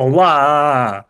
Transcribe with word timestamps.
Olá! 0.00 1.04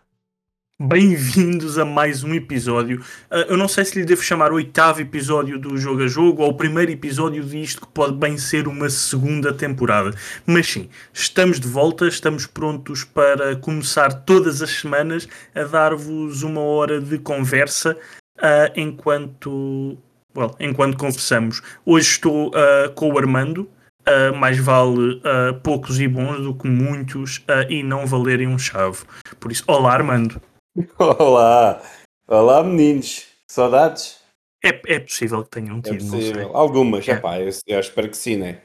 Bem-vindos 0.81 1.77
a 1.77 1.85
mais 1.85 2.25
um 2.25 2.33
episódio. 2.33 3.03
Uh, 3.31 3.51
eu 3.51 3.57
não 3.59 3.69
sei 3.69 3.85
se 3.85 3.99
lhe 3.99 4.07
devo 4.07 4.23
chamar 4.23 4.51
o 4.51 4.55
oitavo 4.55 5.03
episódio 5.03 5.59
do 5.59 5.77
Jogo 5.77 6.05
a 6.05 6.07
Jogo 6.07 6.43
ou 6.43 6.49
o 6.49 6.57
primeiro 6.57 6.91
episódio 6.91 7.45
disto 7.45 7.83
que 7.83 7.93
pode 7.93 8.15
bem 8.15 8.39
ser 8.39 8.67
uma 8.67 8.89
segunda 8.89 9.53
temporada. 9.53 10.17
Mas 10.47 10.69
sim, 10.69 10.89
estamos 11.13 11.61
de 11.61 11.69
volta, 11.69 12.09
estamos 12.09 12.47
prontos 12.47 13.05
para 13.05 13.57
começar 13.57 14.11
todas 14.23 14.63
as 14.63 14.71
semanas 14.71 15.29
a 15.55 15.65
dar-vos 15.65 16.43
uma 16.43 16.63
hora 16.63 16.99
de 16.99 17.19
conversa 17.19 17.95
uh, 18.39 18.73
enquanto, 18.75 19.99
well, 20.35 20.57
enquanto 20.59 20.97
conversamos. 20.97 21.61
Hoje 21.85 22.09
estou 22.09 22.49
uh, 22.49 22.91
com 22.95 23.13
o 23.13 23.19
Armando. 23.19 23.69
Uh, 24.09 24.35
mais 24.35 24.59
vale 24.59 25.17
uh, 25.17 25.61
poucos 25.63 26.01
e 26.01 26.09
bons 26.09 26.41
do 26.41 26.55
que 26.55 26.67
muitos 26.67 27.39
uh, 27.39 27.71
e 27.71 27.83
não 27.83 28.07
valerem 28.07 28.49
um 28.49 28.59
chave. 28.59 29.01
Por 29.39 29.53
isso, 29.53 29.65
olá 29.67 29.93
Armando. 29.93 30.41
Olá, 30.99 31.83
olá 32.27 32.63
meninos, 32.63 33.27
saudades? 33.51 34.19
É, 34.65 34.69
é 34.87 35.01
possível 35.01 35.43
que 35.45 35.51
tenham 35.51 35.83
tido, 35.83 35.97
é 35.97 35.99
possível. 35.99 36.57
Algumas, 36.57 37.07
é. 37.07 37.13
Epá, 37.13 37.39
eu, 37.39 37.51
eu 37.67 37.81
espero 37.81 38.09
que 38.09 38.17
sim, 38.17 38.37
né? 38.37 38.61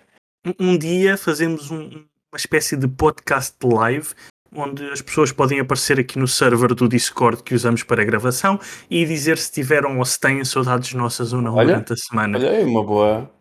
Um, 0.45 0.71
um 0.71 0.77
dia 0.77 1.17
fazemos 1.17 1.71
um, 1.71 1.87
uma 1.87 2.37
espécie 2.37 2.77
de 2.77 2.87
podcast 2.87 3.55
live 3.63 4.13
onde 4.55 4.85
as 4.91 5.01
pessoas 5.01 5.31
podem 5.31 5.59
aparecer 5.59 5.99
aqui 5.99 6.19
no 6.19 6.27
server 6.27 6.73
do 6.73 6.87
Discord 6.87 7.43
que 7.43 7.55
usamos 7.55 7.83
para 7.83 8.03
gravação 8.03 8.59
e 8.89 9.05
dizer 9.05 9.37
se 9.37 9.51
tiveram 9.51 9.97
ou 9.97 10.05
se 10.05 10.19
têm 10.19 10.43
saudades 10.45 10.93
nossas 10.93 11.33
ou 11.33 11.41
não 11.41 11.55
olha, 11.55 11.67
durante 11.67 11.93
a 11.93 11.97
semana. 11.97 12.37
Olha, 12.37 12.47
é 12.47 12.63
uma 12.63 12.83
boa. 12.83 13.32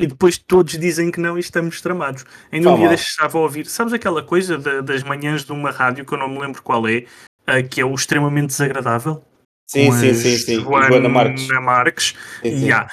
E 0.00 0.06
depois 0.06 0.36
todos 0.36 0.76
dizem 0.76 1.10
que 1.10 1.20
não 1.20 1.36
e 1.36 1.40
estamos 1.40 1.80
tramados. 1.80 2.24
Ainda 2.50 2.72
um 2.72 2.78
dia 2.78 2.94
estava 2.94 3.38
a 3.38 3.40
ouvir, 3.40 3.66
sabes 3.66 3.92
aquela 3.92 4.22
coisa 4.22 4.58
de, 4.58 4.82
das 4.82 5.04
manhãs 5.04 5.44
de 5.44 5.52
uma 5.52 5.70
rádio 5.70 6.04
que 6.04 6.12
eu 6.12 6.18
não 6.18 6.28
me 6.28 6.40
lembro 6.40 6.62
qual 6.62 6.86
é, 6.88 7.04
uh, 7.48 7.68
que 7.68 7.80
é 7.80 7.84
o 7.84 7.94
extremamente 7.94 8.48
desagradável. 8.48 9.24
Sim, 9.70 9.92
sim, 9.92 10.14
sim, 10.14 10.36
sim. 10.36 10.60
Joana, 10.60 10.88
Joana 10.88 11.08
Marques. 11.08 11.46
Marques. 11.48 12.14
Sim, 12.42 12.50
sim. 12.50 12.64
Yeah. 12.64 12.90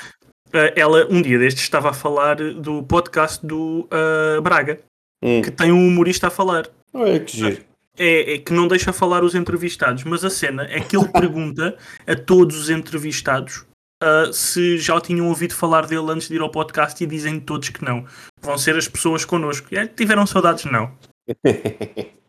Uh, 0.49 0.71
ela 0.75 1.07
um 1.09 1.21
dia 1.21 1.39
destes 1.39 1.63
estava 1.63 1.89
a 1.89 1.93
falar 1.93 2.35
do 2.35 2.83
podcast 2.83 3.45
do 3.45 3.87
uh, 3.91 4.41
Braga, 4.41 4.79
hum. 5.23 5.41
que 5.41 5.49
tem 5.49 5.71
um 5.71 5.87
humorista 5.87 6.27
a 6.27 6.31
falar. 6.31 6.69
Olha 6.93 7.19
que 7.19 7.35
giro. 7.35 7.63
É, 7.97 8.35
é, 8.35 8.37
que 8.37 8.53
não 8.53 8.67
deixa 8.67 8.93
falar 8.93 9.23
os 9.23 9.35
entrevistados, 9.35 10.03
mas 10.03 10.23
a 10.23 10.29
cena 10.29 10.63
é 10.69 10.79
que 10.79 10.95
ele 10.95 11.07
pergunta 11.11 11.75
a 12.05 12.15
todos 12.15 12.57
os 12.57 12.69
entrevistados 12.69 13.65
uh, 14.01 14.33
se 14.33 14.77
já 14.77 14.99
tinham 14.99 15.27
ouvido 15.27 15.53
falar 15.53 15.85
dele 15.85 16.11
antes 16.11 16.27
de 16.27 16.35
ir 16.35 16.41
ao 16.41 16.51
podcast 16.51 17.01
e 17.03 17.07
dizem 17.07 17.39
todos 17.39 17.69
que 17.69 17.83
não. 17.83 18.05
Vão 18.41 18.57
ser 18.57 18.75
as 18.75 18.87
pessoas 18.87 19.23
connosco. 19.23 19.67
E, 19.71 19.87
tiveram 19.87 20.25
saudades, 20.25 20.65
não. 20.65 20.91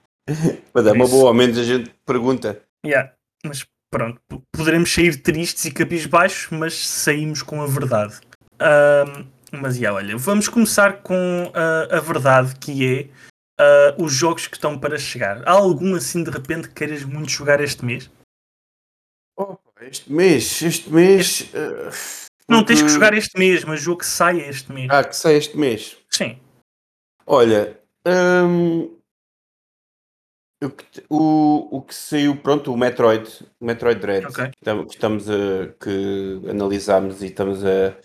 Mas 0.72 0.86
é 0.86 0.92
uma 0.92 1.06
boa, 1.06 1.28
ao 1.28 1.34
menos 1.34 1.58
a 1.58 1.64
gente 1.64 1.90
pergunta. 2.06 2.62
Yeah, 2.86 3.12
mas 3.44 3.66
pronto, 3.90 4.20
poderemos 4.52 4.92
sair 4.92 5.20
tristes 5.20 5.64
e 5.64 5.70
cabisbaixos, 5.72 6.48
mas 6.50 6.88
saímos 6.88 7.42
com 7.42 7.60
a 7.60 7.66
verdade. 7.66 8.20
Um, 8.60 9.26
mas 9.52 9.76
yeah, 9.76 9.96
olha, 9.96 10.16
vamos 10.16 10.48
começar 10.48 11.02
com 11.02 11.50
a, 11.52 11.96
a 11.96 12.00
verdade 12.00 12.54
que 12.56 12.86
é 12.86 13.08
uh, 13.60 14.02
os 14.02 14.12
jogos 14.12 14.46
que 14.46 14.56
estão 14.56 14.78
para 14.78 14.96
chegar. 14.96 15.42
Há 15.46 15.52
algum 15.52 15.94
assim 15.94 16.22
de 16.22 16.30
repente 16.30 16.68
que 16.68 16.74
queiras 16.74 17.04
muito 17.04 17.30
jogar 17.30 17.60
este 17.60 17.84
mês? 17.84 18.10
Este 19.88 20.12
mês, 20.12 20.62
este 20.62 20.90
mês. 20.90 21.40
Uh, 21.52 21.90
não 22.48 22.64
tens 22.64 22.82
que 22.82 22.88
jogar 22.88 23.14
este 23.14 23.38
mês, 23.38 23.64
mas 23.64 23.80
jogo 23.80 23.98
que 23.98 24.06
sai 24.06 24.40
este 24.40 24.72
mês. 24.72 24.88
Ah, 24.90 25.02
que 25.02 25.16
sai 25.16 25.34
este 25.34 25.56
mês. 25.56 25.96
Sim. 26.08 26.38
Olha, 27.26 27.78
hum, 28.06 28.96
o, 31.08 31.78
o 31.78 31.82
que 31.82 31.94
saiu, 31.94 32.36
pronto, 32.36 32.72
o 32.72 32.76
Metroid, 32.76 33.28
o 33.60 33.64
Metroid 33.64 34.00
Dread, 34.00 34.26
okay. 34.26 34.50
que 34.50 34.94
estamos 34.94 35.28
a, 35.28 35.68
que 35.80 36.40
analisámos 36.48 37.22
e 37.22 37.26
estamos 37.26 37.64
a, 37.64 37.96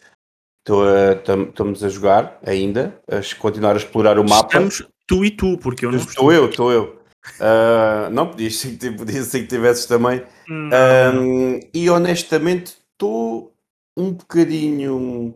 estamos 1.50 1.84
a 1.84 1.90
jogar 1.90 2.40
ainda, 2.46 3.00
a 3.08 3.40
continuar 3.40 3.74
a 3.74 3.78
explorar 3.78 4.18
o 4.18 4.28
mapa. 4.28 4.48
Estamos 4.48 4.88
tu 5.06 5.24
e 5.24 5.32
tu, 5.32 5.58
porque 5.58 5.86
eu 5.86 5.92
não 5.92 6.00
estou. 6.00 6.32
eu, 6.32 6.50
estou 6.50 6.72
eu. 6.72 6.97
Uh, 7.40 8.10
não, 8.12 8.30
podias 8.30 8.56
ser 8.56 8.78
que, 8.78 8.92
podia 8.92 9.24
ser 9.24 9.42
que 9.42 9.48
tivesses 9.48 9.86
também. 9.86 10.24
Um, 10.50 11.60
e 11.74 11.90
honestamente, 11.90 12.78
estou 12.92 13.54
um 13.96 14.14
bocadinho 14.14 15.36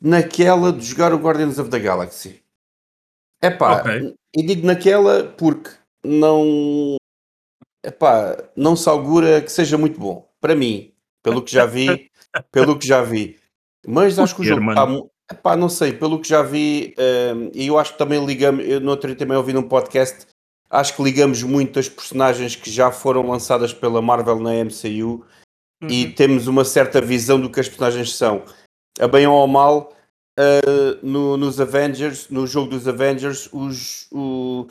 naquela 0.00 0.72
de 0.72 0.84
jogar 0.84 1.12
o 1.12 1.18
Guardians 1.18 1.58
of 1.58 1.70
the 1.70 1.78
Galaxy. 1.78 2.42
É 3.42 3.50
pá, 3.50 3.80
okay. 3.80 4.14
e 4.36 4.42
digo 4.42 4.66
naquela 4.66 5.24
porque 5.24 5.70
não, 6.04 6.96
epá, 7.84 8.36
não 8.54 8.76
se 8.76 8.88
augura 8.88 9.40
que 9.40 9.50
seja 9.50 9.78
muito 9.78 9.98
bom. 9.98 10.28
Para 10.40 10.54
mim, 10.54 10.92
pelo 11.22 11.42
que 11.42 11.52
já 11.52 11.66
vi, 11.66 12.10
pelo 12.52 12.78
que 12.78 12.86
já 12.86 13.02
vi. 13.02 13.38
Mas 13.86 14.18
acho 14.18 14.34
que 14.34 14.42
o 14.42 14.44
jogo 14.44 14.70
está, 14.70 14.86
epá, 15.32 15.56
não 15.56 15.68
sei, 15.68 15.92
pelo 15.92 16.20
que 16.20 16.28
já 16.28 16.42
vi, 16.42 16.94
um, 16.98 17.50
e 17.54 17.66
eu 17.68 17.78
acho 17.78 17.92
que 17.92 17.98
também 17.98 18.24
ligamos, 18.24 18.66
eu 18.66 18.80
no 18.80 18.90
outro 18.90 19.08
dia 19.08 19.16
também 19.16 19.36
ouvi 19.36 19.52
num 19.52 19.62
podcast, 19.62 20.26
acho 20.70 20.94
que 20.94 21.02
ligamos 21.02 21.42
muito 21.42 21.78
as 21.78 21.88
personagens 21.88 22.54
que 22.54 22.70
já 22.70 22.92
foram 22.92 23.28
lançadas 23.28 23.74
pela 23.74 24.00
Marvel 24.00 24.38
na 24.38 24.52
MCU 24.64 25.26
uhum. 25.82 25.88
e 25.90 26.12
temos 26.12 26.46
uma 26.46 26.64
certa 26.64 27.00
visão 27.00 27.40
do 27.40 27.50
que 27.50 27.58
as 27.58 27.68
personagens 27.68 28.14
são. 28.16 28.44
A 28.98 29.08
bem 29.08 29.26
ou 29.26 29.36
ao 29.36 29.48
mal, 29.48 29.92
uh, 30.38 31.06
no, 31.06 31.36
nos 31.36 31.60
Avengers, 31.60 32.28
no 32.28 32.46
jogo 32.46 32.70
dos 32.70 32.86
Avengers, 32.86 33.48
os, 33.52 34.06
o, 34.12 34.66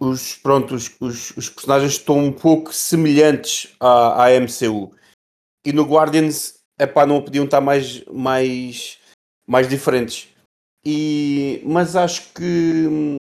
os, 0.00 0.34
pronto, 0.36 0.74
os, 0.74 0.90
os, 1.00 1.30
os, 1.36 1.48
personagens 1.48 1.92
estão 1.92 2.18
um 2.18 2.32
pouco 2.32 2.72
semelhantes 2.74 3.74
à, 3.78 4.26
à 4.26 4.40
MCU. 4.40 4.92
E 5.64 5.72
no 5.72 5.84
Guardians, 5.84 6.58
epá, 6.78 7.06
não 7.06 7.22
podiam 7.22 7.44
estar 7.44 7.60
mais, 7.60 8.04
mais, 8.06 8.98
mais 9.46 9.68
diferentes. 9.68 10.28
E, 10.84 11.62
mas 11.64 11.96
acho 11.96 12.32
que 12.34 13.16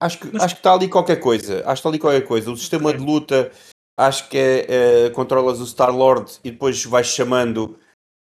acho 0.00 0.18
que, 0.18 0.36
acho 0.36 0.54
que 0.54 0.60
está 0.60 0.72
ali 0.74 0.88
qualquer 0.88 1.16
coisa. 1.16 1.58
Acho 1.60 1.66
que 1.66 1.72
está 1.72 1.88
ali 1.88 1.98
qualquer 1.98 2.26
coisa. 2.26 2.50
O 2.50 2.56
sistema 2.56 2.92
de 2.92 3.02
luta, 3.02 3.50
acho 3.96 4.28
que 4.28 4.38
é, 4.38 5.06
é 5.06 5.10
controlas 5.10 5.60
o 5.60 5.66
Star 5.66 5.94
Lord 5.94 6.38
e 6.44 6.50
depois 6.50 6.84
vais 6.84 7.06
chamando 7.06 7.78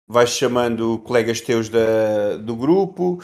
vais 0.09 0.31
chamando 0.31 0.99
colegas 0.99 1.41
teus 1.41 1.69
da, 1.69 2.37
do 2.37 2.55
grupo. 2.55 3.23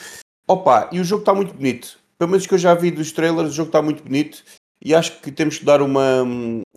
Opa, 0.48 0.88
e 0.92 1.00
o 1.00 1.04
jogo 1.04 1.22
está 1.22 1.34
muito 1.34 1.53
bonito 1.53 1.98
pelo 2.19 2.32
menos 2.32 2.47
que 2.47 2.54
eu 2.54 2.58
já 2.58 2.75
vi 2.75 2.91
dos 2.91 3.12
trailers, 3.12 3.50
o 3.50 3.54
jogo 3.54 3.69
está 3.69 3.81
muito 3.81 4.03
bonito 4.03 4.42
e 4.84 4.94
acho 4.94 5.20
que 5.20 5.31
temos 5.31 5.58
que 5.58 5.64
dar 5.64 5.81
uma, 5.81 6.25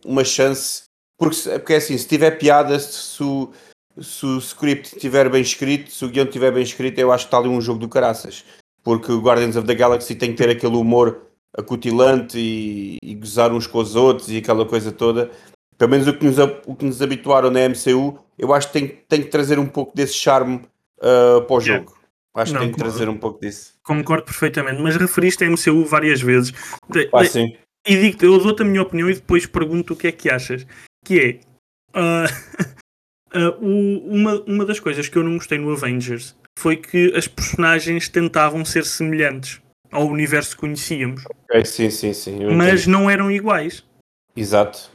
uma 0.05 0.23
chance, 0.23 0.83
porque, 1.17 1.49
porque 1.49 1.73
é 1.73 1.77
assim, 1.77 1.97
se 1.97 2.07
tiver 2.07 2.31
piada, 2.31 2.79
se, 2.79 3.23
o, 3.23 3.51
se 3.99 4.25
o 4.25 4.37
script 4.37 4.95
estiver 4.95 5.29
bem 5.29 5.41
escrito, 5.41 5.91
se 5.91 6.05
o 6.05 6.09
guião 6.09 6.25
estiver 6.25 6.51
bem 6.51 6.63
escrito, 6.63 6.99
eu 6.99 7.11
acho 7.11 7.25
que 7.25 7.27
está 7.27 7.37
ali 7.39 7.49
um 7.49 7.61
jogo 7.61 7.79
do 7.79 7.89
caraças, 7.89 8.45
porque 8.83 9.11
o 9.11 9.19
Guardians 9.19 9.55
of 9.55 9.67
the 9.67 9.75
Galaxy 9.75 10.15
tem 10.15 10.31
que 10.31 10.37
ter 10.37 10.49
aquele 10.49 10.75
humor 10.75 11.27
acutilante 11.57 12.38
e, 12.38 12.97
e 13.03 13.16
gozar 13.16 13.51
uns 13.51 13.67
com 13.67 13.79
os 13.79 13.95
outros 13.95 14.29
e 14.29 14.38
aquela 14.38 14.66
coisa 14.66 14.91
toda. 14.91 15.29
Pelo 15.78 15.91
menos 15.91 16.07
o 16.07 16.13
que 16.13 16.25
nos, 16.25 16.38
o 16.66 16.75
que 16.75 16.85
nos 16.85 17.01
habituaram 17.01 17.50
na 17.50 17.67
MCU, 17.67 18.19
eu 18.38 18.53
acho 18.53 18.67
que 18.67 18.73
tem, 18.73 18.88
tem 19.07 19.22
que 19.22 19.29
trazer 19.29 19.57
um 19.59 19.66
pouco 19.66 19.95
desse 19.95 20.13
charme 20.13 20.61
uh, 21.00 21.41
para 21.41 21.56
o 21.56 21.59
jogo. 21.59 21.97
Acho 22.34 22.53
que 22.53 22.59
tem 22.59 22.72
que 22.72 22.78
trazer 22.78 23.09
um 23.09 23.17
pouco 23.17 23.41
disso. 23.41 23.73
Concordo 23.84 24.23
perfeitamente, 24.23 24.81
mas 24.81 24.95
referiste 24.95 25.44
a 25.44 25.50
MCU 25.50 25.84
várias 25.85 26.22
vezes. 26.22 26.53
Ah, 27.11 27.25
sim. 27.25 27.58
E 27.85 27.96
digo 27.97 28.23
eu 28.23 28.37
dou-te 28.37 28.61
a 28.61 28.66
minha 28.66 28.81
opinião 28.81 29.09
e 29.09 29.16
depois 29.16 29.46
pergunto 29.46 29.93
o 29.93 29.96
que 29.97 30.08
é 30.08 30.11
que 30.11 30.29
achas. 30.29 30.66
Que 31.03 31.20
é 31.20 31.40
uh, 31.97 33.37
uh, 33.37 33.59
uma, 33.59 34.41
uma 34.43 34.66
das 34.66 34.79
coisas 34.79 35.09
que 35.09 35.17
eu 35.17 35.23
não 35.23 35.34
gostei 35.34 35.58
no 35.58 35.72
Avengers 35.72 36.35
foi 36.58 36.78
que 36.78 37.14
as 37.16 37.28
personagens 37.28 38.08
tentavam 38.08 38.64
ser 38.64 38.85
semelhantes 38.85 39.60
ao 39.91 40.08
universo 40.08 40.55
que 40.55 40.61
conhecíamos. 40.61 41.23
Okay, 41.46 41.66
sim, 41.66 41.90
sim, 41.90 42.14
sim. 42.14 42.46
Mas 42.55 42.88
não 42.88 43.09
eram 43.09 43.29
iguais. 43.29 43.84
Exato. 44.35 44.90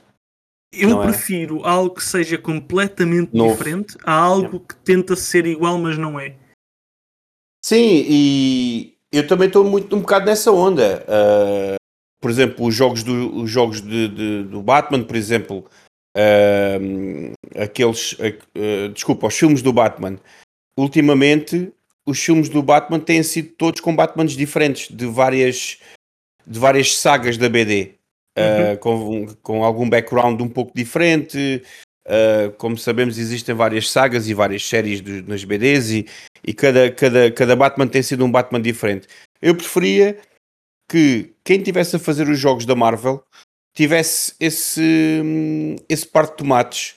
Eu 0.72 0.90
não 0.90 1.02
é? 1.02 1.06
prefiro 1.06 1.60
é? 1.60 1.68
algo 1.68 1.94
que 1.94 2.04
seja 2.04 2.36
completamente 2.38 3.34
Novo. 3.34 3.52
diferente 3.56 3.96
a 4.04 4.12
algo 4.12 4.60
que 4.60 4.74
tenta 4.76 5.14
ser 5.14 5.46
igual, 5.46 5.78
mas 5.78 5.96
não 5.96 6.18
é. 6.18 6.34
Sim, 7.64 8.04
e 8.08 8.96
eu 9.12 9.26
também 9.26 9.48
estou 9.48 9.64
muito 9.64 9.94
um 9.96 10.00
bocado 10.00 10.26
nessa 10.26 10.52
onda. 10.52 11.04
Uh, 11.04 11.76
por 12.20 12.30
exemplo, 12.30 12.66
os 12.66 12.74
jogos 12.74 13.02
do, 13.02 13.36
os 13.36 13.50
jogos 13.50 13.80
de, 13.80 14.08
de, 14.08 14.42
do 14.44 14.62
Batman, 14.62 15.02
por 15.02 15.16
exemplo, 15.16 15.64
uh, 16.16 17.60
aqueles, 17.60 18.12
uh, 18.12 18.88
desculpa, 18.92 19.26
os 19.26 19.36
filmes 19.36 19.62
do 19.62 19.72
Batman. 19.72 20.18
Ultimamente, 20.78 21.72
os 22.06 22.22
filmes 22.22 22.48
do 22.48 22.62
Batman 22.62 23.00
têm 23.00 23.22
sido 23.22 23.50
todos 23.50 23.80
com 23.80 23.94
Batmans 23.94 24.32
diferentes, 24.32 24.88
de 24.94 25.06
várias, 25.06 25.78
de 26.46 26.58
várias 26.58 26.96
sagas 26.96 27.36
da 27.36 27.48
BD, 27.48 27.94
uhum. 28.38 28.76
com, 28.78 29.26
com 29.42 29.64
algum 29.64 29.90
background 29.90 30.40
um 30.40 30.48
pouco 30.48 30.72
diferente. 30.74 31.62
como 32.58 32.78
sabemos, 32.78 33.18
existem 33.18 33.54
várias 33.54 33.90
sagas 33.90 34.28
e 34.28 34.34
várias 34.34 34.64
séries 34.64 35.02
de, 35.02 35.22
nas 35.22 35.42
BDs 35.42 35.90
e, 35.90 36.06
e 36.46 36.54
cada, 36.54 36.90
cada, 36.92 37.30
cada 37.32 37.56
Batman 37.56 37.88
tem 37.88 38.02
sido 38.02 38.24
um 38.24 38.30
Batman 38.30 38.62
diferente. 38.62 39.08
Eu 39.42 39.56
preferia 39.56 40.16
que 40.88 41.34
quem 41.44 41.60
tivesse 41.60 41.96
a 41.96 41.98
fazer 41.98 42.28
os 42.28 42.38
jogos 42.38 42.64
da 42.64 42.76
Marvel 42.76 43.22
tivesse 43.74 44.34
esse, 44.40 45.22
esse 45.88 46.06
par 46.06 46.26
de 46.26 46.36
tomates. 46.36 46.94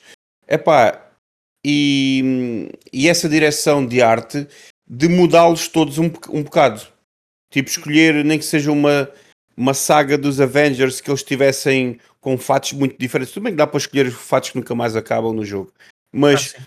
Epá, 0.47 1.09
e, 1.65 2.71
e 2.93 3.09
essa 3.09 3.27
direção 3.27 3.85
de 3.85 4.01
arte 4.01 4.47
de 4.89 5.07
mudá-los 5.07 5.67
todos 5.67 5.99
um, 5.99 6.11
um 6.29 6.43
bocado. 6.43 6.81
Tipo, 7.51 7.69
escolher 7.69 8.23
nem 8.25 8.39
que 8.39 8.45
seja 8.45 8.71
uma, 8.71 9.11
uma 9.55 9.73
saga 9.73 10.17
dos 10.17 10.41
Avengers 10.41 10.99
que 10.99 11.09
eles 11.09 11.23
tivessem 11.23 11.99
com 12.19 12.37
fatos 12.37 12.73
muito 12.73 12.97
diferentes. 12.97 13.33
Tudo 13.33 13.43
bem 13.43 13.53
que 13.53 13.57
dá 13.57 13.67
para 13.67 13.77
escolher 13.77 14.11
fatos 14.11 14.49
que 14.49 14.57
nunca 14.57 14.73
mais 14.73 14.95
acabam 14.95 15.33
no 15.33 15.45
jogo. 15.45 15.71
Mas, 16.11 16.55
ah, 16.57 16.63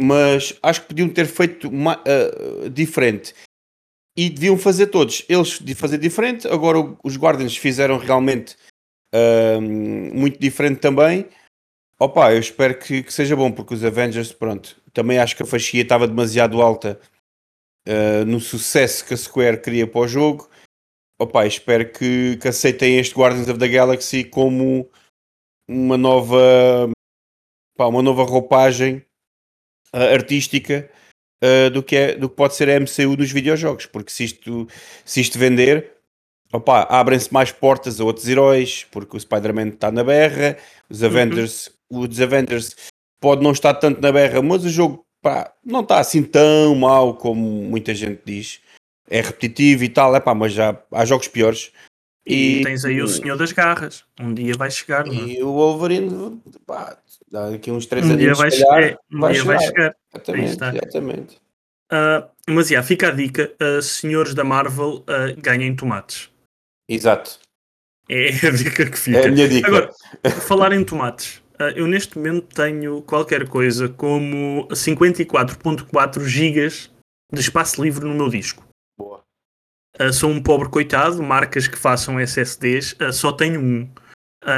mas 0.00 0.54
acho 0.62 0.82
que 0.82 0.88
podiam 0.88 1.08
ter 1.08 1.26
feito 1.26 1.68
uma, 1.68 2.00
uh, 2.00 2.70
diferente. 2.70 3.34
E 4.16 4.30
deviam 4.30 4.56
fazer 4.56 4.86
todos. 4.86 5.24
Eles 5.28 5.58
de 5.58 5.74
fazer 5.74 5.98
diferente. 5.98 6.48
Agora 6.48 6.96
os 7.04 7.16
Guardians 7.16 7.56
fizeram 7.56 7.98
realmente 7.98 8.56
uh, 9.14 9.60
muito 9.60 10.38
diferente 10.40 10.80
também. 10.80 11.26
Opa, 11.98 12.32
eu 12.32 12.40
espero 12.40 12.78
que, 12.78 13.02
que, 13.02 13.12
seja 13.12 13.34
bom, 13.34 13.50
porque 13.50 13.74
os 13.74 13.82
Avengers, 13.82 14.30
pronto, 14.32 14.76
também 14.92 15.18
acho 15.18 15.34
que 15.34 15.42
a 15.42 15.46
faixia 15.46 15.82
estava 15.82 16.06
demasiado 16.06 16.60
alta 16.60 17.00
uh, 17.86 18.24
no 18.26 18.40
sucesso 18.40 19.04
que 19.04 19.14
a 19.14 19.16
Square 19.16 19.60
queria 19.60 19.86
para 19.86 20.00
o 20.00 20.08
jogo. 20.08 20.48
Opa, 21.18 21.46
espero 21.46 21.90
que, 21.90 22.36
que 22.36 22.48
aceitem 22.48 22.98
este 22.98 23.14
Guardians 23.14 23.48
of 23.48 23.58
the 23.58 23.68
Galaxy 23.68 24.24
como 24.24 24.90
uma 25.68 25.96
nova, 25.96 26.90
pá, 27.76 27.86
uma 27.86 28.02
nova 28.02 28.22
roupagem 28.22 29.04
uh, 29.94 30.12
artística 30.12 30.90
uh, 31.42 31.70
do, 31.70 31.82
que 31.82 31.96
é, 31.96 32.14
do 32.14 32.28
que 32.28 32.36
pode 32.36 32.54
ser 32.54 32.68
a 32.68 32.78
MCU 32.78 33.16
dos 33.16 33.32
videojogos, 33.32 33.86
porque 33.86 34.10
se 34.10 34.24
isto, 34.24 34.68
se 35.04 35.20
isto 35.22 35.38
vender, 35.38 35.92
opa, 36.52 36.82
abrem-se 36.82 37.32
mais 37.32 37.50
portas 37.50 37.98
a 37.98 38.04
outros 38.04 38.28
heróis, 38.28 38.84
porque 38.90 39.16
o 39.16 39.20
Spider-Man 39.20 39.68
está 39.68 39.90
na 39.90 40.04
berra, 40.04 40.58
os 40.90 41.00
uhum. 41.00 41.08
Avengers, 41.08 41.70
uhum. 41.90 42.00
os 42.00 42.20
Avengers 42.20 42.76
pode 43.20 43.42
não 43.42 43.52
estar 43.52 43.74
tanto 43.74 44.00
na 44.02 44.12
berra, 44.12 44.42
mas 44.42 44.64
o 44.64 44.68
jogo 44.68 45.05
pá, 45.26 45.52
não 45.64 45.80
está 45.80 45.98
assim 45.98 46.22
tão 46.22 46.72
mal 46.76 47.14
como 47.14 47.40
muita 47.40 47.92
gente 47.92 48.22
diz. 48.24 48.60
É 49.10 49.20
repetitivo 49.20 49.82
e 49.82 49.88
tal, 49.88 50.14
é 50.14 50.20
pá, 50.20 50.34
mas 50.34 50.52
já 50.52 50.80
há 50.92 51.04
jogos 51.04 51.26
piores. 51.26 51.72
E, 52.24 52.60
e 52.60 52.64
tens 52.64 52.84
aí 52.84 53.02
o 53.02 53.08
Senhor 53.08 53.36
das 53.36 53.50
Garras. 53.50 54.04
Um 54.20 54.32
dia 54.32 54.54
vai 54.54 54.70
chegar. 54.70 55.06
E 55.08 55.38
não? 55.38 55.48
o 55.48 55.52
Wolverine, 55.52 56.40
pá, 56.64 56.96
daqui 57.30 57.72
uns 57.72 57.86
3 57.86 58.04
um 58.04 58.08
anos, 58.10 58.20
dia 58.20 58.34
vai, 58.34 58.50
calhar, 58.50 58.82
é, 58.84 58.96
um 59.12 59.20
vai, 59.20 59.32
dia 59.32 59.42
chegar. 59.42 59.56
vai 59.56 59.66
chegar. 59.66 59.96
Exatamente, 60.14 60.52
exatamente. 60.52 61.36
Uh, 61.92 62.28
mas 62.48 62.68
já, 62.68 62.82
fica 62.82 63.08
a 63.08 63.10
dica: 63.12 63.52
uh, 63.60 63.82
senhores 63.82 64.34
da 64.34 64.44
Marvel 64.44 64.98
uh, 64.98 65.40
ganhem 65.40 65.74
tomates. 65.74 66.30
Exato. 66.88 67.40
É 68.08 68.28
a 68.46 68.50
dica 68.50 68.88
que 68.88 68.98
fica. 68.98 69.18
É 69.18 69.26
a 69.26 69.30
minha 69.30 69.48
dica. 69.48 69.66
Agora, 69.66 69.92
falar 70.46 70.72
em 70.72 70.84
tomates. 70.84 71.42
Uh, 71.58 71.72
eu 71.74 71.86
neste 71.86 72.18
momento 72.18 72.54
tenho 72.54 73.00
qualquer 73.02 73.48
coisa 73.48 73.88
como 73.88 74.68
54.4 74.68 76.24
gigas 76.26 76.90
de 77.32 77.40
espaço 77.40 77.82
livre 77.82 78.04
no 78.04 78.14
meu 78.14 78.28
disco. 78.28 78.62
Boa. 78.98 79.22
Uh, 79.98 80.12
sou 80.12 80.30
um 80.30 80.42
pobre 80.42 80.68
coitado, 80.68 81.22
marcas 81.22 81.66
que 81.66 81.78
façam 81.78 82.20
SSDs, 82.20 82.92
uh, 83.00 83.12
só 83.12 83.32
tenho 83.32 83.60
um 83.60 83.90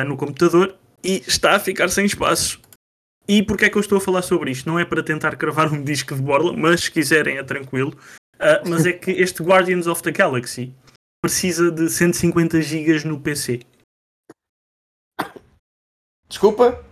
no 0.06 0.18
computador 0.18 0.76
e 1.02 1.22
está 1.26 1.56
a 1.56 1.60
ficar 1.60 1.88
sem 1.88 2.04
espaço. 2.04 2.60
E 3.26 3.42
porquê 3.42 3.66
é 3.66 3.70
que 3.70 3.78
eu 3.78 3.80
estou 3.80 3.96
a 3.96 4.00
falar 4.00 4.20
sobre 4.20 4.50
isto? 4.50 4.68
Não 4.68 4.78
é 4.78 4.84
para 4.84 5.02
tentar 5.02 5.34
cravar 5.36 5.72
um 5.72 5.82
disco 5.82 6.14
de 6.14 6.20
borla, 6.20 6.52
mas 6.52 6.82
se 6.82 6.90
quiserem 6.90 7.38
é 7.38 7.42
tranquilo. 7.42 7.96
mas 8.68 8.84
é 8.84 8.92
que 8.92 9.12
este 9.12 9.42
Guardians 9.42 9.86
of 9.86 10.02
the 10.02 10.10
Galaxy 10.10 10.74
precisa 11.22 11.70
de 11.70 11.88
150 11.88 12.60
GB 12.60 13.08
no 13.08 13.18
PC. 13.18 13.60
Desculpa? 16.28 16.84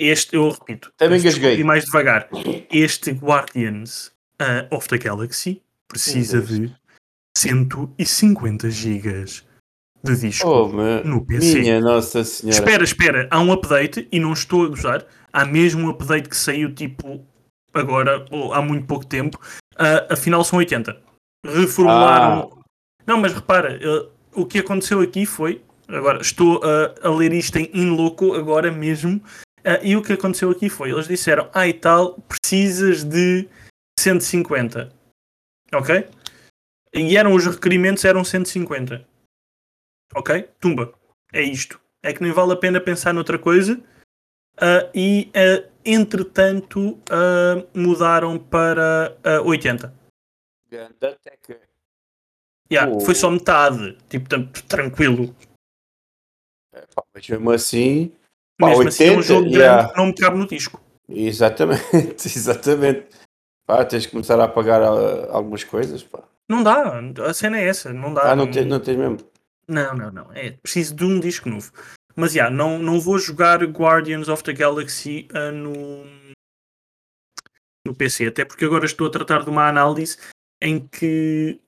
Este, 0.00 0.34
eu 0.34 0.48
repito, 0.48 0.90
também. 0.96 1.20
E 1.58 1.62
mais 1.62 1.84
devagar. 1.84 2.26
Este 2.72 3.10
Guardians 3.10 4.10
uh, 4.40 4.74
of 4.74 4.88
the 4.88 4.96
Galaxy 4.96 5.62
precisa 5.86 6.40
de 6.40 6.74
150 7.36 8.70
GB 8.70 9.26
de 10.02 10.16
disco 10.16 10.48
oh, 10.48 10.68
no 11.04 11.22
PC. 11.26 11.60
Minha 11.60 11.80
Nossa 11.82 12.24
Senhora. 12.24 12.58
Espera, 12.58 12.84
espera, 12.84 13.28
há 13.30 13.38
um 13.40 13.52
update 13.52 14.08
e 14.10 14.18
não 14.18 14.32
estou 14.32 14.64
a 14.64 14.68
gozar. 14.68 15.04
Há 15.30 15.44
mesmo 15.44 15.86
um 15.86 15.90
update 15.90 16.30
que 16.30 16.36
saiu 16.36 16.74
tipo 16.74 17.22
agora, 17.74 18.24
ou 18.30 18.54
há 18.54 18.62
muito 18.62 18.86
pouco 18.86 19.04
tempo. 19.04 19.38
Uh, 19.74 20.10
afinal 20.14 20.42
são 20.42 20.58
80. 20.60 20.96
Reformularam. 21.44 22.50
Ah. 22.56 22.60
Não, 23.06 23.20
mas 23.20 23.34
repara, 23.34 23.78
uh, 23.86 24.10
o 24.32 24.46
que 24.46 24.60
aconteceu 24.60 25.02
aqui 25.02 25.26
foi. 25.26 25.60
Agora 25.86 26.22
estou 26.22 26.62
a, 26.64 27.06
a 27.06 27.10
ler 27.10 27.34
isto 27.34 27.58
em 27.58 27.68
in 27.74 27.90
loco 27.90 28.32
agora 28.32 28.70
mesmo. 28.70 29.20
Uh, 29.60 29.82
e 29.82 29.96
o 29.96 30.02
que 30.02 30.14
aconteceu 30.14 30.50
aqui 30.50 30.68
foi, 30.68 30.90
eles 30.90 31.06
disseram, 31.06 31.50
ah 31.52 31.68
e 31.68 31.74
tal, 31.74 32.20
precisas 32.22 33.04
de 33.04 33.48
150. 33.98 34.92
Ok? 35.72 36.08
E 36.94 37.16
eram 37.16 37.34
os 37.34 37.46
requerimentos, 37.46 38.04
eram 38.04 38.24
150. 38.24 39.06
Ok? 40.14 40.48
Tumba. 40.58 40.92
É 41.32 41.42
isto. 41.42 41.80
É 42.02 42.12
que 42.12 42.22
nem 42.22 42.32
vale 42.32 42.52
a 42.52 42.56
pena 42.56 42.80
pensar 42.80 43.12
noutra 43.12 43.38
coisa. 43.38 43.78
Uh, 44.56 44.90
e, 44.94 45.30
uh, 45.30 45.70
entretanto, 45.84 46.98
mudaram 47.74 48.38
para 48.38 49.16
80. 49.44 49.94
Yeah, 52.72 52.92
oh. 52.92 53.00
Foi 53.00 53.14
só 53.14 53.30
metade. 53.30 53.98
Tipo, 54.08 54.28
tranquilo. 54.68 55.34
É, 56.72 56.86
pá, 56.94 57.02
mas 57.12 57.28
mesmo 57.28 57.50
assim, 57.50 58.12
Pá, 58.60 58.68
Mesmo 58.68 58.84
80, 58.84 58.88
assim 58.88 59.04
é 59.06 59.16
um 59.16 59.22
jogo 59.22 59.48
yeah. 59.48 59.76
grande 59.76 59.92
que 59.92 59.98
não 59.98 60.06
me 60.06 60.14
cabe 60.14 60.38
no 60.38 60.46
disco. 60.46 60.80
Exatamente, 61.08 62.26
exatamente. 62.28 63.06
Pá, 63.66 63.84
tens 63.86 64.02
de 64.02 64.08
começar 64.10 64.38
a 64.38 64.44
apagar 64.44 64.82
uh, 64.82 65.32
algumas 65.32 65.64
coisas, 65.64 66.02
pá. 66.02 66.22
Não 66.46 66.62
dá, 66.62 67.00
a 67.26 67.32
cena 67.32 67.58
é 67.58 67.66
essa, 67.66 67.92
não 67.92 68.12
dá. 68.12 68.32
Ah, 68.32 68.36
não, 68.36 68.44
não... 68.44 68.64
não 68.64 68.80
tens 68.80 68.96
mesmo? 68.96 69.18
Não, 69.66 69.94
não, 69.94 70.10
não. 70.10 70.32
É 70.34 70.50
preciso 70.50 70.94
de 70.94 71.04
um 71.04 71.18
disco 71.18 71.48
novo. 71.48 71.72
Mas 72.14 72.32
já, 72.32 72.42
yeah, 72.42 72.54
não, 72.54 72.78
não 72.78 73.00
vou 73.00 73.18
jogar 73.18 73.64
Guardians 73.64 74.28
of 74.28 74.42
the 74.42 74.52
Galaxy 74.52 75.26
uh, 75.32 75.52
no, 75.52 76.04
no 77.86 77.94
PC, 77.94 78.26
até 78.26 78.44
porque 78.44 78.64
agora 78.64 78.84
estou 78.84 79.06
a 79.06 79.10
tratar 79.10 79.44
de 79.44 79.50
uma 79.50 79.68
análise 79.68 80.18
em 80.60 80.86
que 80.86 81.58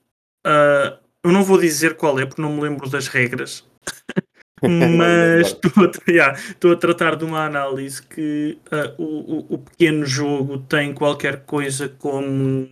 uh, 0.46 0.98
eu 1.24 1.32
não 1.32 1.44
vou 1.44 1.58
dizer 1.58 1.96
qual 1.96 2.18
é, 2.18 2.26
porque 2.26 2.42
não 2.42 2.52
me 2.52 2.60
lembro 2.60 2.90
das 2.90 3.08
regras. 3.08 3.64
mas 4.68 5.48
estou 5.48 5.70
a, 5.84 6.10
yeah, 6.10 6.38
a, 6.38 6.76
tratar 6.76 7.16
de 7.16 7.24
uma 7.24 7.44
análise 7.44 8.02
que 8.02 8.58
uh, 8.66 9.02
o, 9.02 9.54
o, 9.54 9.58
pequeno 9.58 10.06
jogo 10.06 10.58
tem 10.58 10.94
qualquer 10.94 11.44
coisa 11.44 11.88
como. 11.88 12.68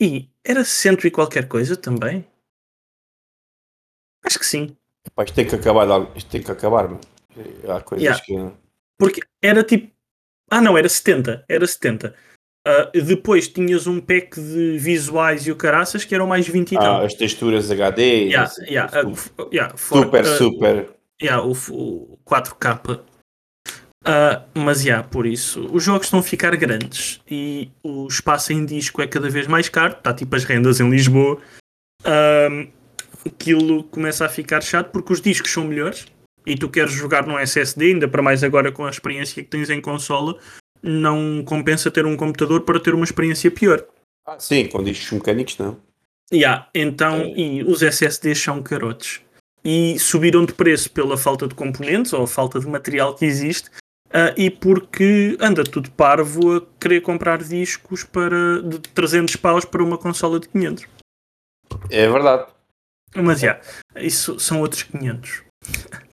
E 0.00 0.28
era 0.44 0.64
cento 0.64 1.06
e 1.06 1.10
qualquer 1.10 1.46
coisa 1.46 1.76
também? 1.76 2.26
Acho 4.24 4.38
que 4.38 4.46
sim. 4.46 4.76
Epá, 5.06 5.24
isto 5.24 5.34
tem 5.34 5.46
que 5.46 5.54
acabar, 5.54 6.16
isto 6.16 6.30
tem 6.30 6.42
que 6.42 6.50
acabar, 6.50 6.88
mano. 6.88 7.00
Há 7.68 7.80
coisas 7.80 8.04
yeah. 8.04 8.24
que. 8.24 8.56
Porque 8.98 9.20
era 9.42 9.62
tipo. 9.62 9.92
Ah, 10.50 10.60
não, 10.60 10.76
era 10.76 10.88
70. 10.88 11.44
Era 11.48 11.66
70. 11.66 12.14
Uh, 12.66 13.02
depois 13.02 13.48
tinhas 13.48 13.86
um 13.86 13.98
pack 14.00 14.38
de 14.38 14.76
visuais 14.76 15.46
e 15.46 15.50
o 15.50 15.56
caraças 15.56 16.04
que 16.04 16.14
eram 16.14 16.26
mais 16.26 16.46
20 16.46 16.72
e 16.72 16.76
ah, 16.76 16.80
tal. 16.80 17.04
As 17.04 17.14
texturas 17.14 17.70
HD. 17.70 18.24
Yeah, 18.24 18.52
yeah, 18.68 19.08
uh, 19.08 19.48
yeah, 19.50 19.76
for, 19.78 20.04
super, 20.04 20.24
uh, 20.24 20.36
super. 20.36 20.88
Yeah, 21.22 21.42
o, 21.42 21.52
o 21.52 22.18
4K. 22.26 23.00
mas 24.54 24.84
yeah, 24.84 25.06
por 25.08 25.26
isso, 25.26 25.70
os 25.72 25.82
jogos 25.82 26.06
estão 26.06 26.20
a 26.20 26.22
ficar 26.22 26.54
grandes 26.56 27.22
e 27.30 27.70
o 27.82 28.06
espaço 28.06 28.52
em 28.52 28.66
disco 28.66 29.00
é 29.00 29.06
cada 29.06 29.30
vez 29.30 29.46
mais 29.46 29.70
caro. 29.70 29.94
Está 29.94 30.12
tipo 30.12 30.36
as 30.36 30.44
rendas 30.44 30.80
em 30.80 30.90
Lisboa. 30.90 31.40
aquilo 33.24 33.84
começa 33.84 34.26
a 34.26 34.28
ficar 34.28 34.62
chato 34.62 34.90
porque 34.90 35.14
os 35.14 35.22
discos 35.22 35.50
são 35.50 35.64
melhores 35.64 36.06
e 36.46 36.56
tu 36.56 36.68
queres 36.68 36.92
jogar 36.92 37.26
no 37.26 37.38
SSD, 37.38 37.86
ainda 37.86 38.08
para 38.08 38.22
mais 38.22 38.44
agora 38.44 38.70
com 38.70 38.84
a 38.84 38.90
experiência 38.90 39.42
que 39.42 39.48
tens 39.48 39.70
em 39.70 39.80
consola 39.80 40.38
não 40.82 41.42
compensa 41.44 41.90
ter 41.90 42.06
um 42.06 42.16
computador 42.16 42.62
para 42.62 42.80
ter 42.80 42.94
uma 42.94 43.04
experiência 43.04 43.50
pior. 43.50 43.84
Ah, 44.26 44.38
sim, 44.38 44.66
com 44.66 44.82
discos 44.82 45.10
mecânicos 45.12 45.58
não. 45.58 45.76
Yeah, 46.32 46.68
então, 46.74 47.16
é. 47.16 47.28
e 47.36 47.64
os 47.64 47.82
SSDs 47.82 48.38
são 48.38 48.62
carotes. 48.62 49.20
E 49.64 49.98
subiram 49.98 50.44
de 50.44 50.54
preço 50.54 50.90
pela 50.90 51.18
falta 51.18 51.46
de 51.46 51.54
componentes 51.54 52.12
ou 52.12 52.26
falta 52.26 52.58
de 52.58 52.66
material 52.66 53.14
que 53.14 53.26
existe 53.26 53.68
uh, 54.08 54.32
e 54.36 54.50
porque 54.50 55.36
anda 55.40 55.64
tudo 55.64 55.90
parvo 55.90 56.56
a 56.56 56.62
querer 56.80 57.00
comprar 57.02 57.42
discos 57.42 58.04
para, 58.04 58.62
de 58.62 58.78
300 58.78 59.36
paus 59.36 59.64
para 59.64 59.82
uma 59.82 59.98
consola 59.98 60.40
de 60.40 60.48
500. 60.48 60.86
É 61.90 62.08
verdade. 62.08 62.50
Mas 63.14 63.40
já, 63.40 63.48
yeah, 63.48 63.62
isso 63.96 64.38
são 64.38 64.60
outros 64.60 64.84
500. 64.84 65.38
uh, 65.38 65.42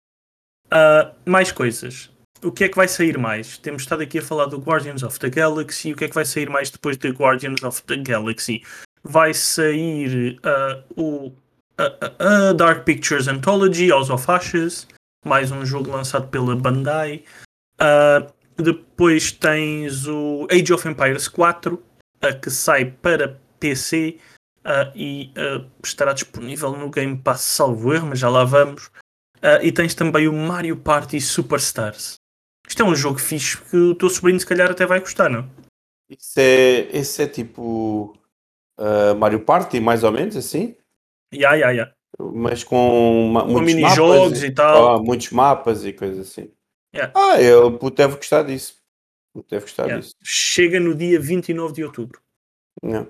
ah, 0.71 1.13
mais 1.25 1.51
coisas 1.51 2.11
o 2.43 2.51
que 2.51 2.65
é 2.65 2.69
que 2.69 2.75
vai 2.75 2.87
sair 2.87 3.17
mais? 3.17 3.57
Temos 3.57 3.83
estado 3.83 4.03
aqui 4.03 4.19
a 4.19 4.21
falar 4.21 4.45
do 4.45 4.57
Guardians 4.57 5.03
of 5.03 5.19
the 5.19 5.29
Galaxy. 5.29 5.93
O 5.93 5.95
que 5.95 6.05
é 6.05 6.07
que 6.07 6.15
vai 6.15 6.25
sair 6.25 6.49
mais 6.49 6.69
depois 6.69 6.97
de 6.97 7.09
Guardians 7.09 7.63
of 7.63 7.81
the 7.83 7.97
Galaxy? 7.97 8.63
Vai 9.03 9.33
sair 9.33 10.39
uh, 10.39 10.83
o 10.95 11.33
a, 11.77 12.49
a 12.49 12.53
Dark 12.53 12.85
Pictures 12.85 13.27
Anthology, 13.27 13.89
House 13.89 14.09
of 14.09 14.29
Ashes, 14.29 14.87
mais 15.25 15.51
um 15.51 15.65
jogo 15.65 15.91
lançado 15.91 16.27
pela 16.27 16.55
Bandai. 16.55 17.23
Uh, 17.79 18.31
depois 18.61 19.31
tens 19.31 20.07
o 20.07 20.47
Age 20.51 20.73
of 20.73 20.87
Empires 20.87 21.27
4, 21.27 21.75
uh, 21.75 22.39
que 22.41 22.49
sai 22.49 22.85
para 22.85 23.39
PC 23.59 24.17
uh, 24.65 24.91
e 24.95 25.31
estará 25.83 26.13
disponível 26.13 26.75
no 26.75 26.89
Game 26.89 27.17
Pass, 27.17 27.41
salvo 27.41 27.93
erro, 27.93 28.07
mas 28.07 28.19
já 28.19 28.29
lá 28.29 28.43
vamos. 28.43 28.89
e 29.61 29.71
tens 29.71 29.93
também 29.93 30.27
o 30.27 30.33
Mario 30.33 30.77
Party 30.77 31.21
Superstars. 31.21 32.17
Isto 32.67 32.83
é 32.83 32.85
um 32.85 32.95
jogo 32.95 33.17
fixe 33.17 33.57
que 33.57 33.77
o 33.77 33.95
teu 33.95 34.09
sobrinho 34.09 34.39
se 34.39 34.45
calhar 34.45 34.69
até 34.69 34.85
vai 34.85 34.99
gostar, 34.99 35.29
não? 35.29 35.49
Isso 36.09 36.39
é, 36.39 36.87
esse 36.95 37.23
é 37.23 37.27
tipo 37.27 38.13
Mario 39.17 39.39
Party, 39.41 39.79
mais 39.79 40.03
ou 40.03 40.11
menos 40.11 40.35
assim? 40.35 40.75
Ya, 41.33 41.53
yeah, 41.53 41.55
ya, 41.55 41.57
yeah, 41.57 41.71
yeah. 41.71 41.97
Mas 42.19 42.63
com, 42.63 43.33
com 43.33 43.61
mini-jogos 43.61 44.41
e, 44.41 44.47
e, 44.47 44.51
tal. 44.51 44.95
Ah, 44.95 45.03
muitos 45.03 45.29
mapas 45.31 45.85
e 45.85 45.93
coisas 45.93 46.27
assim. 46.27 46.51
Ah, 47.13 47.39
eu 47.41 47.77
deve 47.91 48.15
gostar 48.15 48.43
disso. 48.43 48.77
Deve 49.49 49.65
gostar 49.65 49.83
yeah. 49.83 50.01
disso. 50.01 50.15
Chega 50.23 50.79
no 50.79 50.95
dia 50.95 51.19
29 51.19 51.73
de 51.73 51.83
outubro. 51.83 52.21
Yeah. 52.83 53.09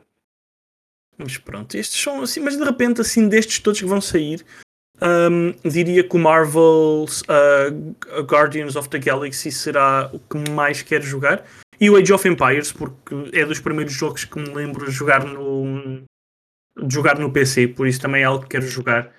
Mas 1.17 1.37
pronto, 1.37 1.75
estes 1.75 1.99
são 1.99 2.21
assim, 2.21 2.41
mas 2.41 2.57
de 2.57 2.63
repente, 2.63 3.01
assim, 3.01 3.27
destes 3.27 3.59
todos 3.59 3.79
que 3.79 3.87
vão 3.87 3.99
sair, 3.99 4.45
um, 5.01 5.53
diria 5.69 6.03
que 6.03 6.15
o 6.15 6.19
Marvel's 6.19 7.21
uh, 7.21 8.21
Guardians 8.23 8.75
of 8.75 8.89
the 8.89 8.99
Galaxy 8.99 9.51
será 9.51 10.09
o 10.11 10.19
que 10.19 10.49
mais 10.51 10.81
quero 10.81 11.03
jogar. 11.03 11.45
E 11.79 11.89
o 11.89 11.95
Age 11.95 12.11
of 12.11 12.27
Empires, 12.27 12.71
porque 12.71 13.13
é 13.33 13.45
dos 13.45 13.59
primeiros 13.59 13.93
jogos 13.93 14.25
que 14.25 14.39
me 14.39 14.49
lembro 14.49 14.85
de 14.85 14.91
jogar 14.91 15.23
no, 15.23 16.01
de 16.81 16.93
jogar 16.93 17.19
no 17.19 17.31
PC, 17.31 17.67
por 17.67 17.87
isso 17.87 18.01
também 18.01 18.23
é 18.23 18.25
algo 18.25 18.43
que 18.43 18.49
quero 18.49 18.65
jogar. 18.65 19.11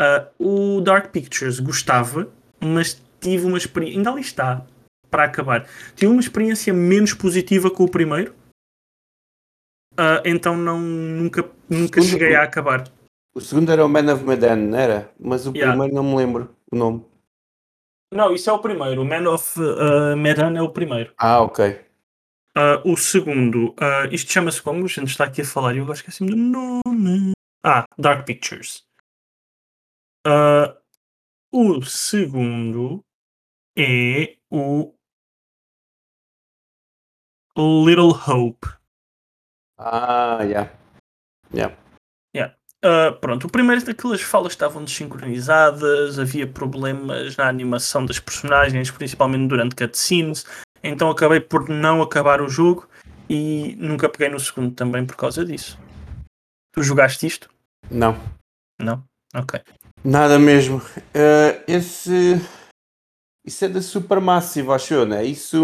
Uh, 0.00 0.76
o 0.76 0.80
Dark 0.80 1.10
Pictures 1.10 1.58
gostava, 1.58 2.30
mas 2.60 3.02
tive 3.20 3.46
uma 3.46 3.58
experiência. 3.58 3.98
Ainda 3.98 4.10
ali 4.10 4.20
está, 4.20 4.64
para 5.10 5.24
acabar. 5.24 5.66
Tive 5.96 6.12
uma 6.12 6.20
experiência 6.20 6.72
menos 6.72 7.12
positiva 7.12 7.70
com 7.70 7.84
o 7.84 7.90
primeiro. 7.90 8.32
Uh, 9.94 10.20
então 10.24 10.56
não, 10.56 10.78
nunca, 10.78 11.48
nunca 11.68 12.02
cheguei 12.02 12.36
a 12.36 12.42
acabar. 12.42 12.84
O 13.36 13.40
segundo 13.42 13.70
era 13.70 13.84
o 13.84 13.88
Man 13.88 14.10
of 14.14 14.24
Medan, 14.24 14.56
não 14.56 14.78
era? 14.78 15.12
Mas 15.20 15.46
o 15.46 15.50
yeah. 15.50 15.70
primeiro 15.70 15.94
não 15.94 16.02
me 16.02 16.16
lembro 16.16 16.56
o 16.72 16.74
nome. 16.74 17.04
Não, 18.10 18.32
isso 18.32 18.48
é 18.48 18.52
o 18.54 18.58
primeiro. 18.60 19.02
O 19.02 19.04
Man 19.04 19.30
of 19.30 19.60
uh, 19.60 20.16
Medan 20.16 20.56
é 20.56 20.62
o 20.62 20.72
primeiro. 20.72 21.12
Ah, 21.18 21.42
ok. 21.42 21.72
Uh, 22.56 22.90
o 22.90 22.96
segundo, 22.96 23.72
uh, 23.72 24.08
isto 24.10 24.32
chama-se 24.32 24.62
como? 24.62 24.86
A 24.86 24.88
gente 24.88 25.08
está 25.08 25.24
aqui 25.24 25.42
a 25.42 25.44
falar 25.44 25.74
e 25.74 25.78
eu 25.80 25.92
acho 25.92 26.02
que 26.02 26.08
é 26.08 26.12
assim 26.12 26.24
do 26.24 26.34
nome. 26.34 27.32
Ah, 27.62 27.84
Dark 27.98 28.24
Pictures. 28.24 28.86
Uh, 30.26 30.74
o 31.52 31.82
segundo 31.84 33.04
é 33.76 34.38
o 34.50 34.94
Little 37.86 38.12
Hope. 38.12 38.66
Ah, 39.76 40.38
yeah. 40.42 40.72
Yeah. 41.52 41.76
Uh, 42.86 43.12
pronto, 43.20 43.48
o 43.48 43.50
primeiro 43.50 43.84
daquelas 43.84 44.20
falas 44.20 44.52
estavam 44.52 44.84
desincronizadas, 44.84 46.20
havia 46.20 46.46
problemas 46.46 47.36
na 47.36 47.48
animação 47.48 48.06
das 48.06 48.20
personagens, 48.20 48.92
principalmente 48.92 49.48
durante 49.48 49.74
cutscenes, 49.74 50.46
então 50.84 51.10
acabei 51.10 51.40
por 51.40 51.68
não 51.68 52.00
acabar 52.00 52.40
o 52.40 52.48
jogo 52.48 52.88
e 53.28 53.74
nunca 53.80 54.08
peguei 54.08 54.28
no 54.28 54.38
segundo 54.38 54.72
também 54.72 55.04
por 55.04 55.16
causa 55.16 55.44
disso. 55.44 55.76
Tu 56.72 56.80
jogaste 56.80 57.26
isto? 57.26 57.50
Não. 57.90 58.16
Não? 58.80 59.02
Ok. 59.34 59.60
Nada 60.04 60.38
mesmo. 60.38 60.78
Uh, 60.78 61.60
esse. 61.66 62.40
Isso 63.44 63.64
é 63.64 63.68
da 63.68 63.82
Supermassive, 63.82 64.70
achou, 64.70 65.04
né? 65.04 65.24
Isso. 65.24 65.60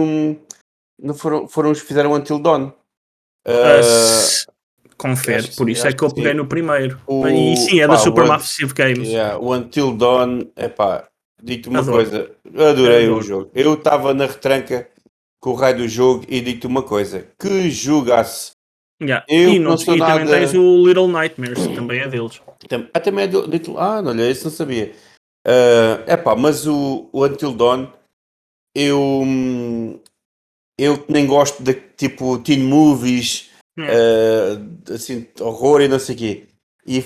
Não 1.00 1.14
foram, 1.14 1.46
foram 1.46 1.70
os 1.70 1.80
que 1.80 1.86
fizeram 1.86 2.14
Until 2.14 2.40
Dawn. 2.40 2.72
Uh, 3.46 4.51
confere, 5.02 5.48
por 5.56 5.68
isso 5.68 5.86
é 5.86 5.92
que 5.92 6.04
eu 6.04 6.14
peguei 6.14 6.32
no 6.32 6.46
primeiro. 6.46 7.00
O, 7.06 7.26
e 7.26 7.56
sim, 7.56 7.80
é 7.80 7.86
pá, 7.88 7.94
da 7.94 7.98
Supermassive 7.98 8.72
Games. 8.72 9.08
Yeah, 9.08 9.36
o 9.36 9.52
Until 9.52 9.96
Dawn, 9.96 10.42
é 10.54 10.68
pá, 10.68 11.08
digo-te 11.42 11.68
uma 11.68 11.80
Adoro. 11.80 11.96
coisa, 11.96 12.30
adorei 12.46 13.06
Adoro. 13.06 13.18
o 13.18 13.22
jogo. 13.22 13.50
Eu 13.52 13.74
estava 13.74 14.14
na 14.14 14.26
retranca 14.26 14.88
com 15.40 15.50
o 15.50 15.54
raio 15.54 15.78
do 15.78 15.88
jogo 15.88 16.24
e 16.28 16.40
digo-te 16.40 16.66
uma 16.68 16.82
coisa: 16.82 17.26
que 17.38 17.68
jogasse. 17.70 18.52
Yeah. 19.02 19.26
Eu 19.28 19.48
e, 19.48 19.58
não, 19.58 19.74
e 19.74 19.96
nada... 19.96 20.12
também 20.12 20.26
tens 20.28 20.54
o 20.54 20.86
Little 20.86 21.08
Nightmares, 21.08 21.66
também 21.74 22.00
é 22.00 22.08
deles. 22.08 22.40
Ah, 22.94 23.00
também 23.00 23.24
é 23.24 23.26
do 23.26 23.42
Little. 23.46 23.76
Ah, 23.76 24.00
não, 24.00 24.12
olha, 24.12 24.30
isso 24.30 24.44
não 24.44 24.52
sabia. 24.52 24.92
É 25.44 26.14
uh, 26.14 26.22
pá, 26.22 26.36
mas 26.36 26.68
o, 26.68 27.08
o 27.12 27.24
Until 27.26 27.52
Dawn, 27.52 27.88
eu. 28.74 30.00
Eu 30.78 31.04
nem 31.08 31.26
gosto 31.26 31.62
de 31.62 31.74
tipo 31.74 32.38
teen 32.38 32.60
movies, 32.60 33.51
uh, 33.78 34.92
assim, 34.94 35.26
horror 35.40 35.80
e 35.80 35.88
não 35.88 35.98
sei 35.98 36.14
o 36.14 36.18
quê. 36.18 36.46
E 36.86 37.04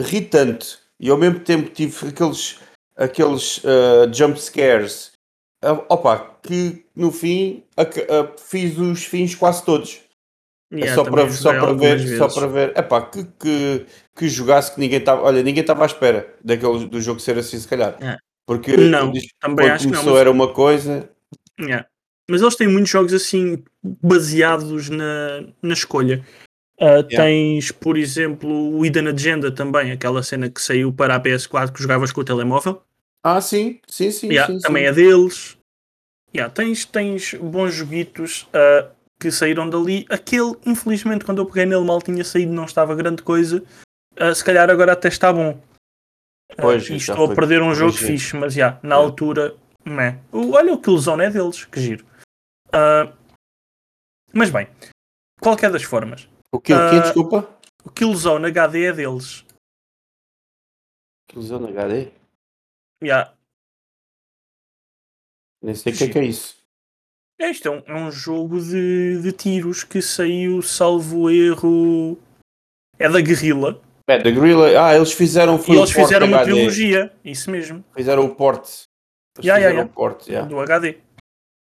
ri 0.00 0.20
tanto, 0.22 0.78
e 1.00 1.10
ao 1.10 1.16
mesmo 1.16 1.40
tempo 1.40 1.70
tive 1.70 2.08
aqueles, 2.08 2.58
aqueles 2.96 3.58
uh, 3.58 4.12
jump 4.12 4.40
scares 4.40 5.14
Uh, 5.64 5.82
opa, 5.88 6.36
que 6.42 6.84
no 6.94 7.10
fim 7.10 7.64
uh, 7.78 8.38
fiz 8.38 8.76
os 8.76 9.02
fins 9.06 9.34
quase 9.34 9.64
todos. 9.64 10.00
É 10.70 10.76
yeah, 10.76 10.94
só 10.94 11.10
para, 11.10 11.30
só 11.30 11.58
para 11.58 11.72
ver, 11.72 11.98
vezes. 11.98 12.18
só 12.18 12.28
para 12.28 12.46
ver. 12.46 12.76
Epá, 12.76 13.00
que, 13.00 13.24
que, 13.40 13.86
que 14.14 14.28
jogasse 14.28 14.74
que 14.74 14.80
ninguém 14.80 14.98
estava. 14.98 15.22
Olha, 15.22 15.42
ninguém 15.42 15.62
estava 15.62 15.84
à 15.84 15.86
espera 15.86 16.34
daquele, 16.44 16.86
do 16.86 17.00
jogo 17.00 17.18
ser 17.18 17.38
assim, 17.38 17.58
se 17.58 17.66
calhar. 17.66 17.96
Yeah. 17.98 18.18
Porque 18.46 18.76
não, 18.76 19.10
também 19.40 19.70
acho 19.70 19.84
começou 19.84 20.02
que 20.02 20.06
não, 20.06 20.12
mas... 20.12 20.20
era 20.20 20.30
uma 20.30 20.52
coisa. 20.52 21.08
Yeah. 21.58 21.86
Mas 22.28 22.40
eles 22.40 22.56
têm 22.56 22.68
muitos 22.68 22.90
jogos 22.90 23.12
assim 23.12 23.62
baseados 24.02 24.88
na, 24.88 25.44
na 25.62 25.74
escolha. 25.74 26.24
Uh, 26.80 27.06
yeah. 27.10 27.16
Tens, 27.16 27.70
por 27.70 27.96
exemplo, 27.96 28.76
o 28.76 28.84
Hidden 28.84 29.08
Agenda 29.08 29.52
também, 29.52 29.92
aquela 29.92 30.22
cena 30.22 30.50
que 30.50 30.60
saiu 30.60 30.92
para 30.92 31.14
a 31.14 31.20
PS4 31.20 31.72
que 31.72 31.82
jogavas 31.82 32.10
com 32.10 32.20
o 32.20 32.24
telemóvel. 32.24 32.82
Ah, 33.22 33.40
sim, 33.40 33.80
sim, 33.86 34.10
sim. 34.10 34.28
Yeah, 34.28 34.52
sim 34.52 34.58
também 34.60 34.84
sim. 34.84 34.88
é 34.88 34.92
deles. 34.92 35.56
Yeah, 36.34 36.52
tens, 36.52 36.84
tens 36.84 37.34
bons 37.34 37.72
joguitos 37.72 38.42
uh, 38.48 38.90
que 39.20 39.30
saíram 39.30 39.70
dali. 39.70 40.04
Aquele, 40.10 40.54
infelizmente, 40.66 41.24
quando 41.24 41.38
eu 41.38 41.46
peguei 41.46 41.64
nele 41.64 41.84
mal 41.84 42.02
tinha 42.02 42.24
saído, 42.24 42.52
não 42.52 42.64
estava 42.64 42.94
grande 42.94 43.22
coisa. 43.22 43.62
Uh, 44.20 44.34
se 44.34 44.44
calhar 44.44 44.68
agora 44.68 44.92
até 44.92 45.08
está 45.08 45.32
bom. 45.32 45.58
Pois, 46.56 46.90
uh, 46.90 46.94
estou 46.94 47.30
a 47.30 47.34
perder 47.34 47.62
um 47.62 47.74
jogo 47.74 47.92
fixe, 47.92 48.36
mas 48.36 48.54
já, 48.54 48.78
na 48.82 48.96
é. 48.96 48.98
altura, 48.98 49.54
meh. 49.84 50.18
olha 50.32 50.72
o 50.72 50.80
Killzone 50.80 51.24
é 51.24 51.30
deles, 51.30 51.64
que 51.64 51.80
giro. 51.80 52.04
Uh, 52.74 53.16
mas 54.32 54.50
bem, 54.50 54.68
qualquer 55.40 55.70
das 55.70 55.84
formas. 55.84 56.28
O 56.50 56.60
que, 56.60 56.72
o 56.72 56.90
que 56.90 57.00
desculpa? 57.00 57.48
O 57.84 57.90
Killzone 57.90 58.46
HD 58.46 58.86
é 58.86 58.92
deles. 58.92 59.44
Killzone 61.28 61.68
HD? 61.68 62.10
Yeah. 63.02 63.32
Nem 65.62 65.74
sei 65.74 65.92
o 65.92 65.96
que 65.96 66.04
é, 66.04 66.08
que 66.08 66.18
é 66.18 66.24
isso. 66.24 66.56
É, 67.38 67.50
isto 67.50 67.68
é 67.68 67.70
um, 67.70 67.82
é 67.86 67.94
um 67.94 68.10
jogo 68.10 68.60
de, 68.60 69.20
de 69.22 69.32
tiros 69.32 69.84
que 69.84 70.00
saiu, 70.02 70.62
salvo 70.62 71.30
erro. 71.30 72.18
É 72.98 73.08
da 73.08 73.20
Guerrilla. 73.20 73.80
É, 74.06 74.18
da 74.18 74.30
Guerrilla. 74.30 74.86
Ah, 74.86 74.94
eles 74.94 75.12
fizeram 75.12 75.58
foi 75.58 75.76
E 75.76 75.78
eles 75.78 75.90
fizeram 75.90 76.26
uma 76.26 76.38
HD. 76.38 76.52
trilogia, 76.52 77.12
isso 77.24 77.50
mesmo. 77.50 77.84
Fizeram 77.94 78.24
o 78.24 78.34
porte. 78.34 78.84
Yeah, 79.42 79.58
yeah, 79.58 79.70
yeah. 79.70 79.92
Port, 79.92 80.28
yeah. 80.28 80.48
Do 80.48 80.60
HD. 80.60 80.98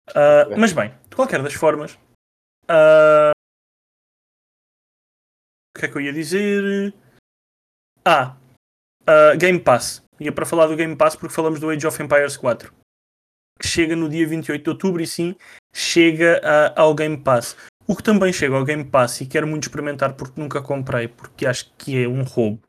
Uh. 0.10 0.58
Mas 0.58 0.74
bem, 0.74 0.94
de 1.10 1.16
qualquer 1.16 1.42
das 1.42 1.54
formas. 1.54 1.94
Uh... 2.70 3.32
O 5.76 5.80
que 5.80 5.86
é 5.86 5.90
que 5.90 5.98
eu 5.98 6.02
ia 6.02 6.14
dizer? 6.14 6.94
Ah, 8.06 8.38
uh, 9.02 9.38
Game 9.38 9.60
Pass. 9.60 10.04
Ia 10.20 10.32
para 10.32 10.46
falar 10.46 10.68
do 10.68 10.76
Game 10.76 10.96
Pass 10.96 11.16
porque 11.16 11.36
falamos 11.36 11.60
do 11.60 11.70
Age 11.70 11.86
of 11.86 12.02
Empires 12.02 12.38
4 12.38 12.74
que 13.60 13.68
chega 13.68 13.96
no 13.96 14.10
dia 14.10 14.28
28 14.28 14.64
de 14.64 14.70
outubro 14.70 15.02
e 15.02 15.08
sim 15.08 15.36
chega 15.74 16.42
a, 16.44 16.82
ao 16.82 16.94
Game 16.94 17.18
Pass. 17.18 17.56
O 17.88 17.96
que 17.96 18.04
também 18.04 18.34
chega 18.34 18.56
ao 18.56 18.66
Game 18.66 18.84
Pass 18.84 19.22
e 19.22 19.26
quero 19.26 19.48
muito 19.48 19.64
experimentar 19.64 20.14
porque 20.14 20.40
nunca 20.40 20.62
comprei, 20.62 21.08
porque 21.08 21.46
acho 21.46 21.72
que 21.78 22.04
é 22.04 22.08
um 22.08 22.24
roubo, 22.24 22.62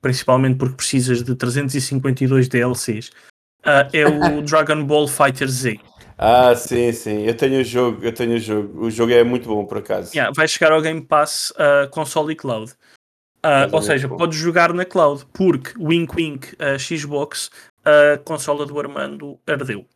principalmente 0.00 0.58
porque 0.58 0.76
precisas 0.76 1.22
de 1.22 1.34
352 1.34 2.48
DLCs, 2.48 3.10
uh, 3.64 3.88
é 3.92 4.06
o 4.06 4.42
Dragon 4.42 4.84
Ball 4.84 5.06
Fighter 5.06 5.48
Z. 5.48 5.78
Ah, 6.18 6.54
sim, 6.54 6.92
sim. 6.92 7.22
Eu 7.22 7.36
tenho 7.36 7.60
o 7.60 7.64
jogo, 7.64 8.02
eu 8.04 8.12
tenho 8.12 8.34
o 8.36 8.38
jogo. 8.38 8.86
O 8.86 8.90
jogo 8.90 9.12
é 9.12 9.22
muito 9.22 9.48
bom 9.48 9.64
por 9.66 9.78
acaso. 9.78 10.12
Yeah, 10.14 10.32
vai 10.34 10.48
chegar 10.48 10.72
ao 10.72 10.80
Game 10.80 11.02
Pass 11.02 11.50
uh, 11.52 11.88
console 11.90 12.32
e 12.32 12.36
cloud. 12.36 12.72
Uh, 13.44 13.68
ou 13.72 13.82
seja, 13.82 14.08
podes 14.08 14.36
jogar 14.38 14.72
na 14.72 14.84
cloud, 14.84 15.24
porque 15.32 15.72
Wink 15.78 16.16
Wink 16.16 16.54
uh, 16.54 16.78
Xbox, 16.78 17.50
a 17.84 18.18
consola 18.18 18.64
do 18.66 18.78
Armando 18.80 19.38
ardeu. 19.46 19.86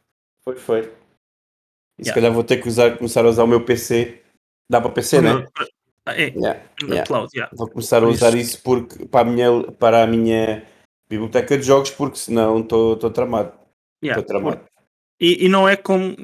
Foi, 0.45 0.57
foi. 0.57 0.81
E 1.99 2.03
yeah. 2.03 2.05
se 2.05 2.13
calhar 2.15 2.33
vou 2.33 2.45
ter 2.45 2.59
que 2.59 2.69
usar, 2.69 2.97
começar 2.97 3.25
a 3.25 3.29
usar 3.29 3.45
o 3.45 3.49
meu 3.49 3.65
PC. 3.65 4.23
Dá 4.71 4.81
para 4.81 4.91
PC, 4.91 5.19
o 5.19 5.23
né? 5.23 5.49
Ah, 6.07 6.15
é, 6.17 6.29
Yeah, 6.29 6.61
na 6.83 6.89
yeah. 6.89 7.07
cloud, 7.07 7.29
yeah. 7.35 7.53
Vou 7.57 7.69
começar 7.69 7.99
a 7.99 8.01
Por 8.03 8.11
usar 8.11 8.29
isso- 8.35 8.37
isso 8.57 8.63
porque, 8.63 9.05
para, 9.07 9.21
a 9.29 9.31
minha, 9.31 9.63
para 9.73 10.03
a 10.03 10.07
minha 10.07 10.65
biblioteca 11.09 11.59
de 11.59 11.65
jogos, 11.65 11.91
porque 11.91 12.17
senão 12.17 12.61
estou 12.61 12.95
estou 12.95 13.11
tramado. 13.11 13.53
yeah. 14.03 14.21
Estou 14.21 14.23
tramado. 14.23 14.65
E, 15.21 15.45
e 15.45 15.49
não 15.49 15.69
é 15.69 15.77
como, 15.77 16.17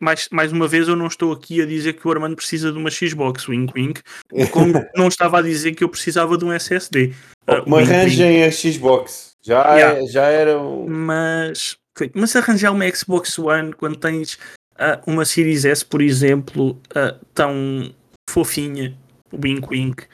mais, 0.00 0.28
mais 0.30 0.50
uma 0.52 0.66
vez, 0.66 0.88
eu 0.88 0.96
não 0.96 1.06
estou 1.06 1.32
aqui 1.32 1.62
a 1.62 1.66
dizer 1.66 1.92
que 1.92 2.06
o 2.06 2.10
Armando 2.10 2.34
precisa 2.34 2.72
de 2.72 2.78
uma 2.78 2.90
Xbox, 2.90 3.46
wink 3.48 3.72
wink, 3.76 4.02
como 4.50 4.72
não 4.96 5.06
estava 5.08 5.38
a 5.38 5.42
dizer 5.42 5.72
que 5.74 5.84
eu 5.84 5.88
precisava 5.88 6.36
de 6.36 6.44
um 6.44 6.52
SSD. 6.52 7.14
Me 7.48 7.54
wink, 7.54 7.70
wink. 7.72 7.92
arranjem 7.92 8.44
a 8.44 8.50
Xbox. 8.50 9.36
Já, 9.42 9.74
Yeah. 9.76 9.98
é- 10.00 10.06
já 10.06 10.24
era 10.24 10.58
um. 10.60 10.86
Mas, 10.88 11.76
mas 12.14 12.34
arranjar 12.36 12.72
uma 12.72 12.88
Xbox 12.90 13.38
One 13.38 13.72
quando 13.72 13.96
tens 13.96 14.38
ah, 14.78 15.00
uma 15.06 15.24
Series 15.24 15.64
S, 15.64 15.84
por 15.84 16.02
exemplo, 16.02 16.78
ah, 16.94 17.16
tão 17.32 17.94
fofinha, 18.28 18.96
wink 19.32 19.66
wink. 19.70 20.04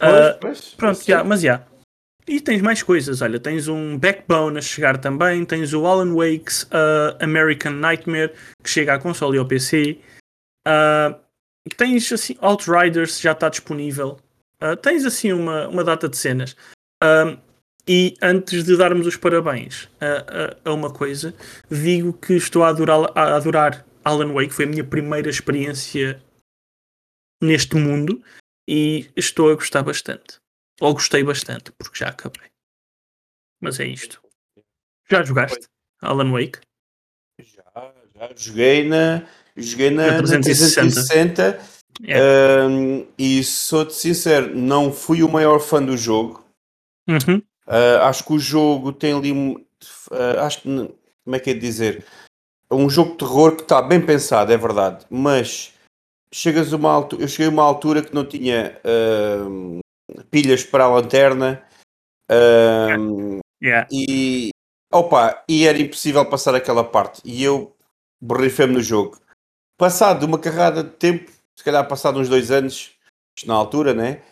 Ah, 0.00 0.36
Pois, 0.40 0.58
pois, 0.58 0.74
pronto, 0.76 1.02
já, 1.04 1.24
mas 1.24 1.40
já. 1.40 1.62
E 2.28 2.40
tens 2.40 2.60
mais 2.60 2.82
coisas, 2.82 3.22
olha, 3.22 3.38
tens 3.38 3.68
um 3.68 3.96
Backbone 3.96 4.58
a 4.58 4.60
chegar 4.60 4.98
também, 4.98 5.44
tens 5.44 5.72
o 5.72 5.86
Alan 5.86 6.12
Wake's 6.14 6.66
ah, 6.72 7.16
American 7.20 7.72
Nightmare, 7.72 8.32
que 8.62 8.68
chega 8.68 8.94
à 8.94 8.98
console 8.98 9.36
e 9.36 9.38
ao 9.38 9.46
PC. 9.46 9.98
Ah, 10.66 11.18
tens 11.76 12.10
assim, 12.12 12.36
Outriders 12.40 13.20
já 13.20 13.30
está 13.32 13.48
disponível. 13.48 14.18
Ah, 14.60 14.74
tens 14.76 15.04
assim 15.04 15.32
uma, 15.32 15.68
uma 15.68 15.84
data 15.84 16.08
de 16.08 16.16
cenas. 16.16 16.56
E 17.88 18.16
antes 18.20 18.64
de 18.64 18.76
darmos 18.76 19.06
os 19.06 19.16
parabéns 19.16 19.88
a, 20.00 20.06
a- 20.66 20.70
a 20.70 20.74
uma 20.74 20.92
coisa, 20.92 21.32
digo 21.70 22.12
que 22.12 22.32
estou 22.34 22.64
a 22.64 22.68
adorar, 22.70 23.12
a 23.14 23.36
adorar 23.36 23.86
Alan 24.04 24.32
Wake, 24.32 24.52
foi 24.52 24.64
a 24.64 24.68
minha 24.68 24.82
primeira 24.82 25.30
experiência 25.30 26.20
neste 27.40 27.76
mundo 27.76 28.20
e 28.68 29.08
estou 29.14 29.52
a 29.52 29.54
gostar 29.54 29.84
bastante. 29.84 30.38
Ou 30.80 30.92
gostei 30.94 31.22
bastante, 31.24 31.72
porque 31.72 31.98
já 31.98 32.08
acabei. 32.08 32.48
Mas 33.60 33.80
é 33.80 33.86
isto. 33.86 34.22
Já 35.10 35.22
jogaste 35.22 35.66
Alan 36.02 36.30
Wake? 36.32 36.58
Já, 37.40 37.92
já 38.14 38.30
joguei 38.36 38.88
na, 38.88 39.26
joguei 39.56 39.90
na, 39.90 40.06
Na 40.06 40.12
na 40.12 40.22
360. 40.22 40.80
360 40.82 41.76
É. 42.04 42.66
um, 42.66 43.06
e 43.18 43.42
sou-te 43.42 43.94
sincero, 43.94 44.54
não 44.54 44.92
fui 44.92 45.22
o 45.22 45.28
maior 45.28 45.60
fã 45.60 45.82
do 45.82 45.96
jogo. 45.96 46.44
Uhum. 47.08 47.38
Uh, 47.66 48.02
acho 48.02 48.24
que 48.24 48.32
o 48.32 48.38
jogo 48.38 48.92
tem 48.92 49.12
ali. 49.12 49.32
uh, 49.32 50.40
acho 50.40 50.62
que. 50.62 50.68
Como 51.24 51.34
é 51.34 51.40
que 51.40 51.50
é 51.50 51.54
de 51.54 51.60
dizer? 51.60 52.04
Um 52.70 52.88
jogo 52.90 53.12
de 53.12 53.18
terror 53.18 53.56
que 53.56 53.62
está 53.62 53.80
bem 53.82 54.04
pensado, 54.04 54.52
é 54.52 54.56
verdade. 54.56 55.04
Mas 55.10 55.72
chegas 56.32 56.72
uma 56.72 56.90
altura. 56.90 57.22
Eu 57.22 57.28
cheguei 57.28 57.46
a 57.46 57.50
uma 57.50 57.62
altura 57.64 58.02
que 58.02 58.14
não 58.14 58.24
tinha 58.24 58.80
um, 59.48 59.80
pilhas 60.30 60.64
para 60.64 60.84
a 60.84 60.88
lanterna. 60.88 61.62
um, 62.30 63.40
Yeah. 63.62 63.88
e. 63.90 64.50
Opa, 64.92 65.42
e 65.48 65.66
era 65.66 65.78
impossível 65.78 66.24
passar 66.28 66.54
aquela 66.54 66.84
parte. 66.84 67.20
E 67.24 67.42
eu 67.42 67.74
borrifei-me 68.20 68.74
no 68.74 68.82
jogo. 68.82 69.18
Passado 69.78 70.24
uma 70.24 70.38
carrada 70.38 70.82
de 70.82 70.90
tempo, 70.90 71.30
se 71.54 71.64
calhar 71.64 71.86
passado 71.86 72.18
uns 72.18 72.28
dois 72.28 72.50
anos, 72.50 72.92
isto 73.36 73.48
na 73.48 73.54
altura, 73.54 73.92
né? 73.92 74.22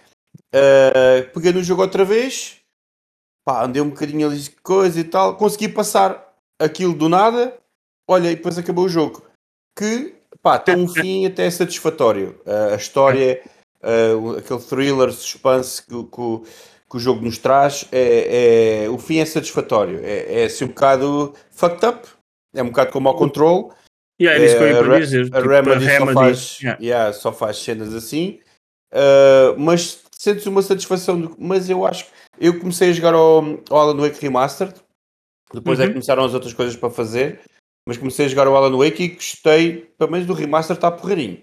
Uh, 0.55 1.29
peguei 1.35 1.53
no 1.53 1.63
jogo 1.63 1.83
outra 1.83 2.05
vez, 2.05 2.61
pá, 3.45 3.65
andei 3.65 3.83
um 3.83 3.91
bocadinho 3.91 4.27
ali 4.27 4.39
de 4.39 4.51
coisa 4.51 4.99
e 4.99 5.05
tal, 5.05 5.37
consegui 5.37 5.69
passar 5.69 6.35
aquilo 6.59 6.95
do 6.95 7.09
nada, 7.09 7.57
olha, 8.09 8.31
e 8.31 8.37
depois 8.37 8.57
acabou 8.57 8.85
o 8.85 8.89
jogo. 8.89 9.23
Que, 9.77 10.15
pá, 10.41 10.59
tem 10.59 10.77
um 10.77 10.89
fim 10.89 11.27
até 11.27 11.51
satisfatório. 11.51 12.41
Uh, 12.47 12.75
a 12.75 12.77
história, 12.77 13.43
uh, 13.85 14.37
aquele 14.39 14.61
thriller, 14.61 15.13
suspense 15.13 15.85
que, 15.87 15.95
o- 15.95 16.05
que 16.05 16.51
que 16.91 16.97
o 16.99 17.01
jogo 17.01 17.25
nos 17.25 17.39
traz, 17.39 17.89
é, 17.91 18.85
é- 18.85 18.89
o 18.91 18.99
fim 18.99 19.19
é 19.19 19.25
satisfatório. 19.25 19.99
É, 20.05 20.43
é 20.43 20.45
assim 20.45 20.65
um 20.65 20.69
bocado 20.69 21.35
fucked 21.51 21.85
up, 21.87 22.07
é 22.55 22.63
um 22.63 22.67
bocado 22.69 22.93
como 22.93 23.09
ao 23.09 23.17
control. 23.17 23.73
Yeah, 24.21 24.37
era 24.41 24.45
isso 24.47 24.57
que 24.59 24.63
eu 24.63 24.69
ia 24.69 24.75
É, 24.77 24.83
para 24.85 24.95
Re- 24.95 25.01
dizer. 25.01 25.21
A 25.23 25.25
tipo, 25.25 25.49
Remedy, 25.49 25.85
só, 25.85 25.91
Remedy, 25.91 26.15
faz, 26.15 26.59
yeah. 26.61 26.83
yeah, 26.83 27.13
só 27.13 27.33
faz 27.33 27.57
cenas 27.59 27.95
assim, 27.95 28.39
Uh, 28.93 29.59
mas 29.59 30.05
sentes 30.17 30.47
uma 30.47 30.63
satisfação. 30.63 31.21
do- 31.21 31.35
mas 31.37 31.69
eu 31.69 31.85
acho 31.85 32.05
que 32.05 32.11
eu 32.39 32.61
comecei 32.61 32.91
a 32.91 32.93
jogar 32.93 33.13
ao, 33.15 33.43
ao 33.69 33.77
Alan 33.81 33.97
Wake 34.01 34.21
Remastered, 34.23 34.75
depois 35.53 35.81
é 35.81 35.83
Uhum. 35.83 35.89
que 35.89 35.95
começaram 35.95 36.25
as 36.25 36.33
outras 36.33 36.53
coisas 36.53 36.77
para 36.77 36.91
fazer. 36.91 37.41
Mas 37.89 37.97
comecei 37.99 38.27
a 38.27 38.29
jogar 38.29 38.47
o 38.47 38.55
Alan 38.55 38.77
Wake 38.79 39.03
e 39.03 39.09
gostei, 39.09 39.93
pelo 39.99 40.13
menos 40.13 40.29
do 40.29 40.33
remaster 40.33 40.77
está 40.77 40.93
porreirinho. 40.93 41.43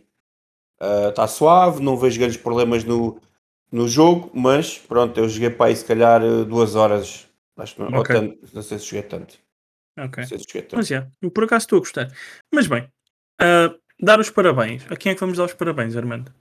Uh, 0.82 1.10
Está 1.10 1.28
suave, 1.28 1.84
não 1.84 1.96
vejo 1.96 2.20
grandes 2.20 2.38
problemas 2.38 2.84
no, 2.84 3.22
no 3.72 3.88
jogo, 3.88 4.32
mas 4.34 4.80
pronto, 4.80 5.20
eu 5.20 5.30
joguei 5.30 5.52
para 5.52 5.68
aí 5.68 5.76
se 5.76 5.86
calhar 5.86 6.24
uh, 6.24 6.44
duas 6.44 6.76
horas. 6.76 7.28
Acho 7.56 7.76
que 7.76 7.82
não, 7.82 7.94
ou 7.94 8.00
Ok. 8.00 8.16
tanto, 8.16 8.56
não 8.56 8.62
sei 8.64 8.80
se 8.80 8.86
joguei 8.86 9.04
tanto. 9.04 9.38
Ok. 10.00 10.24
Se 10.24 10.38
joguei 10.38 10.62
tanto. 10.64 10.78
Mas 10.78 10.90
é, 10.90 11.08
por 11.34 11.44
acaso 11.44 11.66
estou 11.66 11.78
a 11.78 11.82
gostar. 11.82 12.08
Mas 12.52 12.66
bem, 12.66 12.88
ah, 13.40 13.76
dar 14.00 14.20
os 14.20 14.30
parabéns. 14.30 14.90
A 14.90 14.96
quem 14.96 15.12
é 15.12 15.16
que 15.16 15.22
vamos 15.22 15.38
dar 15.38 15.46
os 15.46 15.54
parabéns, 15.54 15.96
Armando? 15.96 16.34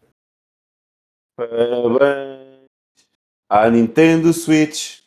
Parabéns 1.36 2.64
à 3.50 3.68
Nintendo 3.68 4.32
Switch. 4.32 5.00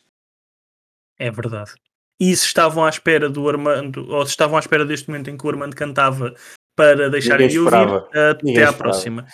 É 1.18 1.30
verdade. 1.30 1.72
E 2.20 2.36
se 2.36 2.46
estavam 2.46 2.84
à 2.84 2.88
espera 2.88 3.28
do 3.28 3.48
Armando, 3.48 4.08
ou 4.08 4.24
se 4.24 4.30
estavam 4.30 4.56
à 4.56 4.60
espera 4.60 4.84
deste 4.84 5.08
momento 5.08 5.30
em 5.30 5.36
que 5.36 5.46
o 5.46 5.50
Armando 5.50 5.74
cantava 5.74 6.34
para 6.76 7.08
deixarem 7.10 7.48
de 7.48 7.58
ouvir, 7.58 7.74
ah, 7.74 8.30
até 8.30 8.44
Ninguém 8.44 8.62
à 8.62 8.70
esperava. 8.70 8.78
próxima. 8.78 9.26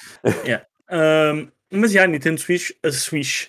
Yeah. 0.45 0.67
Mas 1.73 1.93
já, 1.93 2.05
a 2.05 2.07
Nintendo 2.07 2.41
Switch, 2.41 2.71
a 2.83 2.91
Switch, 2.91 3.47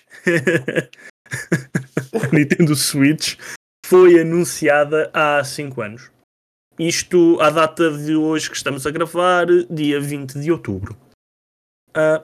a 2.22 2.26
Nintendo 2.32 2.76
Switch 2.76 3.36
foi 3.84 4.20
anunciada 4.20 5.10
há 5.12 5.42
5 5.42 5.82
anos. 5.82 6.10
Isto 6.78 7.38
à 7.40 7.50
data 7.50 7.90
de 7.98 8.14
hoje 8.14 8.48
que 8.48 8.56
estamos 8.56 8.86
a 8.86 8.90
gravar, 8.90 9.46
dia 9.68 10.00
20 10.00 10.38
de 10.40 10.50
outubro. 10.52 10.96
Ah, 11.94 12.22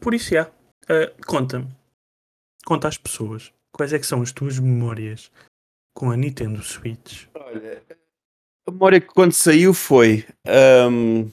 por 0.00 0.14
isso, 0.14 0.30
já, 0.30 0.50
ah, 0.88 1.12
conta-me, 1.26 1.68
conta 2.64 2.88
às 2.88 2.96
pessoas, 2.96 3.52
quais 3.72 3.92
é 3.92 3.98
que 3.98 4.06
são 4.06 4.22
as 4.22 4.32
tuas 4.32 4.58
memórias 4.58 5.30
com 5.94 6.10
a 6.10 6.16
Nintendo 6.16 6.62
Switch? 6.62 7.26
Olha, 7.34 7.82
a 8.66 8.70
memória 8.70 9.00
que 9.00 9.08
quando 9.08 9.32
saiu 9.32 9.74
foi. 9.74 10.24
hum, 10.90 11.30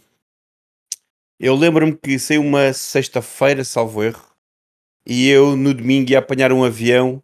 eu 1.40 1.56
lembro-me 1.56 1.96
que 1.96 2.18
saiu 2.18 2.42
uma 2.42 2.74
sexta-feira, 2.74 3.64
salvo 3.64 4.04
erro, 4.04 4.26
e 5.06 5.30
eu 5.30 5.56
no 5.56 5.74
domingo 5.74 6.12
ia 6.12 6.20
apanhar 6.20 6.52
um 6.52 6.64
avião 6.64 7.22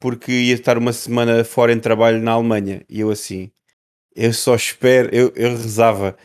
porque 0.00 0.32
ia 0.32 0.54
estar 0.54 0.78
uma 0.78 0.92
semana 0.92 1.44
fora 1.44 1.72
em 1.72 1.80
trabalho 1.80 2.22
na 2.22 2.32
Alemanha. 2.32 2.82
E 2.88 3.00
eu 3.00 3.10
assim, 3.10 3.50
eu 4.14 4.32
só 4.32 4.54
espero, 4.54 5.14
eu, 5.14 5.32
eu 5.36 5.50
rezava 5.50 6.16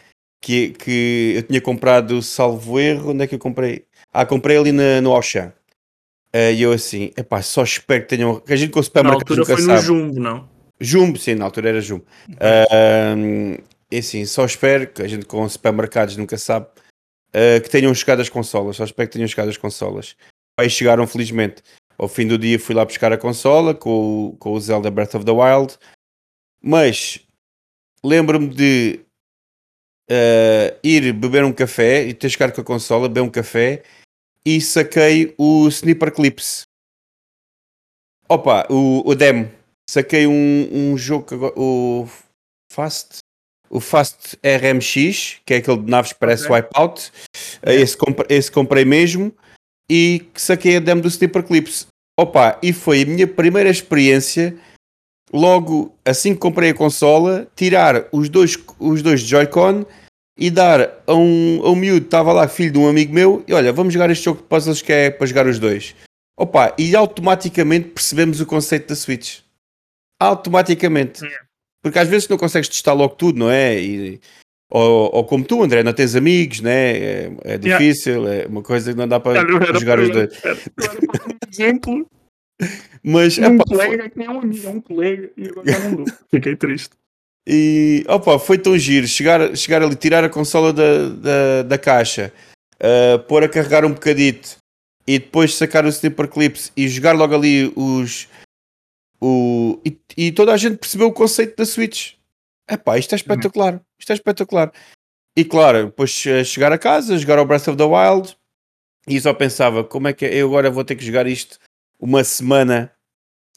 que, 0.41 0.69
que 0.69 1.33
eu 1.35 1.43
tinha 1.43 1.59
comprado, 1.59 2.21
salvo 2.21 2.79
erro, 2.79 3.11
onde 3.11 3.23
é 3.23 3.27
que 3.27 3.35
eu 3.35 3.39
comprei? 3.39 3.85
Ah, 4.13 4.25
comprei 4.25 4.57
ali 4.57 4.71
na, 4.71 5.01
no 5.01 5.11
Auchan. 5.13 5.51
Eh, 6.31 6.53
E 6.53 6.61
eu 6.61 6.71
assim, 6.71 7.11
epá, 7.17 7.41
só 7.41 7.63
espero 7.63 8.03
que 8.03 8.09
tenham. 8.09 8.39
Que 8.39 8.53
a 8.53 8.55
gente 8.55 8.71
com 8.71 8.79
o 8.79 8.81
Na 8.81 8.85
supermercado 8.85 9.21
altura 9.21 9.39
nunca 9.39 9.53
foi 9.57 9.61
no 9.63 9.73
sabe. 9.73 9.85
Jumbo, 9.85 10.19
não? 10.19 10.54
Jumbo, 10.79 11.17
sim, 11.17 11.35
na 11.35 11.45
altura 11.45 11.69
era 11.69 11.81
Jumbo. 11.81 12.05
Ahm, 12.39 13.57
e 13.91 13.97
assim, 13.97 14.25
só 14.25 14.45
espero 14.45 14.87
que 14.91 15.01
a 15.01 15.07
gente 15.07 15.25
com 15.25 15.47
supermercados 15.47 16.17
nunca 16.17 16.37
sabe 16.37 16.67
ah, 17.33 17.59
que 17.61 17.69
tenham 17.69 17.93
chegado 17.93 18.21
as 18.21 18.29
consolas. 18.29 18.75
Só 18.75 18.83
espero 18.83 19.07
que 19.09 19.13
tenham 19.13 19.27
chegado 19.27 19.49
as 19.49 19.57
consolas. 19.57 20.15
Aí 20.59 20.69
chegaram, 20.69 21.05
felizmente. 21.07 21.61
Ao 21.97 22.07
fim 22.09 22.27
do 22.27 22.37
dia 22.37 22.59
fui 22.59 22.75
lá 22.75 22.83
buscar 22.83 23.13
a 23.13 23.17
consola 23.17 23.73
com, 23.73 24.29
o- 24.29 24.37
com 24.37 24.51
o 24.51 24.59
Zelda 24.59 24.91
Breath 24.91 25.15
of 25.15 25.25
the 25.25 25.31
Wild. 25.31 25.77
Mas 26.61 27.19
lembro-me 28.03 28.49
de 28.49 28.99
ah, 30.11 30.77
ir 30.83 31.13
beber 31.13 31.43
um 31.45 31.53
café 31.53 32.03
e 32.05 32.13
ter 32.13 32.29
chegado 32.29 32.53
com 32.53 32.61
a 32.61 32.65
consola, 32.65 33.07
beber 33.07 33.21
um 33.21 33.29
café 33.29 33.83
e 34.45 34.59
saquei 34.61 35.33
o 35.37 35.67
Sniper 35.69 36.11
Clips. 36.13 36.63
Opa, 38.27 38.65
o, 38.69 39.07
o 39.07 39.15
demo. 39.15 39.49
Saquei 39.89 40.25
um, 40.27 40.69
um 40.71 40.97
jogo, 40.97 41.25
que 41.27 41.33
agora- 41.35 41.53
o 41.55 42.07
Fast, 42.71 43.19
o 43.69 43.79
Fast 43.79 44.37
RMX, 44.43 45.37
que 45.45 45.53
é 45.53 45.57
aquele 45.57 45.77
de 45.77 45.89
naves 45.91 46.13
que 46.13 46.19
parece 46.19 46.45
Ok. 46.45 46.55
Wipeout. 46.55 47.11
Yeah. 47.65 47.81
Esse, 47.83 47.97
compre- 47.97 48.25
esse 48.29 48.51
comprei 48.51 48.85
mesmo 48.85 49.31
e 49.89 50.25
saquei 50.35 50.77
a 50.77 50.79
demo 50.79 51.01
do 51.01 51.07
Sniper 51.07 51.43
Clips. 51.43 51.87
Opa, 52.19 52.57
e 52.63 52.71
foi 52.73 53.03
a 53.03 53.05
minha 53.05 53.27
primeira 53.27 53.69
experiência. 53.69 54.57
Logo 55.33 55.93
assim 56.05 56.33
que 56.33 56.39
comprei 56.39 56.69
a 56.69 56.73
consola, 56.73 57.47
tirar 57.55 58.07
os 58.11 58.29
dois, 58.29 58.57
os 58.79 59.01
dois 59.01 59.21
Joy-Con 59.21 59.85
e 60.37 60.49
dar 60.49 61.03
a 61.07 61.13
um, 61.13 61.61
a 61.65 61.71
um 61.71 61.75
miúdo, 61.75 62.05
estava 62.05 62.31
lá, 62.31 62.47
filho 62.47 62.71
de 62.71 62.77
um 62.79 62.87
amigo 62.87 63.13
meu, 63.13 63.43
e 63.47 63.53
olha, 63.53 63.71
vamos 63.73 63.93
jogar 63.93 64.09
este 64.09 64.25
jogo 64.25 64.41
de 64.41 64.47
puzzles 64.47 64.81
que 64.81 64.91
é 64.93 65.09
para 65.09 65.25
jogar 65.25 65.47
os 65.47 65.59
dois. 65.59 65.95
Opa, 66.37 66.73
e 66.77 66.95
automaticamente 66.95 67.89
percebemos 67.89 68.39
o 68.39 68.45
conceito 68.45 68.87
da 68.89 68.95
Switch. 68.95 69.39
Automaticamente. 70.19 71.23
Yeah. 71.23 71.45
Porque 71.81 71.99
às 71.99 72.07
vezes 72.07 72.27
não 72.27 72.37
consegues 72.37 72.69
testar 72.69 72.93
logo 72.93 73.15
tudo, 73.15 73.39
não 73.39 73.49
é? 73.49 73.79
E 73.79 74.19
ou, 74.69 75.15
ou, 75.15 75.23
como 75.23 75.45
tu, 75.45 75.61
André, 75.61 75.83
não 75.83 75.93
tens 75.93 76.15
amigos, 76.15 76.59
né? 76.59 76.97
é, 76.97 77.31
é 77.43 77.57
difícil, 77.57 78.23
yeah. 78.23 78.43
é 78.43 78.47
uma 78.47 78.63
coisa 78.63 78.91
que 78.91 78.97
não 78.97 79.07
dá 79.07 79.19
para, 79.19 79.45
para 79.45 79.79
jogar 79.79 79.99
os 79.99 80.09
dois. 80.09 80.43
Era, 80.43 80.57
era 80.81 81.23
um 81.23 81.49
exemplo. 81.49 82.07
Mas, 83.03 83.37
um 83.37 83.55
epá, 83.55 83.63
colega 83.63 84.09
que 84.09 84.17
nem 84.17 84.27
é 84.27 84.31
um 84.31 84.39
amigo, 84.39 84.67
é 84.67 84.69
um 84.71 84.81
colega, 84.81 85.31
e 85.37 85.47
agora 85.47 85.79
não 85.79 85.95
dou. 85.97 86.05
Fiquei 86.31 86.55
triste. 86.55 86.89
E 87.47 88.03
opa, 88.07 88.39
foi 88.39 88.57
tão 88.57 88.75
giro 88.75 89.07
chegar, 89.07 89.55
chegar 89.55 89.83
ali, 89.83 89.95
tirar 89.95 90.23
a 90.23 90.29
consola 90.29 90.73
da, 90.73 91.09
da, 91.09 91.63
da 91.63 91.77
caixa, 91.77 92.33
uh, 92.77 93.19
pôr 93.19 93.43
a 93.43 93.49
carregar 93.49 93.85
um 93.85 93.93
bocadito 93.93 94.57
e 95.05 95.19
depois 95.19 95.53
sacar 95.53 95.85
o 95.85 95.89
Snipper 95.89 96.27
Clips 96.27 96.71
e 96.75 96.87
jogar 96.87 97.13
logo 97.13 97.35
ali 97.35 97.71
os. 97.75 98.27
O, 99.21 99.79
e, 99.85 99.97
e 100.17 100.31
toda 100.31 100.53
a 100.53 100.57
gente 100.57 100.77
percebeu 100.77 101.07
o 101.07 101.13
conceito 101.13 101.55
da 101.55 101.65
Switch. 101.65 102.13
Epá, 102.69 102.97
isto 102.97 103.13
é 103.13 103.15
espetacular. 103.15 103.81
Isto 103.99 104.11
é 104.11 104.15
espetacular. 104.15 104.71
E 105.37 105.43
claro, 105.43 105.85
depois 105.85 106.09
chegar 106.09 106.71
a 106.71 106.77
casa, 106.77 107.17
jogar 107.17 107.37
ao 107.37 107.45
Breath 107.45 107.67
of 107.67 107.77
the 107.77 107.83
Wild 107.83 108.35
e 109.07 109.19
só 109.19 109.33
pensava 109.33 109.83
como 109.83 110.07
é 110.07 110.13
que 110.13 110.25
eu 110.25 110.47
agora 110.47 110.71
vou 110.71 110.83
ter 110.83 110.95
que 110.95 111.05
jogar 111.05 111.27
isto 111.27 111.59
uma 111.99 112.23
semana 112.23 112.91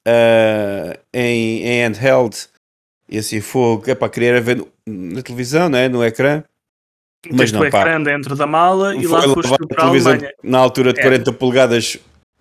uh, 0.07 0.99
em, 1.13 1.63
em 1.63 1.89
handheld 1.89 2.49
e 3.09 3.19
assim 3.19 3.41
fogo, 3.41 3.91
é 3.91 3.95
para 3.95 4.09
querer 4.11 4.41
ver 4.43 4.65
na 4.87 5.23
televisão, 5.23 5.69
né? 5.69 5.89
no 5.89 6.05
ecrã. 6.05 6.45
Mas 7.33 7.51
não, 7.51 7.61
o 7.61 7.65
ecrã 7.65 8.03
pá. 8.03 8.11
dentro 8.11 8.37
da 8.37 8.47
mala 8.47 8.95
e 8.95 9.07
lá 9.07 9.23
foste 9.23 9.55
a 9.55 9.77
televisão 9.77 10.19
na 10.43 10.59
altura 10.59 10.93
de 10.93 11.01
é. 11.01 11.03
40 11.03 11.33
polegadas 11.33 11.99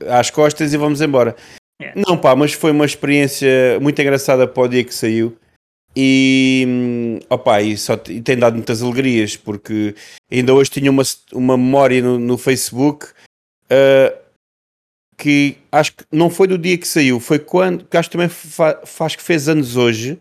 às 0.08 0.30
costas 0.30 0.74
e 0.74 0.78
vamos 0.78 1.02
embora. 1.02 1.36
É. 1.80 1.94
Não 1.96 2.18
pá, 2.18 2.36
mas 2.36 2.54
foi 2.54 2.72
uma 2.72 2.86
experiência 2.86 3.80
muito 3.80 4.02
engraçada 4.02 4.48
para 4.48 4.64
o 4.64 4.68
dia 4.68 4.84
que 4.84 4.94
saiu 4.94 5.38
e, 5.96 7.20
opa, 7.30 7.62
e, 7.62 7.76
só, 7.76 7.94
e 8.08 8.22
tem 8.22 8.38
dado 8.38 8.54
muitas 8.54 8.84
alegrias 8.84 9.36
porque 9.36 9.96
ainda 10.32 10.54
hoje 10.54 10.70
tinha 10.70 10.92
uma, 10.92 11.04
uma 11.34 11.58
memória 11.58 12.02
no, 12.02 12.20
no 12.20 12.38
Facebook 12.38 13.08
uh, 13.08 14.18
que 15.18 15.58
acho 15.72 15.96
que 15.96 16.04
não 16.12 16.30
foi 16.30 16.48
do 16.48 16.58
dia 16.58 16.78
que 16.78 16.88
saiu, 16.88 17.20
foi 17.20 17.40
quando, 17.40 17.86
que 17.86 17.98
acho 17.98 18.10
que 18.10 18.18
também 18.18 18.30
fa, 18.30 18.80
faz 18.86 19.16
que 19.16 19.24
fez 19.24 19.50
anos 19.50 19.76
hoje, 19.76 20.20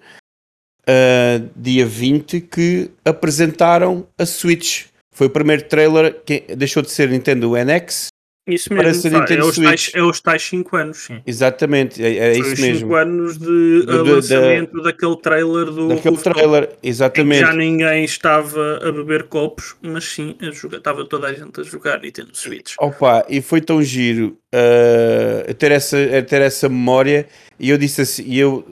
uh, 0.82 1.50
dia 1.54 1.84
20, 1.84 2.40
que 2.40 2.90
apresentaram 3.04 4.06
a 4.18 4.24
Switch. 4.24 4.86
Foi 5.12 5.26
o 5.26 5.30
primeiro 5.30 5.64
trailer 5.64 6.22
que 6.24 6.40
deixou 6.56 6.82
de 6.82 6.90
ser 6.90 7.10
Nintendo 7.10 7.52
NX 7.54 8.08
isso 8.46 8.72
mesmo, 8.72 9.10
para 9.10 9.20
Nintendo 9.20 9.42
é, 9.42 9.44
os 9.44 9.56
tais, 9.56 9.90
é 9.92 10.02
os 10.02 10.20
tais 10.20 10.42
5 10.42 10.76
anos, 10.76 10.98
sim. 10.98 11.20
Exatamente, 11.26 12.00
é, 12.00 12.16
é 12.16 12.38
isso 12.38 12.62
mesmo. 12.62 12.78
5 12.78 12.94
anos 12.94 13.38
de 13.38 13.82
do, 13.82 14.04
lançamento 14.04 14.72
da, 14.76 14.82
daquele 14.84 15.16
trailer 15.16 15.64
do 15.64 15.88
daquele 15.88 16.16
trailer, 16.16 16.70
exatamente. 16.80 17.40
já 17.40 17.52
ninguém 17.52 18.04
estava 18.04 18.78
a 18.86 18.92
beber 18.92 19.24
copos, 19.24 19.74
mas 19.82 20.04
sim 20.04 20.36
a 20.40 20.52
jogar, 20.52 20.78
estava 20.78 21.04
toda 21.04 21.26
a 21.26 21.32
gente 21.32 21.60
a 21.60 21.64
jogar 21.64 22.00
Nintendo 22.00 22.30
Switch. 22.34 22.74
Opa, 22.78 23.26
e 23.28 23.42
foi 23.42 23.60
tão 23.60 23.82
giro 23.82 24.38
uh, 24.54 25.52
ter, 25.54 25.72
essa, 25.72 25.96
ter 26.22 26.40
essa 26.40 26.68
memória 26.68 27.26
e 27.58 27.70
eu 27.70 27.76
disse 27.76 28.02
assim, 28.02 28.22
e 28.26 28.38
eu 28.38 28.64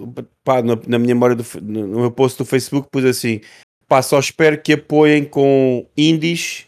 pá, 0.45 0.63
na, 0.63 0.79
na 0.87 1.01
minha 1.01 1.17
memória 1.17 1.35
do, 1.35 1.45
no 1.61 2.01
meu 2.01 2.13
post 2.13 2.39
do 2.39 2.45
Facebook 2.45 2.89
pus 2.93 3.05
assim, 3.05 3.41
pá, 3.89 4.01
só 4.03 4.21
espero 4.21 4.57
que 4.57 4.75
apoiem 4.75 5.25
com 5.25 5.85
indies 5.97 6.67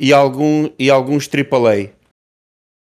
e, 0.00 0.14
algum, 0.14 0.70
e 0.78 0.88
alguns 0.88 1.28
AAA 1.28 1.97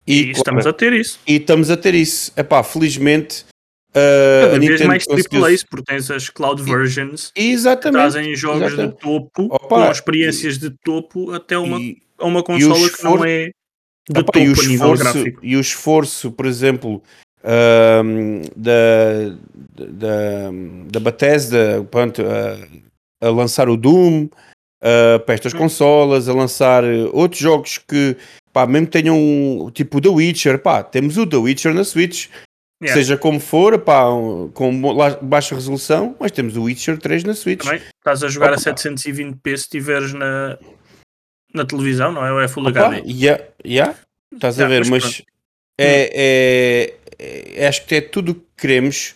e, 0.07 0.27
e 0.27 0.31
estamos 0.31 0.67
a 0.67 0.73
ter 0.73 0.93
isso. 0.93 1.19
E 1.27 1.37
estamos 1.37 1.71
a 1.71 1.77
ter 1.77 1.95
isso. 1.95 2.33
Epá, 2.37 2.63
felizmente. 2.63 3.45
Uh, 3.91 4.51
Cada 4.51 4.59
vez 4.59 4.81
mais 4.83 5.05
AAAs, 5.09 5.65
porque 5.65 5.85
tens 5.87 6.11
as 6.11 6.29
cloud 6.29 6.63
versions 6.63 7.33
exatamente, 7.35 7.83
que 7.83 8.13
trazem 8.13 8.37
jogos 8.37 8.67
exatamente. 8.67 8.95
de 8.95 9.01
topo, 9.01 9.45
Opa, 9.51 9.87
com 9.87 9.91
experiências 9.91 10.57
e, 10.57 10.61
de 10.61 10.71
topo, 10.85 11.33
até 11.33 11.57
uma, 11.57 11.81
e, 11.81 11.97
uma 12.21 12.43
consola 12.43 12.91
que 12.91 13.03
não 13.03 13.25
é 13.25 13.51
de 14.09 14.21
Opa, 14.21 14.25
topo 14.25 14.39
e 14.39 14.49
o 14.49 14.53
esforço, 14.53 15.25
E 15.43 15.57
o 15.57 15.61
esforço, 15.61 16.31
por 16.31 16.45
exemplo, 16.45 17.03
uh, 17.43 18.51
da, 18.55 19.35
da, 19.75 20.51
da 20.91 21.01
Bethesda 21.01 21.83
pronto, 21.91 22.21
uh, 22.21 22.83
a 23.23 23.31
lançar 23.31 23.67
o 23.71 23.79
Doom 23.79 24.25
uh, 24.25 25.21
para 25.25 25.35
estas 25.35 25.55
hum. 25.55 25.59
consolas, 25.59 26.29
a 26.29 26.35
lançar 26.35 26.85
outros 27.13 27.41
jogos 27.41 27.79
que 27.79 28.15
pá, 28.57 28.67
mesmo 28.67 28.87
que 28.87 28.93
tenham 28.93 29.19
um, 29.19 29.71
tipo 29.71 30.01
The 30.01 30.09
Witcher, 30.09 30.59
pá, 30.59 30.83
temos 30.83 31.19
o 31.19 31.27
The 31.27 31.37
Witcher 31.37 31.75
na 31.75 31.85
Switch, 31.85 32.31
yeah. 32.83 32.99
seja 32.99 33.19
como 33.19 33.39
for, 33.39 33.79
pá, 33.79 34.05
com 34.55 34.81
baixa 35.21 35.55
resolução, 35.55 36.17
mas 36.19 36.33
temos 36.33 36.57
o 36.57 36.63
Witcher 36.63 36.97
3 36.97 37.25
na 37.25 37.35
Switch. 37.35 37.63
Também 37.63 37.83
estás 37.99 38.25
a 38.25 38.29
jogar 38.29 38.55
Opa. 38.55 38.71
a 38.71 38.75
720p 38.75 39.41
se 39.45 39.53
estiveres 39.53 40.15
na, 40.15 40.59
na 41.53 41.67
televisão, 41.67 42.11
não 42.13 42.25
é? 42.25 42.33
Ou 42.33 42.41
é 42.41 42.49
Full 42.49 42.67
HD? 42.69 43.03
Yeah, 43.07 43.45
yeah, 43.63 43.95
estás 44.33 44.57
yeah, 44.57 44.75
a 44.75 44.79
ver, 44.79 44.91
mas, 44.91 45.05
mas 45.05 45.23
é, 45.79 46.95
é, 47.19 47.59
é, 47.59 47.69
acho 47.69 47.85
que 47.85 47.97
é 47.97 48.01
tudo 48.01 48.33
o 48.33 48.35
que 48.37 48.47
queremos. 48.57 49.15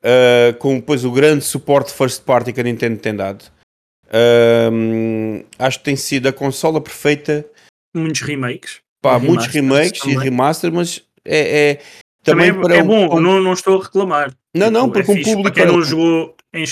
Uh, 0.00 0.52
com 0.58 0.74
depois 0.74 1.02
o 1.06 1.10
grande 1.10 1.42
suporte 1.42 1.90
first 1.90 2.24
party 2.24 2.52
que 2.52 2.60
a 2.60 2.64
Nintendo 2.64 3.00
tem 3.00 3.16
dado. 3.16 3.46
Uh, 4.08 5.42
acho 5.58 5.78
que 5.78 5.84
tem 5.86 5.96
sido 5.96 6.28
a 6.28 6.32
consola 6.34 6.78
perfeita 6.82 7.46
muitos 7.94 8.20
remakes. 8.22 8.80
Pá, 9.00 9.18
muitos 9.18 9.46
remakes 9.46 10.00
também. 10.00 10.16
e 10.16 10.18
remaster, 10.18 10.72
mas 10.72 11.02
é, 11.24 11.70
é 11.70 11.80
também, 12.22 12.52
também 12.52 12.78
é, 12.78 12.80
é 12.80 12.82
bom, 12.82 13.16
um, 13.16 13.20
não, 13.20 13.42
não 13.42 13.52
estou 13.52 13.80
a 13.80 13.84
reclamar. 13.84 14.34
Não, 14.54 14.70
não, 14.70 14.90
tipo, 14.90 15.04
porque 15.04 15.10
é 15.10 15.14
um 15.14 15.22
público. 15.22 15.42
Para 15.42 15.52
quem 15.52 15.66
não 15.66 15.82
jogou 15.82 16.36
em 16.52 16.64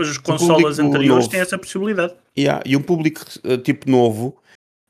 as 0.00 0.18
consolas 0.18 0.78
anteriores 0.78 1.24
novo. 1.24 1.28
tem 1.28 1.40
essa 1.40 1.58
possibilidade. 1.58 2.14
Yeah, 2.36 2.62
e 2.66 2.76
um 2.76 2.82
público 2.82 3.20
uh, 3.44 3.58
tipo 3.58 3.88
novo 3.88 4.36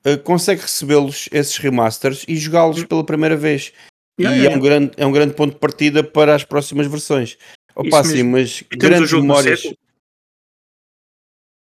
uh, 0.07 0.19
consegue 0.23 0.63
recebê-los, 0.63 1.29
esses 1.31 1.59
remasters, 1.59 2.25
e 2.27 2.37
jogá-los 2.37 2.79
hum. 2.79 2.87
pela 2.87 3.05
primeira 3.05 3.37
vez. 3.37 3.73
Yeah, 4.19 4.37
e 4.37 4.41
yeah, 4.41 4.55
é, 4.55 4.59
um 4.59 4.63
grande, 4.63 4.93
é 4.97 5.07
um 5.07 5.13
grande 5.13 5.35
ponto 5.35 5.55
de 5.55 5.61
partida 5.61 6.03
para 6.03 6.35
as 6.35 6.45
próximas 6.45 6.87
versões. 6.87 7.37
Opa, 7.75 8.05
sim, 8.05 8.23
mas 8.23 8.63
grandes 8.71 9.13
memórias. 9.13 9.63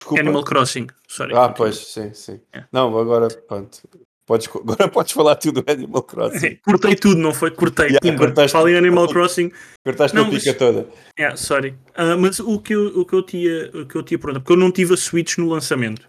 Desculpa. 0.01 0.23
Animal 0.23 0.45
Crossing. 0.45 0.87
Sorry. 1.07 1.35
Ah, 1.35 1.49
pois, 1.49 1.77
sim, 1.77 2.13
sim. 2.15 2.41
É. 2.53 2.65
Não, 2.73 2.97
agora, 2.99 3.29
pronto. 3.29 3.81
Podes, 4.29 4.47
agora 4.55 4.89
podes 4.93 5.13
falar 5.13 5.37
tudo 5.37 5.63
do 5.63 5.73
Animal 5.73 6.03
Crossing. 6.03 6.57
Cortei 6.63 6.95
tudo, 6.95 7.17
não 7.17 7.33
foi? 7.33 7.51
Cortei. 7.51 7.97
Yeah, 8.05 8.19
cortaste, 8.19 8.53
Fala 8.53 8.71
em 8.71 8.77
Animal 8.77 9.09
Crossing. 9.09 9.51
Cortaste 9.85 10.15
não, 10.15 10.27
a 10.27 10.31
pica 10.31 10.51
mas, 10.51 10.59
toda. 10.59 10.89
Yeah, 11.19 11.37
sorry. 11.37 11.71
Uh, 11.97 12.19
mas 12.19 12.39
o 12.39 12.61
que, 12.61 12.75
eu, 12.75 13.01
o, 13.01 13.07
que 13.07 13.15
eu 13.15 13.23
tinha, 13.23 13.71
o 13.75 13.87
que 13.87 13.97
eu 13.97 14.03
tinha 14.03 14.19
pronto, 14.19 14.41
porque 14.41 14.53
eu 14.53 14.57
não 14.57 14.71
tive 14.71 14.95
a 14.95 14.97
Switch 14.99 15.39
no 15.39 15.49
lançamento. 15.49 16.09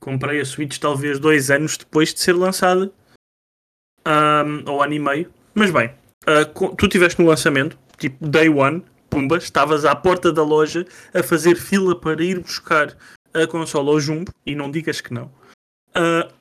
Comprei 0.00 0.40
a 0.40 0.44
Switch 0.44 0.78
talvez 0.78 1.20
dois 1.20 1.50
anos 1.50 1.76
depois 1.76 2.12
de 2.12 2.20
ser 2.20 2.32
lançada. 2.32 2.92
Um, 4.04 4.68
ou 4.68 4.82
ano 4.82 4.94
e 4.94 4.98
meio. 4.98 5.32
Mas 5.54 5.70
bem, 5.70 5.94
uh, 6.26 6.76
tu 6.76 6.88
tiveste 6.88 7.22
no 7.22 7.28
lançamento, 7.28 7.78
tipo 7.96 8.26
day 8.26 8.48
one, 8.48 8.82
pumba, 9.08 9.36
estavas 9.36 9.84
à 9.84 9.94
porta 9.94 10.32
da 10.32 10.42
loja 10.42 10.84
a 11.14 11.22
fazer 11.22 11.54
fila 11.54 11.94
para 11.94 12.24
ir 12.24 12.40
buscar 12.40 12.96
a 13.34 13.46
consola 13.46 13.90
ao 13.90 14.00
Jumbo, 14.00 14.32
e 14.44 14.54
não 14.54 14.70
digas 14.70 15.00
que 15.00 15.12
não, 15.12 15.26
uh, 15.96 16.32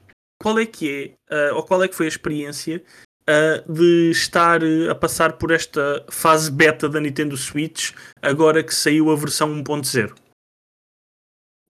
qual 0.41 0.59
é 0.59 0.65
que 0.65 1.15
é, 1.29 1.51
uh, 1.51 1.55
ou 1.55 1.63
qual 1.63 1.83
é 1.83 1.87
que 1.87 1.95
foi 1.95 2.05
a 2.05 2.09
experiência 2.09 2.83
uh, 3.21 3.71
de 3.71 4.11
estar 4.11 4.61
a 4.89 4.95
passar 4.95 5.33
por 5.33 5.51
esta 5.51 6.05
fase 6.09 6.51
beta 6.51 6.89
da 6.89 6.99
Nintendo 6.99 7.37
Switch 7.37 7.91
agora 8.21 8.63
que 8.63 8.73
saiu 8.73 9.11
a 9.11 9.15
versão 9.15 9.49
1.0? 9.63 10.15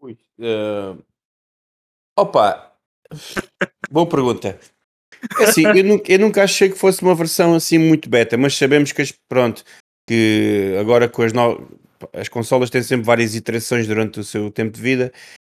Ui. 0.01 0.17
Opa, 2.17 2.75
boa 3.89 4.07
pergunta. 4.07 4.59
É 5.39 5.43
assim, 5.43 5.63
eu 5.63 5.83
nunca, 5.83 6.11
eu 6.11 6.19
nunca 6.19 6.43
achei 6.43 6.69
que 6.69 6.77
fosse 6.77 7.01
uma 7.03 7.13
versão 7.13 7.53
assim 7.53 7.77
muito 7.77 8.09
beta, 8.09 8.37
mas 8.37 8.57
sabemos 8.57 8.91
que, 8.91 9.03
pronto, 9.29 9.63
que 10.07 10.75
agora 10.79 11.07
com 11.07 11.21
as 11.21 11.31
novas 11.31 11.67
as 12.13 12.29
consolas 12.29 12.69
têm 12.69 12.81
sempre 12.83 13.05
várias 13.05 13.35
iterações 13.35 13.87
durante 13.87 14.19
o 14.19 14.23
seu 14.23 14.49
tempo 14.51 14.75
de 14.75 14.81
vida 14.81 15.11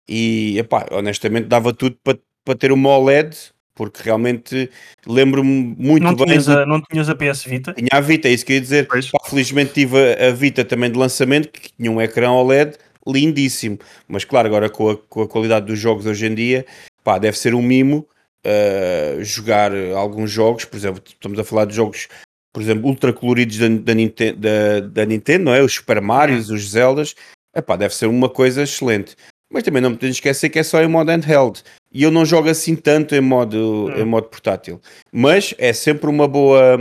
e 0.07 0.57
epá, 0.59 0.85
honestamente 0.91 1.47
dava 1.47 1.73
tudo 1.73 1.97
para, 2.03 2.17
para 2.43 2.55
ter 2.55 2.71
uma 2.71 2.89
OLED 2.89 3.35
porque 3.75 4.03
realmente 4.03 4.69
lembro-me 5.05 5.75
muito 5.77 6.03
não 6.03 6.15
bem. 6.15 6.27
Tinhas 6.27 6.49
a, 6.49 6.65
não 6.65 6.81
tinhas 6.81 7.09
a 7.09 7.15
PS 7.15 7.43
Vita? 7.43 7.73
Tinha 7.73 7.89
a 7.91 7.99
Vita, 7.99 8.27
é 8.27 8.31
isso 8.31 8.45
que 8.45 8.53
eu 8.53 8.55
ia 8.55 8.61
dizer. 8.61 8.87
Pá, 8.87 8.99
felizmente 9.25 9.73
tive 9.73 9.97
a, 9.97 10.27
a, 10.27 10.31
Vita 10.31 10.63
também 10.63 10.91
de 10.91 10.97
lançamento, 10.97 11.49
que 11.49 11.71
tinha 11.73 11.91
um 11.91 12.01
ecrã 12.01 12.31
OLED 12.31 12.77
lindíssimo. 13.07 13.79
Mas 14.07 14.23
claro, 14.23 14.47
agora 14.47 14.69
com 14.69 14.91
a, 14.91 14.97
com 14.97 15.21
a 15.23 15.27
qualidade 15.27 15.65
dos 15.65 15.79
jogos 15.79 16.05
hoje 16.05 16.25
em 16.27 16.35
dia, 16.35 16.65
pá, 17.03 17.17
deve 17.17 17.37
ser 17.37 17.55
um 17.55 17.61
mimo 17.61 18.07
uh, 18.45 19.23
jogar 19.23 19.71
alguns 19.95 20.29
jogos. 20.29 20.65
Por 20.65 20.77
exemplo, 20.77 21.01
estamos 21.05 21.39
a 21.39 21.43
falar 21.43 21.65
de 21.65 21.75
jogos 21.75 22.07
por 22.53 22.61
exemplo, 22.61 22.87
ultra 22.87 23.11
coloridos 23.11 23.57
da, 23.57 23.67
da, 23.67 23.93
Nintendo, 23.95 24.39
da, 24.39 24.79
da 24.79 25.05
Nintendo, 25.05 25.45
não 25.45 25.55
é? 25.55 25.61
Os 25.61 25.73
Super 25.73 25.99
Marios, 25.99 26.51
os 26.51 26.69
Zeldas, 26.69 27.15
epá, 27.55 27.75
deve 27.75 27.95
ser 27.95 28.05
uma 28.05 28.29
coisa 28.29 28.61
excelente. 28.61 29.15
Mas 29.51 29.63
também 29.63 29.81
não 29.81 29.89
me 29.89 29.95
podemos 29.95 30.17
esquecer 30.17 30.49
que 30.49 30.59
é 30.59 30.63
só 30.63 30.81
em 30.81 30.87
modo 30.87 31.11
handheld. 31.11 31.63
E 31.91 32.03
eu 32.03 32.11
não 32.11 32.25
jogo 32.25 32.49
assim 32.49 32.75
tanto 32.75 33.15
em 33.15 33.21
modo, 33.21 33.91
em 33.95 34.05
modo 34.05 34.27
portátil. 34.27 34.79
Mas 35.11 35.53
é 35.57 35.73
sempre 35.73 36.09
uma 36.09 36.27
boa, 36.27 36.77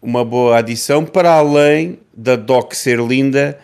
uma 0.00 0.24
boa 0.24 0.58
adição 0.58 1.04
para 1.04 1.32
além 1.32 1.98
da 2.14 2.36
dock 2.36 2.74
ser 2.74 2.98
linda 2.98 3.58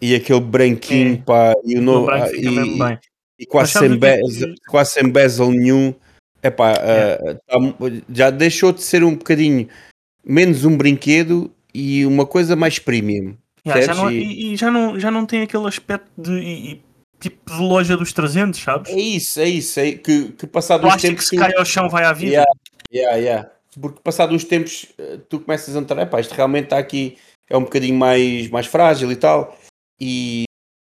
e 0.00 0.14
aquele 0.14 0.40
branquinho, 0.40 1.14
é. 1.14 1.16
pá, 1.18 1.54
e 1.64 1.78
o 1.78 1.82
novo. 1.82 2.10
E, 2.34 3.42
e 3.42 3.46
quase 3.46 3.72
sem, 3.72 3.96
bezel, 3.96 4.54
quase 4.68 4.92
sem 4.92 5.08
bezel 5.08 5.50
nenhum. 5.50 5.94
Epá, 6.42 6.72
uh, 6.72 7.34
tá, 7.46 8.02
já 8.10 8.30
deixou 8.30 8.72
de 8.72 8.82
ser 8.82 9.04
um 9.04 9.14
bocadinho 9.14 9.68
menos 10.24 10.64
um 10.64 10.76
brinquedo 10.76 11.50
e 11.74 12.04
uma 12.06 12.26
coisa 12.26 12.56
mais 12.56 12.78
premium. 12.78 13.36
Yeah, 13.66 13.86
já 13.86 13.94
não, 13.94 14.08
é, 14.08 14.14
e, 14.14 14.52
e, 14.52 14.56
já, 14.56 14.70
não, 14.70 14.98
já 14.98 15.10
não 15.10 15.24
tem 15.24 15.42
aquele 15.42 15.66
aspecto 15.66 16.10
de 16.18 16.32
e, 16.32 16.82
tipo 17.20 17.54
de 17.54 17.60
loja 17.60 17.96
dos 17.96 18.12
300, 18.12 18.58
sabes? 18.60 18.90
É 18.90 18.98
isso, 18.98 19.40
é 19.40 19.48
isso. 19.48 19.78
É, 19.78 19.92
que, 19.92 20.32
que 20.32 20.46
passado 20.46 20.86
uns 20.86 21.00
tempos. 21.00 21.24
que 21.24 21.28
se 21.28 21.36
cai 21.36 21.54
ao 21.56 21.64
chão 21.64 21.88
vai 21.88 22.04
à 22.04 22.12
vida. 22.12 22.32
Yeah, 22.32 22.50
yeah, 22.92 23.16
yeah. 23.16 23.50
Porque 23.80 24.00
passado 24.02 24.34
uns 24.34 24.44
tempos 24.44 24.86
eh, 24.98 25.18
tu 25.28 25.40
começas 25.40 25.74
a 25.74 25.80
notar, 25.80 25.98
epá, 25.98 26.20
isto 26.20 26.34
realmente 26.34 26.64
está 26.64 26.78
aqui, 26.78 27.16
é 27.48 27.56
um 27.56 27.62
bocadinho 27.62 27.96
mais, 27.96 28.50
mais 28.50 28.66
frágil 28.66 29.10
e 29.10 29.16
tal. 29.16 29.56
E, 29.98 30.44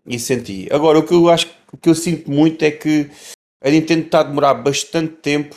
e 0.05 0.19
senti. 0.19 0.67
Agora, 0.71 0.99
o 0.99 1.03
que 1.03 1.13
eu 1.13 1.29
acho 1.29 1.47
o 1.71 1.77
que 1.77 1.89
eu 1.89 1.95
sinto 1.95 2.31
muito 2.31 2.63
é 2.63 2.71
que 2.71 3.09
a 3.63 3.69
Nintendo 3.69 4.05
está 4.05 4.21
a 4.21 4.23
demorar 4.23 4.53
bastante 4.55 5.15
tempo 5.15 5.55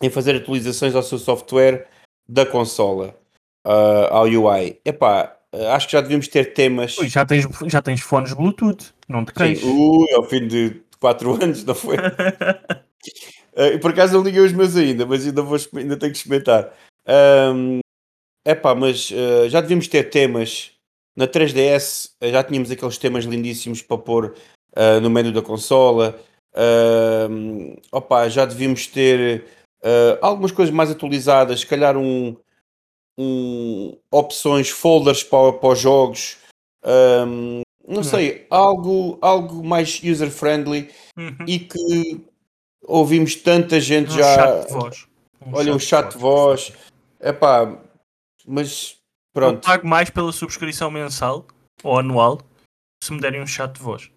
em 0.00 0.10
fazer 0.10 0.36
atualizações 0.36 0.94
ao 0.94 1.02
seu 1.02 1.18
software 1.18 1.88
da 2.28 2.46
consola 2.46 3.14
uh, 3.66 4.06
ao 4.10 4.24
UI. 4.24 4.80
Epá, 4.84 5.36
acho 5.74 5.86
que 5.86 5.92
já 5.92 6.00
devíamos 6.00 6.28
ter 6.28 6.52
temas. 6.54 6.96
Ui, 6.98 7.08
já, 7.08 7.24
tens, 7.24 7.46
já 7.66 7.82
tens 7.82 8.00
fones 8.00 8.32
Bluetooth, 8.32 8.92
não 9.08 9.24
te 9.24 9.32
queixes. 9.32 9.64
Ui, 9.64 10.12
ao 10.14 10.24
fim 10.24 10.46
de 10.46 10.80
4 11.00 11.32
anos, 11.42 11.64
não 11.64 11.74
foi? 11.74 11.96
uh, 11.96 13.78
por 13.80 13.90
acaso 13.90 14.14
não 14.14 14.22
liguei 14.22 14.40
os 14.40 14.52
meus 14.52 14.76
ainda, 14.76 15.06
mas 15.06 15.26
ainda, 15.26 15.42
vou, 15.42 15.58
ainda 15.74 15.96
tenho 15.96 16.12
que 16.12 16.18
experimentar. 16.18 16.72
Um, 17.54 17.80
epá, 18.46 18.74
mas 18.74 19.10
uh, 19.10 19.48
já 19.48 19.60
devíamos 19.60 19.88
ter 19.88 20.10
temas. 20.10 20.70
Na 21.14 21.26
3DS 21.28 22.10
já 22.22 22.42
tínhamos 22.42 22.70
aqueles 22.70 22.96
temas 22.96 23.24
lindíssimos 23.24 23.82
para 23.82 23.98
pôr 23.98 24.34
uh, 24.76 25.00
no 25.00 25.10
menu 25.10 25.32
da 25.32 25.42
consola. 25.42 26.18
Uh, 26.54 27.76
opa, 27.90 28.28
já 28.28 28.44
devíamos 28.44 28.86
ter 28.86 29.44
uh, 29.82 30.18
algumas 30.20 30.52
coisas 30.52 30.74
mais 30.74 30.90
atualizadas, 30.90 31.60
se 31.60 31.66
calhar 31.66 31.96
um, 31.96 32.36
um 33.18 33.96
opções, 34.10 34.70
folders 34.70 35.22
para, 35.22 35.52
para 35.52 35.68
os 35.68 35.78
jogos. 35.78 36.38
Um, 36.84 37.62
não 37.86 37.96
uhum. 37.96 38.04
sei, 38.04 38.46
algo, 38.48 39.18
algo 39.20 39.64
mais 39.64 40.00
user-friendly 40.02 40.90
uhum. 41.16 41.36
e 41.46 41.58
que 41.58 42.24
ouvimos 42.84 43.34
tanta 43.34 43.80
gente 43.80 44.12
um 44.12 44.16
já. 44.16 44.34
Chat 44.34 44.66
de 44.66 44.72
voz. 44.72 45.06
Um 45.44 45.54
Olha, 45.54 45.64
chat 45.64 45.74
um 45.74 45.78
chat 45.78 46.12
de 46.12 46.18
voz. 46.18 46.68
voz. 46.68 46.78
Epá, 47.20 47.78
mas 48.46 48.96
pronto. 49.32 49.56
Eu 49.56 49.60
pago 49.60 49.86
mais 49.86 50.10
pela 50.10 50.32
subscrição 50.32 50.90
mensal 50.90 51.44
ou 51.82 51.98
anual 51.98 52.40
se 53.02 53.12
me 53.12 53.20
derem 53.20 53.42
um 53.42 53.46
chat 53.46 53.72
de 53.72 53.80
voz 53.80 54.10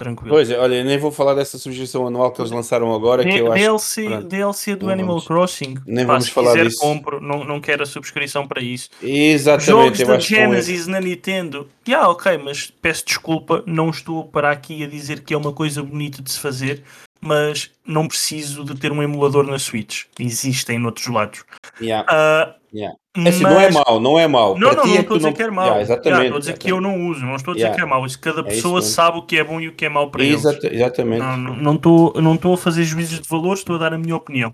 tranquilo. 0.00 0.30
Pois 0.30 0.50
é, 0.50 0.58
olha, 0.58 0.82
nem 0.82 0.96
vou 0.98 1.12
falar 1.12 1.34
dessa 1.34 1.58
sugestão 1.58 2.06
anual 2.06 2.32
que 2.32 2.40
eles 2.40 2.50
lançaram 2.50 2.92
agora. 2.94 3.22
D 3.22 3.30
que 3.30 3.38
eu 3.38 3.52
DLC, 3.52 4.06
acho, 4.06 4.26
DLC 4.26 4.74
do 4.74 4.90
Animal 4.90 5.16
vamos, 5.16 5.26
Crossing. 5.26 5.76
Nem 5.86 6.06
Pá, 6.06 6.14
vamos 6.14 6.26
se 6.26 6.30
falar 6.32 6.52
quiser, 6.52 6.66
disso. 6.66 6.80
compro, 6.80 7.20
não, 7.20 7.44
não 7.44 7.60
quero 7.60 7.82
a 7.82 7.86
subscrição 7.86 8.48
para 8.48 8.62
isso. 8.62 8.88
Exatamente. 9.02 9.98
Jogos 9.98 9.98
da 10.06 10.18
Genesis 10.18 10.86
na 10.86 11.00
Nintendo. 11.00 11.68
Yeah, 11.86 12.08
ok, 12.08 12.38
mas 12.38 12.72
peço 12.80 13.04
desculpa, 13.04 13.62
não 13.66 13.90
estou 13.90 14.24
para 14.24 14.50
aqui 14.50 14.82
a 14.82 14.86
dizer 14.86 15.20
que 15.20 15.34
é 15.34 15.36
uma 15.36 15.52
coisa 15.52 15.82
bonita 15.82 16.22
de 16.22 16.30
se 16.30 16.40
fazer, 16.40 16.82
mas 17.20 17.70
não 17.86 18.08
preciso 18.08 18.64
de 18.64 18.74
ter 18.74 18.90
um 18.90 19.02
emulador 19.02 19.46
na 19.46 19.58
Switch. 19.58 20.04
Existem 20.18 20.78
noutros 20.78 21.06
lados. 21.08 21.44
Yeah. 21.80 22.06
Uh, 22.10 22.54
yeah. 22.74 22.96
É 23.16 23.28
assim, 23.28 23.42
mas... 23.42 23.52
não 23.52 23.60
é 23.60 23.70
mau, 23.70 24.00
não 24.00 24.18
é 24.18 24.28
mau. 24.28 24.58
Não, 24.58 24.72
não, 24.72 24.86
não 24.86 24.94
é 24.94 25.00
estou 25.00 25.14
a 25.14 25.18
dizer 25.18 25.28
não... 25.28 25.36
que 25.36 25.42
é 25.42 25.50
mau. 25.50 25.64
Yeah, 25.64 25.82
exatamente. 25.82 26.08
Yeah, 26.08 26.24
estou 26.24 26.36
a 26.36 26.40
dizer 26.40 26.58
que 26.58 26.72
eu 26.72 26.80
não 26.80 27.08
uso, 27.08 27.26
não 27.26 27.36
estou 27.36 27.52
a 27.52 27.54
dizer 27.56 27.74
que 27.74 27.80
é 27.80 27.84
mau. 27.84 28.06
Cada 28.20 28.40
é 28.40 28.44
pessoa 28.44 28.82
sabe 28.82 29.18
o 29.18 29.22
que 29.22 29.38
é 29.38 29.44
bom 29.44 29.60
e 29.60 29.68
o 29.68 29.72
que 29.72 29.84
é 29.84 29.88
mau 29.88 30.10
para 30.10 30.24
eles. 30.24 30.44
Exatamente. 30.44 31.22
Não, 31.22 31.74
estou, 31.74 32.14
não 32.20 32.54
a 32.54 32.56
fazer 32.56 32.84
juízos 32.84 33.20
de 33.20 33.28
valor, 33.28 33.54
estou 33.54 33.76
a 33.76 33.78
dar 33.78 33.92
a 33.92 33.98
minha 33.98 34.16
opinião. 34.16 34.52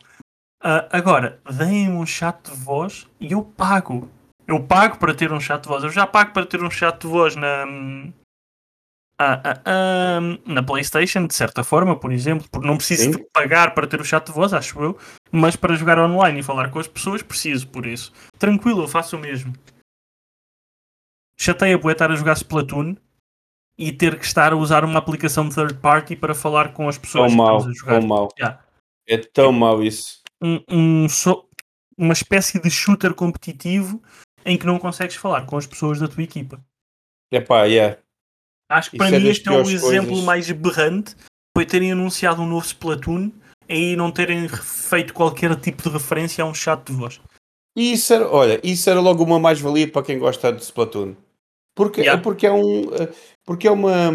Uh, 0.64 0.82
agora, 0.90 1.38
deem-me 1.48 1.96
um 1.96 2.06
chat 2.06 2.50
de 2.50 2.56
voz 2.56 3.06
e 3.20 3.32
eu 3.32 3.42
pago. 3.42 4.08
Eu 4.48 4.60
pago 4.60 4.98
para 4.98 5.14
ter 5.14 5.32
um 5.32 5.40
chat 5.40 5.62
de 5.62 5.68
voz. 5.68 5.84
Eu 5.84 5.90
já 5.90 6.06
pago 6.06 6.32
para 6.32 6.46
ter 6.46 6.62
um 6.62 6.70
chat 6.70 7.00
de 7.00 7.06
voz 7.06 7.36
na, 7.36 7.66
ah, 9.18 9.40
ah, 9.44 9.62
ah, 9.64 10.20
na 10.44 10.62
PlayStation, 10.62 11.26
de 11.26 11.34
certa 11.34 11.64
forma, 11.64 11.98
por 11.98 12.12
exemplo, 12.12 12.46
porque 12.50 12.66
não 12.66 12.76
preciso 12.76 13.12
de 13.12 13.24
pagar 13.32 13.74
para 13.74 13.86
ter 13.86 14.00
o 14.00 14.04
chat 14.04 14.26
de 14.26 14.32
voz, 14.32 14.52
acho 14.52 14.78
eu, 14.82 14.98
mas 15.32 15.56
para 15.56 15.74
jogar 15.74 15.98
online 15.98 16.40
e 16.40 16.42
falar 16.42 16.70
com 16.70 16.78
as 16.78 16.86
pessoas, 16.86 17.22
preciso 17.22 17.66
por 17.68 17.86
isso. 17.86 18.12
Tranquilo, 18.38 18.82
eu 18.82 18.88
faço 18.88 19.16
o 19.16 19.18
mesmo. 19.18 19.54
Chateia 21.38 21.78
bué 21.78 21.92
estar 21.92 22.10
a 22.10 22.14
jogar 22.14 22.36
Splatoon 22.36 22.96
e 23.78 23.92
ter 23.92 24.18
que 24.18 24.24
estar 24.24 24.52
a 24.52 24.56
usar 24.56 24.84
uma 24.84 24.98
aplicação 24.98 25.48
de 25.48 25.54
third 25.54 25.74
party 25.74 26.16
para 26.16 26.34
falar 26.34 26.72
com 26.72 26.88
as 26.88 26.98
pessoas 26.98 27.30
tão 27.30 27.30
que 27.30 27.36
mal, 27.36 27.56
a 27.56 27.72
jogar. 27.72 28.00
Tão 28.00 28.08
mal. 28.08 28.28
Yeah. 28.38 28.64
É 29.06 29.18
tão 29.18 29.52
mau 29.52 29.82
isso. 29.82 30.22
Um, 30.42 30.60
um 30.68 31.08
so, 31.08 31.48
uma 31.96 32.12
espécie 32.12 32.60
de 32.60 32.70
shooter 32.70 33.14
competitivo 33.14 34.02
em 34.44 34.58
que 34.58 34.66
não 34.66 34.78
consegues 34.78 35.16
falar 35.16 35.46
com 35.46 35.56
as 35.56 35.66
pessoas 35.66 35.98
da 35.98 36.08
tua 36.08 36.22
equipa. 36.22 36.62
É 37.30 37.40
pá, 37.40 37.64
yeah. 37.64 37.98
Acho 38.68 38.90
que 38.90 38.98
para 38.98 39.10
Isso 39.10 39.20
mim 39.20 39.26
é 39.26 39.30
este 39.30 39.48
é 39.48 39.52
o 39.52 39.60
exemplo 39.60 40.08
coisas. 40.08 40.24
mais 40.24 40.50
berrante. 40.50 41.14
Foi 41.56 41.64
terem 41.64 41.92
anunciado 41.92 42.42
um 42.42 42.46
novo 42.46 42.66
Splatoon 42.66 43.30
e 43.68 43.96
não 43.96 44.10
terem 44.10 44.48
feito 44.48 45.14
qualquer 45.14 45.54
tipo 45.56 45.82
de 45.82 45.88
referência 45.88 46.44
a 46.44 46.46
um 46.46 46.54
chat 46.54 46.84
de 46.84 46.92
voz. 46.92 47.20
E 47.76 47.92
isso 47.92 48.12
era, 48.12 48.28
olha, 48.28 48.60
isso 48.62 48.88
era 48.88 49.00
logo 49.00 49.22
uma 49.22 49.38
mais-valia 49.38 49.90
para 49.90 50.02
quem 50.02 50.18
gosta 50.18 50.52
de 50.52 50.62
Splatoon. 50.62 51.14
Porque, 51.74 52.00
yeah. 52.00 52.18
é 52.18 52.22
porque 52.22 52.46
é 52.46 52.52
um. 52.52 52.86
Porque 53.44 53.68
é 53.68 53.70
uma. 53.70 54.10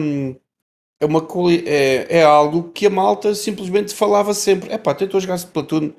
É, 1.00 1.06
uma, 1.06 1.28
é, 1.66 2.20
é 2.20 2.24
algo 2.24 2.72
que 2.72 2.86
a 2.86 2.90
malta 2.90 3.34
simplesmente 3.36 3.94
falava 3.94 4.34
sempre. 4.34 4.72
É 4.72 4.78
pá, 4.78 4.94
tentou 4.94 5.20
jogar 5.20 5.36
Splatoon 5.36 5.94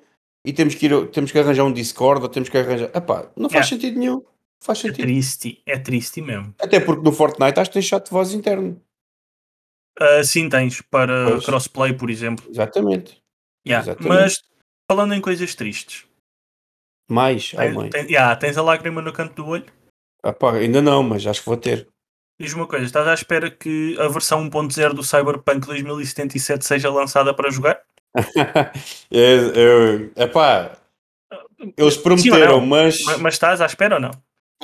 e 0.45 0.53
temos 0.53 0.75
que, 0.75 0.87
ir, 0.87 1.09
temos 1.09 1.31
que 1.31 1.39
arranjar 1.39 1.65
um 1.65 1.73
Discord 1.73 2.23
ou 2.23 2.29
temos 2.29 2.49
que 2.49 2.59
arranjar. 2.59 2.91
É 2.93 3.01
pá, 3.01 3.31
não 3.37 3.49
faz 3.49 3.69
yeah. 3.69 3.77
sentido 3.77 3.99
nenhum. 3.99 4.23
Faz 4.63 4.79
é 4.79 4.83
sentido. 4.83 5.01
É 5.01 5.07
triste, 5.07 5.63
é 5.67 5.79
triste 5.79 6.23
mesmo. 6.23 6.55
Até 6.61 6.79
porque 6.79 7.03
no 7.03 7.13
Fortnite 7.13 7.59
acho 7.59 7.71
que 7.71 7.75
tens 7.75 7.87
chat 7.87 8.05
de 8.05 8.11
voz 8.11 8.33
interno. 8.33 8.81
Uh, 10.01 10.25
sim, 10.25 10.49
tens 10.49 10.81
para 10.83 11.31
pois. 11.31 11.45
crossplay, 11.45 11.93
por 11.93 12.09
exemplo. 12.09 12.49
Exatamente. 12.49 13.21
Yeah. 13.67 13.85
Exatamente. 13.85 14.09
Mas 14.09 14.43
falando 14.91 15.15
em 15.15 15.21
coisas 15.21 15.55
tristes. 15.57 16.07
Mais? 17.11 17.53
Ai, 17.57 17.73
mãe. 17.73 17.91
Tens, 17.91 18.09
yeah, 18.09 18.35
tens 18.37 18.57
a 18.57 18.63
lágrima 18.63 19.03
no 19.03 19.13
canto 19.13 19.35
do 19.35 19.49
olho? 19.49 19.67
Ah, 20.23 20.33
pá, 20.33 20.53
ainda 20.55 20.81
não, 20.81 21.03
mas 21.03 21.27
acho 21.27 21.41
que 21.41 21.47
vou 21.47 21.57
ter. 21.57 21.89
Diz 22.41 22.55
uma 22.55 22.67
coisa, 22.67 22.87
estás 22.87 23.07
à 23.07 23.15
espera 23.15 23.51
que 23.51 23.97
a 23.99 24.07
versão 24.09 24.49
1.0 24.49 24.95
do 24.95 25.03
Cyberpunk 25.03 25.67
2077 25.67 26.65
seja 26.65 26.89
lançada 26.89 27.35
para 27.35 27.51
jogar? 27.51 27.83
é, 29.11 30.23
é, 30.23 30.27
pá, 30.29 30.79
eles 31.77 31.97
prometeram, 31.97 32.65
mas... 32.65 33.03
mas. 33.05 33.19
Mas 33.19 33.35
estás 33.35 33.61
à 33.61 33.67
espera 33.67 33.97
ou 33.97 34.01
não? 34.01 34.13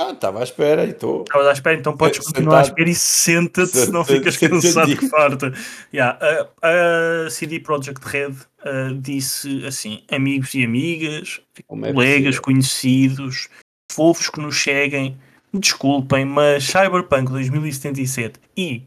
Ah, 0.01 0.13
estava 0.13 0.39
à 0.39 0.45
espera 0.45 0.85
e 0.85 0.91
estou. 0.91 1.23
Estavas 1.23 1.49
à 1.49 1.53
espera, 1.53 1.77
então 1.77 1.97
podes 1.97 2.19
Sentado. 2.19 2.35
continuar 2.35 2.59
à 2.61 2.63
espera 2.63 2.89
e 2.89 2.95
senta-te 2.95 3.77
se 3.77 3.91
não 3.91 4.05
ficas 4.05 4.37
cansado 4.39 4.97
que 4.97 5.09
farta. 5.09 5.53
Yeah, 5.93 6.17
a, 6.63 7.27
a 7.27 7.31
CD 7.31 7.59
Projekt 7.59 8.07
Red 8.07 8.35
uh, 8.65 8.95
disse 8.95 9.67
assim: 9.67 10.05
amigos 10.09 10.55
e 10.55 10.65
amigas, 10.65 11.41
é 11.59 11.63
colegas, 11.93 12.39
conhecidos, 12.39 13.49
fofos 13.91 14.31
que 14.31 14.39
nos 14.39 14.55
cheguem, 14.55 15.19
desculpem, 15.53 16.25
mas 16.25 16.63
Cyberpunk 16.63 17.33
2077 17.33 18.39
e 18.57 18.85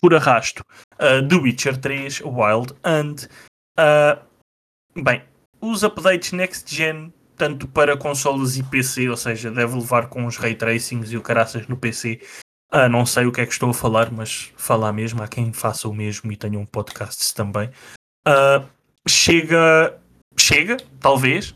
por 0.00 0.12
arrasto 0.12 0.64
uh, 0.94 1.26
The 1.28 1.36
Witcher 1.36 1.76
3 1.76 2.22
Wild 2.22 2.74
and 2.82 3.28
uh, 3.78 4.20
bem, 5.00 5.22
os 5.60 5.84
updates 5.84 6.32
next 6.32 6.74
gen 6.74 7.12
tanto 7.36 7.66
para 7.68 7.96
consoles 7.96 8.56
e 8.56 8.62
PC, 8.62 9.08
ou 9.08 9.16
seja, 9.16 9.50
deve 9.50 9.74
levar 9.74 10.08
com 10.08 10.26
os 10.26 10.36
ray 10.36 10.54
tracings 10.54 11.12
e 11.12 11.16
o 11.16 11.22
caraças 11.22 11.66
no 11.66 11.76
PC. 11.76 12.20
Ah, 12.70 12.88
não 12.88 13.04
sei 13.04 13.26
o 13.26 13.32
que 13.32 13.40
é 13.40 13.46
que 13.46 13.52
estou 13.52 13.70
a 13.70 13.74
falar, 13.74 14.10
mas 14.10 14.52
falar 14.56 14.92
mesmo, 14.92 15.22
há 15.22 15.28
quem 15.28 15.52
faça 15.52 15.88
o 15.88 15.94
mesmo 15.94 16.32
e 16.32 16.36
tenha 16.36 16.58
um 16.58 16.66
podcast 16.66 17.34
também. 17.34 17.70
Ah, 18.26 18.64
chega, 19.08 19.98
chega, 20.38 20.76
talvez, 21.00 21.54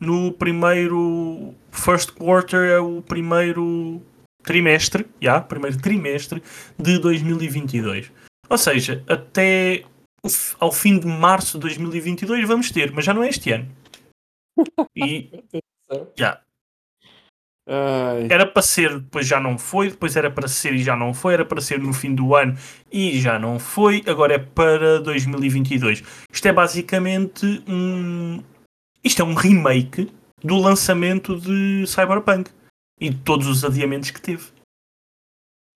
no 0.00 0.32
primeiro 0.32 1.54
first 1.70 2.12
quarter, 2.12 2.68
é 2.68 2.78
o 2.78 3.02
primeiro 3.02 4.02
trimestre, 4.42 5.04
já, 5.20 5.32
yeah, 5.32 5.44
primeiro 5.44 5.78
trimestre 5.78 6.42
de 6.78 6.98
2022. 6.98 8.10
Ou 8.48 8.58
seja, 8.58 9.04
até 9.08 9.84
ao 10.58 10.72
fim 10.72 10.98
de 10.98 11.06
março 11.06 11.58
de 11.58 11.62
2022 11.62 12.46
vamos 12.46 12.70
ter, 12.70 12.92
mas 12.92 13.04
já 13.04 13.12
não 13.12 13.22
é 13.22 13.28
este 13.28 13.52
ano. 13.52 13.68
E 14.94 15.30
já. 16.16 16.40
Era 18.30 18.46
para 18.46 18.62
ser, 18.62 19.00
depois 19.00 19.26
já 19.26 19.40
não 19.40 19.58
foi, 19.58 19.90
depois 19.90 20.14
era 20.14 20.30
para 20.30 20.46
ser 20.46 20.74
e 20.74 20.84
já 20.84 20.94
não 20.94 21.12
foi, 21.12 21.34
era 21.34 21.44
para 21.44 21.60
ser 21.60 21.80
no 21.80 21.92
fim 21.92 22.14
do 22.14 22.36
ano 22.36 22.56
e 22.92 23.18
já 23.20 23.38
não 23.40 23.58
foi, 23.58 24.04
agora 24.06 24.34
é 24.34 24.38
para 24.38 25.00
2022. 25.00 26.02
Isto 26.30 26.48
é 26.48 26.52
basicamente 26.52 27.44
um. 27.66 28.42
Isto 29.02 29.22
é 29.22 29.24
um 29.24 29.34
remake 29.34 30.12
do 30.42 30.58
lançamento 30.58 31.38
de 31.40 31.84
Cyberpunk 31.86 32.50
e 33.00 33.10
de 33.10 33.18
todos 33.18 33.48
os 33.48 33.64
adiamentos 33.64 34.10
que 34.10 34.20
teve. 34.20 34.44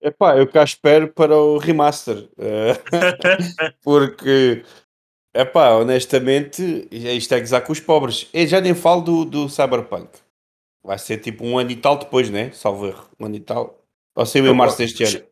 Epá, 0.01 0.35
eu 0.37 0.47
cá 0.47 0.63
espero 0.63 1.09
para 1.09 1.35
o 1.35 1.57
remaster. 1.57 2.27
eh, 2.37 2.73
porque, 3.83 4.63
epá, 5.33 5.71
honestamente, 5.71 6.87
isto 6.91 7.33
é 7.33 7.39
gozar 7.39 7.61
com 7.63 7.71
os 7.71 7.79
pobres. 7.79 8.27
Eu 8.33 8.47
já 8.47 8.61
nem 8.61 8.73
falo 8.73 9.01
do, 9.01 9.25
do 9.25 9.49
Cyberpunk. 9.49 10.09
Vai 10.83 10.97
ser 10.97 11.17
tipo 11.19 11.45
um 11.45 11.57
ano 11.59 11.71
e 11.71 11.75
tal 11.75 11.97
depois, 11.97 12.29
né? 12.29 12.51
Salvo 12.51 12.87
erro. 12.87 13.05
Um 13.19 13.25
ano 13.25 13.35
e 13.35 13.39
tal. 13.39 13.79
Ou 14.15 14.25
saiu 14.25 14.47
em 14.47 14.53
março 14.53 14.77
deste 14.77 15.03
ano. 15.03 15.25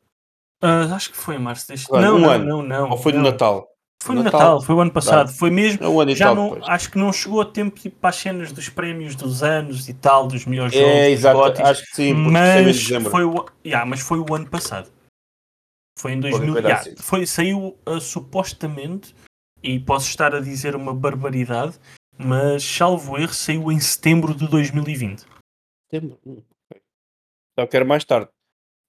Ah, 0.62 0.96
acho 0.96 1.12
que 1.12 1.18
foi 1.18 1.36
em 1.36 1.40
março 1.40 1.68
deste 1.68 1.88
Claro, 1.88 2.06
Não, 2.06 2.16
um 2.16 2.20
não, 2.20 2.30
ano. 2.30 2.46
não, 2.46 2.64
não. 2.64 2.90
Ou 2.92 2.98
foi 2.98 3.14
no. 3.14 3.22
Natal? 3.22 3.68
Foi 4.02 4.16
no 4.16 4.24
Natal, 4.24 4.62
foi 4.62 4.76
o 4.76 4.80
ano 4.80 4.92
passado. 4.92 5.30
Foi 5.34 5.50
mesmo. 5.50 5.84
É 5.84 5.90
um 5.90 6.00
ano 6.00 6.12
e 6.12 6.16
Já 6.16 6.28
tal 6.28 6.36
não, 6.36 6.50
depois. 6.52 6.70
acho 6.70 6.90
que 6.92 6.98
não 6.98 7.12
chegou 7.12 7.42
a 7.42 7.46
tempo 7.46 7.78
tipo, 7.78 7.98
para 7.98 8.10
as 8.12 8.16
cenas 8.16 8.52
dos 8.54 8.70
prémios 8.70 9.14
dos 9.16 9.44
anos 9.44 9.90
e 9.90 9.94
tal, 9.94 10.26
dos 10.28 10.46
melhores 10.46 10.74
É, 10.74 10.80
jogos. 10.80 10.96
dos 10.96 11.10
exato. 11.12 11.62
Acho 11.64 11.86
que 11.86 11.96
sim, 11.96 12.10
em 12.12 12.14
mas 12.14 12.80
foi, 13.10 13.26
o, 13.26 13.46
yeah, 13.66 13.86
mas 13.86 14.00
foi 14.00 14.20
o 14.20 14.34
ano 14.34 14.50
passado. 14.50 14.90
Foi 15.98 16.14
em 16.14 16.20
2000. 16.22 16.54
coisa 16.54 16.68
yeah, 16.68 16.82
assim. 16.82 16.96
foi, 16.98 17.26
saiu 17.26 17.78
ah, 17.86 18.00
supostamente, 18.00 19.14
e 19.64 19.80
posso 19.80 20.08
estar 20.10 20.34
a 20.36 20.40
dizer 20.40 20.76
uma 20.76 20.94
barbaridade, 20.94 21.80
mas 22.18 22.64
salvo 22.64 23.18
erro, 23.18 23.34
saiu 23.34 23.72
em 23.72 23.80
setembro 23.80 24.34
de 24.34 24.48
2020. 24.48 25.26
Setembro? 25.92 26.20
Hum, 26.26 26.42
ok. 26.72 26.82
Só 27.60 27.68
quero 27.68 27.86
mais 27.86 28.04
tarde. 28.06 28.30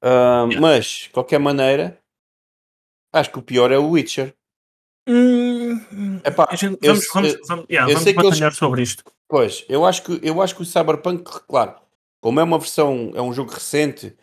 Ah, 0.02 0.44
Yeah. 0.48 0.60
Mas, 0.60 0.86
de 1.04 1.10
qualquer 1.10 1.38
maneira, 1.38 1.98
acho 3.12 3.30
que 3.30 3.38
o 3.38 3.42
pior 3.42 3.70
é 3.70 3.78
o 3.78 3.90
Witcher. 3.90 4.34
Hum, 5.08 6.20
Epá, 6.24 6.48
gente- 6.54 6.78
eu 6.82 6.94
vamos, 6.94 7.08
vamos, 7.12 7.34
eu- 7.34 7.40
vamos, 7.46 7.66
yeah, 7.68 7.86
vamos 7.92 8.04
que 8.04 8.10
eles- 8.10 8.22
batalhar 8.30 8.52
sobre 8.54 8.82
isto. 8.82 9.02
Pois, 9.28 9.64
eu 9.68 9.84
acho 9.84 10.02
que 10.02 10.20
eu 10.22 10.40
acho 10.42 10.54
que 10.56 10.62
o 10.62 10.64
Cyberpunk, 10.66 11.24
claro, 11.46 11.76
como 12.22 12.40
é 12.40 12.42
uma 12.42 12.58
versão, 12.58 13.12
é 13.14 13.20
um 13.22 13.32
jogo 13.32 13.50
recente 13.52 14.14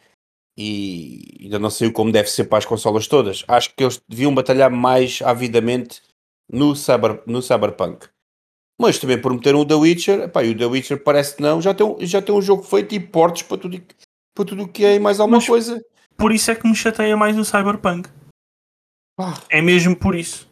e 0.58 1.38
ainda 1.42 1.60
não 1.60 1.70
saiu 1.70 1.94
como 1.94 2.12
deve 2.12 2.30
ser 2.30 2.46
para 2.46 2.58
as 2.58 2.66
consolas 2.66 3.08
todas, 3.08 3.44
acho 3.48 3.74
que 3.76 3.84
eles 3.84 4.02
deviam 4.08 4.34
batalhar 4.34 4.70
mais 4.72 5.22
avidamente 5.24 6.02
no, 6.52 6.76
cyber, 6.76 7.22
no 7.26 7.42
Cyberpunk. 7.42 8.08
Mas 8.80 9.00
também 9.00 9.20
prometeram 9.20 9.60
o 9.60 9.66
The 9.66 9.74
Witcher, 9.76 10.20
epá, 10.22 10.44
e 10.44 10.52
o 10.52 10.58
The 10.58 10.66
Witcher 10.66 11.04
parece 11.04 11.36
que 11.36 11.42
não, 11.42 11.62
já 11.62 11.74
tem, 11.74 11.86
um- 11.86 11.98
já 12.06 12.22
tem 12.22 12.34
um 12.34 12.42
jogo 12.42 12.64
feito 12.64 12.94
e 12.94 13.00
portos 13.00 13.42
para 13.44 13.58
tudo, 13.58 13.82
para 14.36 14.46
tudo 14.46 14.64
o 14.64 14.68
que 14.68 14.86
é 14.86 14.96
e 14.96 15.00
mais 15.00 15.20
alguma 15.20 15.38
Mas- 15.38 15.48
coisa. 15.48 15.84
Por 16.16 16.32
isso 16.32 16.50
é 16.52 16.56
que 16.56 16.68
me 16.68 16.76
chateia 16.76 17.16
mais 17.18 17.38
o 17.38 17.46
Cyberpunk. 17.46 18.10
Pá, 19.16 19.40
É 19.50 19.62
mesmo 19.62 19.96
por 19.96 20.16
isso. 20.16 20.48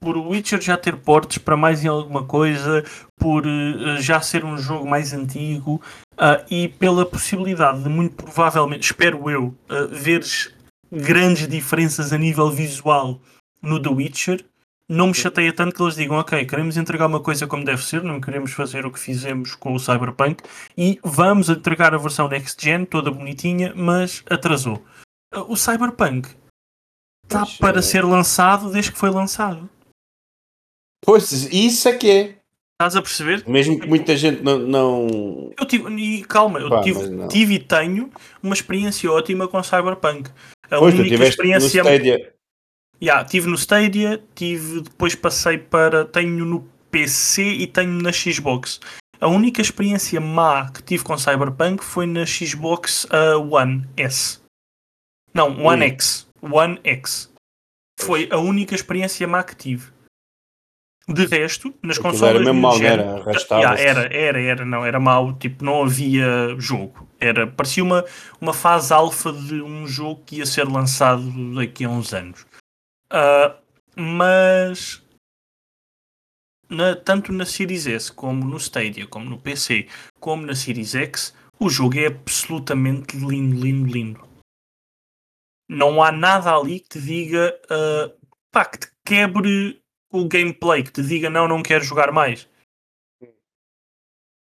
Por 0.00 0.16
o 0.16 0.28
Witcher 0.30 0.60
já 0.60 0.76
ter 0.76 0.96
portes 0.96 1.38
para 1.38 1.56
mais 1.56 1.82
em 1.84 1.88
alguma 1.88 2.24
coisa, 2.26 2.84
por 3.16 3.44
eh, 3.46 4.00
já 4.02 4.20
ser 4.20 4.44
um 4.44 4.58
jogo 4.58 4.86
mais 4.86 5.12
antigo 5.12 5.80
ah, 6.18 6.44
e 6.50 6.68
pela 6.68 7.06
possibilidade 7.06 7.82
de, 7.82 7.88
muito 7.88 8.16
provavelmente, 8.16 8.82
espero 8.84 9.30
eu, 9.30 9.54
ah, 9.68 9.86
veres 9.90 10.52
grandes 10.92 11.48
diferenças 11.48 12.12
a 12.12 12.18
nível 12.18 12.50
visual 12.50 13.18
no 13.62 13.80
The 13.80 13.88
Witcher, 13.88 14.44
não 14.88 15.08
me 15.08 15.14
chateia 15.14 15.52
tanto 15.52 15.74
que 15.74 15.82
eles 15.82 15.96
digam, 15.96 16.16
ok, 16.18 16.44
queremos 16.44 16.76
entregar 16.76 17.06
uma 17.06 17.20
coisa 17.20 17.46
como 17.46 17.64
deve 17.64 17.82
ser, 17.82 18.02
não 18.02 18.20
queremos 18.20 18.52
fazer 18.52 18.84
o 18.84 18.90
que 18.90 18.98
fizemos 18.98 19.54
com 19.54 19.74
o 19.74 19.78
Cyberpunk 19.78 20.42
e 20.76 20.98
vamos 21.02 21.48
entregar 21.48 21.94
a 21.94 21.98
versão 21.98 22.28
Next 22.28 22.62
Gen, 22.62 22.84
toda 22.84 23.10
bonitinha, 23.10 23.72
mas 23.74 24.22
atrasou. 24.28 24.84
Ah, 25.32 25.42
O 25.42 25.56
Cyberpunk 25.56 26.28
está 27.24 27.44
para 27.58 27.78
é. 27.78 27.82
ser 27.82 28.04
lançado 28.04 28.70
desde 28.70 28.92
que 28.92 28.98
foi 28.98 29.10
lançado. 29.10 29.68
Pois, 31.04 31.32
isso 31.52 31.88
é 31.88 31.96
que 31.96 32.10
é. 32.10 32.38
Estás 32.74 32.96
a 32.96 33.02
perceber? 33.02 33.44
Mesmo 33.46 33.78
que 33.78 33.86
muita 33.86 34.16
gente 34.16 34.42
não. 34.42 34.58
não... 34.58 35.52
Eu 35.58 35.64
tive, 35.64 35.88
e 35.94 36.24
calma, 36.24 36.58
eu 36.58 36.68
Pá, 36.68 36.82
tive, 36.82 37.28
tive 37.28 37.54
e 37.54 37.58
tenho 37.58 38.10
uma 38.42 38.54
experiência 38.54 39.10
ótima 39.10 39.46
com 39.46 39.62
Cyberpunk. 39.62 40.30
A 40.70 40.78
Pois, 40.78 40.94
única 40.94 41.24
experiência. 41.24 41.82
Yeah, 43.04 43.24
tive 43.28 43.48
no 43.48 43.56
Stadia, 43.56 44.22
tive, 44.34 44.80
depois 44.80 45.14
passei 45.14 45.58
para. 45.58 46.04
Tenho 46.06 46.44
no 46.44 46.60
PC 46.90 47.42
e 47.42 47.66
tenho 47.66 47.90
na 48.00 48.10
Xbox. 48.12 48.80
A 49.20 49.26
única 49.28 49.60
experiência 49.60 50.20
má 50.20 50.70
que 50.70 50.82
tive 50.82 51.04
com 51.04 51.16
Cyberpunk 51.18 51.84
foi 51.84 52.06
na 52.06 52.24
Xbox 52.24 53.04
uh, 53.04 53.40
One 53.54 53.86
S. 53.96 54.40
Não, 55.34 55.48
One 55.64 55.84
Hum. 55.84 55.88
X. 55.88 56.26
One 56.40 56.80
X. 56.84 57.30
Foi 58.00 58.28
a 58.30 58.38
única 58.38 58.74
experiência 58.74 59.26
má 59.28 59.42
que 59.42 59.54
tive. 59.56 59.92
De 61.06 61.26
resto, 61.26 61.74
nas 61.82 61.98
Aquilo 61.98 62.12
consolas. 62.12 62.34
era 62.36 62.44
mesmo 62.44 62.60
mal, 62.62 62.78
género- 62.78 63.02
era? 63.02 63.20
Arrastava-se. 63.20 63.82
Yeah, 63.82 64.00
era, 64.00 64.14
era, 64.16 64.40
era, 64.40 64.64
não, 64.64 64.86
era 64.86 64.98
mau, 64.98 65.34
tipo, 65.34 65.62
não 65.62 65.82
havia 65.82 66.56
jogo. 66.58 67.06
Era, 67.20 67.46
parecia 67.46 67.84
uma, 67.84 68.04
uma 68.40 68.54
fase 68.54 68.92
alfa 68.92 69.30
de 69.30 69.60
um 69.60 69.86
jogo 69.86 70.22
que 70.24 70.36
ia 70.36 70.46
ser 70.46 70.66
lançado 70.66 71.54
daqui 71.54 71.84
a 71.84 71.90
uns 71.90 72.14
anos. 72.14 72.46
Ah, 73.10 73.58
mas 73.96 75.02
na- 76.68 76.96
tanto 76.96 77.32
na 77.32 77.46
Series 77.46 77.86
S, 77.86 78.12
como 78.12 78.44
no 78.44 78.56
Stadia, 78.58 79.06
como 79.06 79.28
no 79.30 79.38
PC, 79.38 79.88
como 80.20 80.44
na 80.44 80.54
Series 80.54 80.94
X, 80.94 81.34
o 81.58 81.68
jogo 81.68 81.98
é 81.98 82.06
absolutamente 82.06 83.16
lindo, 83.16 83.60
lindo, 83.60 83.90
lindo. 83.92 84.28
Não 85.68 86.02
há 86.02 86.12
nada 86.12 86.54
ali 86.54 86.80
que 86.80 86.88
te 86.90 87.00
diga 87.00 87.58
ah, 87.70 88.12
pá, 88.50 88.64
que 88.66 88.78
te 88.80 88.88
quebre 89.04 89.82
o 90.12 90.28
gameplay, 90.28 90.82
que 90.82 90.92
te 90.92 91.02
diga 91.02 91.30
não, 91.30 91.48
não 91.48 91.62
quero 91.62 91.84
jogar 91.84 92.12
mais. 92.12 92.48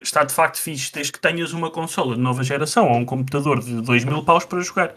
Está 0.01 0.23
de 0.23 0.33
facto 0.33 0.61
fixe 0.61 0.91
desde 0.93 1.11
que 1.11 1.19
tenhas 1.19 1.53
uma 1.53 1.71
consola 1.71 2.15
de 2.15 2.21
nova 2.21 2.43
geração 2.43 2.87
ou 2.87 2.97
um 2.97 3.05
computador 3.05 3.59
de 3.59 3.81
2 3.81 4.05
mil 4.05 4.23
paus 4.23 4.45
para 4.45 4.61
jogar. 4.61 4.95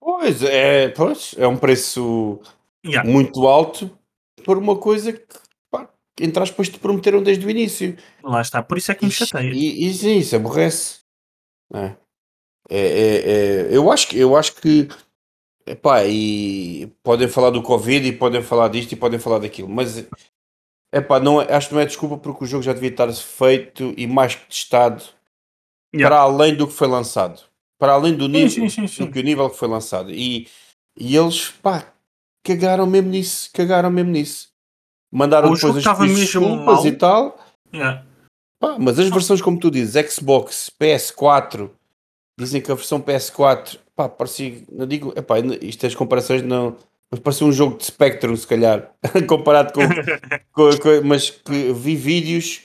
Pois 0.00 0.42
é, 0.42 0.88
pois, 0.88 1.34
é 1.38 1.46
um 1.46 1.56
preço 1.56 2.40
Yeah. 2.84 3.08
muito 3.08 3.46
alto 3.46 3.90
por 4.42 4.56
uma 4.56 4.74
coisa 4.76 5.12
que, 5.12 5.26
pá, 5.70 5.86
entre 6.18 6.42
aspas, 6.42 6.70
te 6.70 6.78
prometeram 6.78 7.22
desde 7.22 7.44
o 7.46 7.50
início. 7.50 7.96
Lá 8.22 8.40
está, 8.40 8.62
por 8.62 8.78
isso 8.78 8.90
é 8.90 8.94
que 8.94 9.04
me 9.04 9.10
chateia. 9.10 9.52
E, 9.52 9.86
e 9.86 9.92
sim, 9.92 10.16
isso 10.16 10.34
aborrece. 10.34 11.00
É. 11.74 11.94
É, 12.70 12.78
é, 12.78 13.30
é, 13.72 13.76
eu 13.76 13.90
acho 13.92 14.08
que, 14.08 14.18
eu 14.18 14.34
acho 14.36 14.54
que 14.54 14.88
epá, 15.66 16.04
e 16.06 16.86
podem 17.02 17.28
falar 17.28 17.50
do 17.50 17.62
Covid 17.62 18.08
e 18.08 18.12
podem 18.12 18.42
falar 18.42 18.68
disto 18.68 18.92
e 18.92 18.96
podem 18.96 19.18
falar 19.18 19.40
daquilo, 19.40 19.68
mas 19.68 20.06
epá, 20.92 21.20
não, 21.20 21.42
é- 21.42 21.52
acho 21.52 21.68
que 21.68 21.74
não 21.74 21.80
é 21.82 21.86
desculpa 21.86 22.16
porque 22.16 22.44
o 22.44 22.46
jogo 22.46 22.62
já 22.62 22.72
devia 22.72 22.90
estar 22.90 23.12
feito 23.12 23.92
e 23.96 24.06
mais 24.06 24.34
que 24.36 24.46
testado 24.46 25.04
Yeah. 25.94 26.08
para 26.16 26.22
além 26.22 26.54
do 26.56 26.66
que 26.68 26.72
foi 26.72 26.86
lançado. 26.88 27.42
Para 27.80 27.94
além 27.94 28.14
do 28.14 28.28
nível, 28.28 28.50
sim, 28.50 28.68
sim, 28.68 28.86
sim. 28.86 29.04
do 29.06 29.10
que 29.10 29.18
o 29.18 29.22
nível 29.22 29.50
que 29.50 29.56
foi 29.56 29.66
lançado. 29.66 30.12
E, 30.12 30.46
e 30.96 31.16
eles, 31.16 31.48
pá, 31.62 31.92
cagaram 32.44 32.86
mesmo 32.86 33.08
nisso, 33.10 33.50
cagaram 33.52 33.90
mesmo 33.90 34.12
nisso. 34.12 34.48
Mandaram 35.10 35.50
O 35.50 35.54
depois 35.56 35.76
as 35.78 35.82
desculpas 35.82 36.76
mal. 36.76 36.86
e 36.86 36.92
tal. 36.92 37.38
Yeah. 37.74 38.04
Pá, 38.60 38.76
mas 38.78 38.98
as 38.98 39.08
versões, 39.08 39.40
como 39.40 39.58
tu 39.58 39.70
dizes, 39.70 40.12
Xbox, 40.14 40.70
PS4, 40.80 41.70
dizem 42.38 42.60
que 42.60 42.70
a 42.70 42.74
versão 42.74 43.00
PS4, 43.00 43.78
pá, 43.96 44.08
parecia, 44.08 44.62
não 44.70 44.86
digo, 44.86 45.12
epá, 45.16 45.36
isto 45.62 45.86
as 45.86 45.94
comparações 45.94 46.42
não, 46.42 46.76
mas 47.10 47.18
parecia 47.20 47.46
um 47.46 47.52
jogo 47.52 47.78
de 47.78 47.86
Spectrum, 47.86 48.36
se 48.36 48.46
calhar, 48.46 48.92
comparado 49.26 49.72
com, 49.72 49.80
com- 50.52 50.78
com- 50.78 51.06
mas 51.06 51.30
que 51.30 51.72
vi 51.72 51.96
vídeos, 51.96 52.60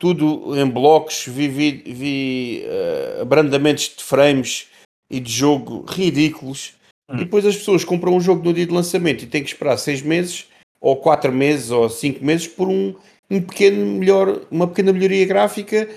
tudo 0.00 0.56
em 0.58 0.66
blocos, 0.68 1.26
vi, 1.28 1.46
vi, 1.46 1.70
vi 1.86 2.62
eh, 2.64 3.18
abrandamentos 3.20 3.94
de 3.96 4.02
frames 4.02 4.66
e 5.10 5.20
de 5.20 5.30
jogo 5.30 5.84
ridículos, 5.88 6.72
Hum. 7.08 7.16
e 7.16 7.18
depois 7.24 7.44
as 7.44 7.56
pessoas 7.56 7.84
compram 7.84 8.14
um 8.14 8.20
jogo 8.20 8.42
no 8.44 8.52
dia 8.52 8.64
de 8.64 8.72
lançamento 8.72 9.24
e 9.24 9.26
têm 9.26 9.42
que 9.42 9.50
esperar 9.50 9.76
seis 9.76 10.00
meses, 10.00 10.46
ou 10.80 10.96
quatro 10.96 11.32
meses, 11.32 11.70
ou 11.72 11.88
cinco 11.90 12.24
meses, 12.24 12.46
por 12.46 12.68
um, 12.68 12.94
um 13.28 13.42
pequeno 13.42 13.84
melhor, 13.98 14.40
uma 14.50 14.66
pequena 14.68 14.92
melhoria 14.92 15.26
gráfica 15.26 15.88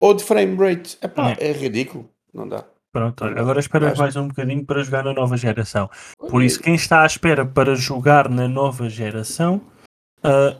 ou 0.00 0.12
de 0.14 0.22
frame 0.22 0.54
rate. 0.56 0.96
Epá, 1.02 1.30
Hum. 1.30 1.34
é 1.40 1.50
ridículo, 1.52 2.08
não 2.32 2.46
dá. 2.46 2.64
Pronto, 2.92 3.24
olha, 3.24 3.40
agora 3.40 3.58
esperas 3.58 3.92
Acho- 3.92 4.00
mais 4.02 4.16
um 4.16 4.28
bocadinho 4.28 4.64
para 4.64 4.82
jogar 4.82 5.02
na 5.02 5.12
nova 5.14 5.36
geração. 5.36 5.88
Por 6.18 6.42
isso, 6.42 6.60
quem 6.60 6.74
está 6.74 7.02
à 7.02 7.06
espera 7.06 7.44
para 7.46 7.74
jogar 7.74 8.28
na 8.28 8.46
nova 8.46 8.88
geração 8.90 9.60
ah, 10.22 10.56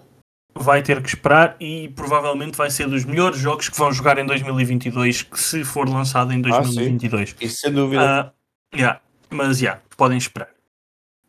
vai 0.54 0.82
ter 0.82 1.00
que 1.02 1.08
esperar 1.08 1.56
e 1.60 1.88
provavelmente 1.90 2.56
vai 2.56 2.70
ser 2.70 2.88
dos 2.88 3.04
melhores 3.04 3.38
jogos 3.38 3.68
que 3.68 3.76
vão 3.78 3.92
jogar 3.92 4.18
em 4.18 4.26
2022, 4.26 5.22
que 5.22 5.40
se 5.40 5.64
for 5.64 5.88
lançado 5.88 6.32
em 6.32 6.40
Ah, 6.46 6.62
sim. 6.64 6.74
2022. 6.74 7.36
Isso 7.40 7.60
sem 7.60 7.72
dúvida. 7.72 8.32
Ah, 8.72 8.76
yeah, 8.76 9.00
mas 9.30 9.60
yeah, 9.60 9.80
podem 9.96 10.18
esperar. 10.18 10.50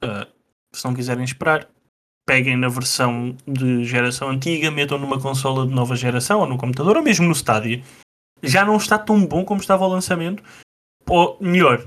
Ah, 0.02 0.28
se 0.74 0.84
não 0.86 0.94
quiserem 0.94 1.24
esperar, 1.24 1.68
peguem 2.26 2.58
na 2.58 2.68
versão 2.68 3.36
de 3.48 3.84
geração 3.84 4.30
antiga, 4.30 4.72
metam 4.72 4.98
numa 4.98 5.20
consola 5.20 5.68
de 5.68 5.74
nova 5.74 5.96
geração 5.96 6.40
ou 6.40 6.48
no 6.48 6.58
computador 6.58 6.98
ou 6.98 7.04
mesmo 7.04 7.28
no 7.28 7.34
Stadia. 7.34 7.84
Já 8.44 8.66
não 8.66 8.78
está 8.78 8.98
tão 8.98 9.24
bom 9.26 9.46
como 9.46 9.62
estava 9.62 9.84
ao 9.84 9.90
lançamento, 9.92 10.42
ou 11.08 11.38
melhor, 11.40 11.86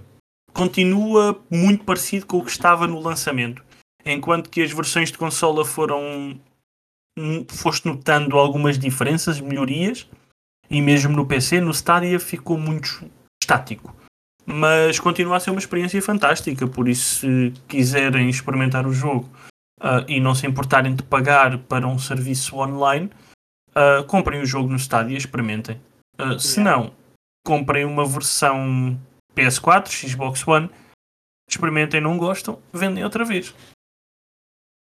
continua 0.53 1.41
muito 1.51 1.85
parecido 1.85 2.27
com 2.27 2.39
o 2.39 2.45
que 2.45 2.51
estava 2.51 2.87
no 2.87 3.01
lançamento. 3.01 3.65
Enquanto 4.07 4.51
que 4.51 4.63
as 4.63 4.71
versões 4.71 5.11
de 5.11 5.19
consola 5.19 5.65
foram. 5.65 6.39
Foste 7.49 7.87
notando 7.87 8.39
algumas 8.39 8.79
diferenças, 8.79 9.41
melhorias, 9.41 10.09
e 10.71 10.81
mesmo 10.81 11.15
no 11.15 11.27
PC, 11.27 11.61
no 11.61 11.71
Stadia 11.71 12.19
ficou 12.19 12.59
muito 12.59 13.09
estático. 13.43 13.95
mas 14.47 14.99
continua 14.99 15.37
a 15.37 15.41
ser 15.41 15.51
uma 15.51 15.59
experiência 15.59 16.01
fantástica. 16.03 16.67
Por 16.67 16.89
isso, 16.89 17.21
se 17.21 17.53
quiserem 17.67 18.29
experimentar 18.29 18.87
o 18.87 18.93
jogo 18.93 19.29
uh, 19.81 20.05
e 20.07 20.21
não 20.21 20.35
se 20.35 20.47
importarem 20.47 20.95
de 20.95 21.03
pagar 21.03 21.59
para 21.59 21.87
um 21.87 21.99
serviço 21.99 22.57
online, 22.57 23.11
uh, 23.71 24.05
comprem 24.05 24.43
o 24.43 24.47
jogo 24.47 24.69
no 24.69 24.77
Stadia 24.77 25.15
e 25.15 25.19
experimentem. 25.19 25.81
Uh, 26.21 26.39
se 26.39 26.61
não, 26.61 26.93
comprem 27.47 27.85
uma 27.85 28.05
versão 28.05 28.99
PS4, 29.35 29.89
Xbox 29.89 30.47
One, 30.47 30.71
experimentem, 31.49 32.01
não 32.01 32.19
gostam, 32.19 32.61
vendem 32.73 33.05
outra 33.05 33.25
vez. 33.25 33.55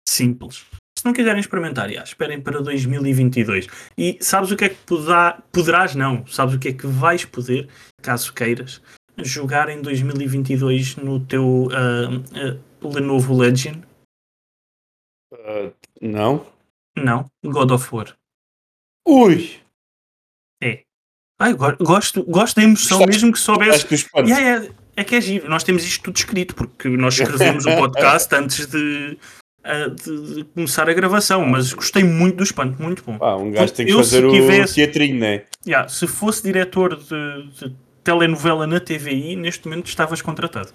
Simples. 0.08 0.66
Não 1.08 1.14
quiserem 1.14 1.40
experimentar, 1.40 1.90
já, 1.90 2.04
esperem 2.04 2.42
para 2.42 2.62
2022. 2.62 3.68
E 3.98 4.18
sabes 4.20 4.52
o 4.52 4.58
que 4.58 4.66
é 4.66 4.70
que 4.70 4.76
poderá, 4.86 5.42
poderás, 5.54 5.96
não, 5.96 6.28
sabes 6.28 6.56
o 6.56 6.60
que 6.60 6.68
é 6.68 6.74
que 6.74 6.86
vais 6.86 7.24
poder, 7.24 7.70
caso 8.02 8.34
queiras, 8.34 8.82
jogar 9.20 9.70
em 9.70 9.82
2022 9.82 10.98
no 10.98 11.26
teu 11.26 11.46
uh, 11.68 12.84
uh, 12.84 12.90
Lenovo 12.94 13.38
Legion? 13.38 13.76
Uh, 15.32 15.74
não. 16.02 16.46
Não, 16.98 17.26
God 17.42 17.72
of 17.72 17.88
War. 17.96 18.14
Ui! 19.08 19.62
É. 20.62 20.84
Ai, 21.40 21.54
gosto, 21.54 22.22
gosto 22.26 22.58
da 22.58 22.64
emoção, 22.64 22.98
Gostaste, 22.98 23.22
mesmo 23.22 23.32
que 23.32 23.40
soubesse. 23.40 24.06
Yeah, 24.14 24.66
é, 24.66 24.72
é 24.98 25.04
que 25.06 25.16
é 25.16 25.22
giro. 25.22 25.48
Nós 25.48 25.64
temos 25.64 25.86
isto 25.86 26.04
tudo 26.04 26.18
escrito, 26.18 26.54
porque 26.54 26.90
nós 26.90 27.18
escrevemos 27.18 27.66
o 27.66 27.70
podcast 27.80 28.36
antes 28.36 28.66
de, 28.68 29.18
de, 29.90 30.36
de, 30.36 30.44
começar 30.46 30.90
a 30.90 30.94
gravação, 30.94 31.46
mas 31.46 31.74
gostei 31.74 32.04
muito 32.04 32.38
do 32.38 32.44
espanto, 32.44 32.82
muito 32.82 33.04
bom. 33.04 33.18
Ah, 33.22 33.36
um 33.36 33.52
gajo 33.52 33.74
tem 33.74 33.86
que 33.86 33.92
eu, 33.92 33.98
fazer 33.98 34.30
tivesse, 34.30 34.74
o 34.74 34.76
teatrinho, 34.76 35.20
né? 35.20 35.46
Yeah, 35.66 35.88
se 35.90 36.08
fosse 36.08 36.44
diretor 36.44 36.96
de, 36.96 37.50
de 37.52 37.76
telenovela 38.04 38.66
na 38.66 38.80
TVI, 38.80 39.36
neste 39.36 39.68
momento 39.68 39.88
estavas 39.88 40.22
contratado. 40.22 40.72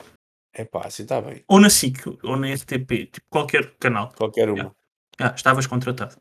É 0.55 0.65
pá, 0.65 0.83
assim 0.85 1.05
está 1.05 1.21
bem. 1.21 1.43
Ou 1.49 1.59
na 1.59 1.71
SIC, 1.71 2.07
ou 2.23 2.37
na 2.37 2.55
STP, 2.55 3.07
tipo 3.07 3.27
qualquer 3.31 3.73
canal. 3.81 4.13
Qualquer 4.17 4.49
uma. 4.49 4.57
Yeah. 4.59 4.75
Ah, 5.19 5.33
estavas 5.35 5.67
contratado. 5.67 6.17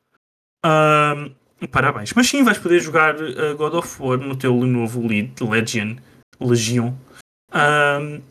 Uh, 0.65 1.67
parabéns. 1.67 2.13
Mas 2.13 2.27
sim, 2.27 2.43
vais 2.43 2.57
poder 2.57 2.79
jogar 2.79 3.15
uh, 3.15 3.55
God 3.57 3.73
of 3.73 4.01
War 4.01 4.17
no 4.17 4.35
teu 4.35 4.53
novo 4.53 5.05
lead, 5.05 5.33
Legion, 5.43 5.97
Legion, 6.39 6.93
uh, 7.49 8.21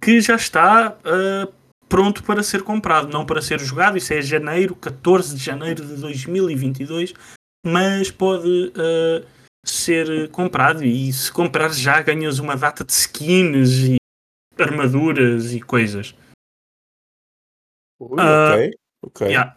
que 0.00 0.20
já 0.20 0.36
está 0.36 0.96
ah, 1.04 1.48
pronto 1.94 2.24
para 2.24 2.42
ser 2.42 2.64
comprado, 2.64 3.06
não 3.08 3.24
para 3.24 3.40
ser 3.40 3.60
jogado. 3.60 3.96
Isso 3.96 4.12
é 4.12 4.20
janeiro, 4.20 4.74
14 4.74 5.36
de 5.36 5.44
janeiro 5.44 5.86
de 5.86 5.94
2022, 6.00 7.14
mas 7.64 8.10
pode 8.10 8.72
ah, 8.76 9.24
ser 9.64 10.28
comprado 10.32 10.84
e 10.84 11.12
se 11.12 11.30
comprar 11.30 11.72
já 11.72 12.02
ganhas 12.02 12.40
uma 12.40 12.56
data 12.56 12.84
de 12.84 12.90
skins 12.90 13.84
e 13.84 13.96
armaduras 14.60 15.54
e 15.54 15.60
coisas. 15.60 16.16
Ui, 18.00 18.20
uh, 18.20 18.54
ok, 18.54 18.70
ok. 19.04 19.26
Yeah. 19.28 19.56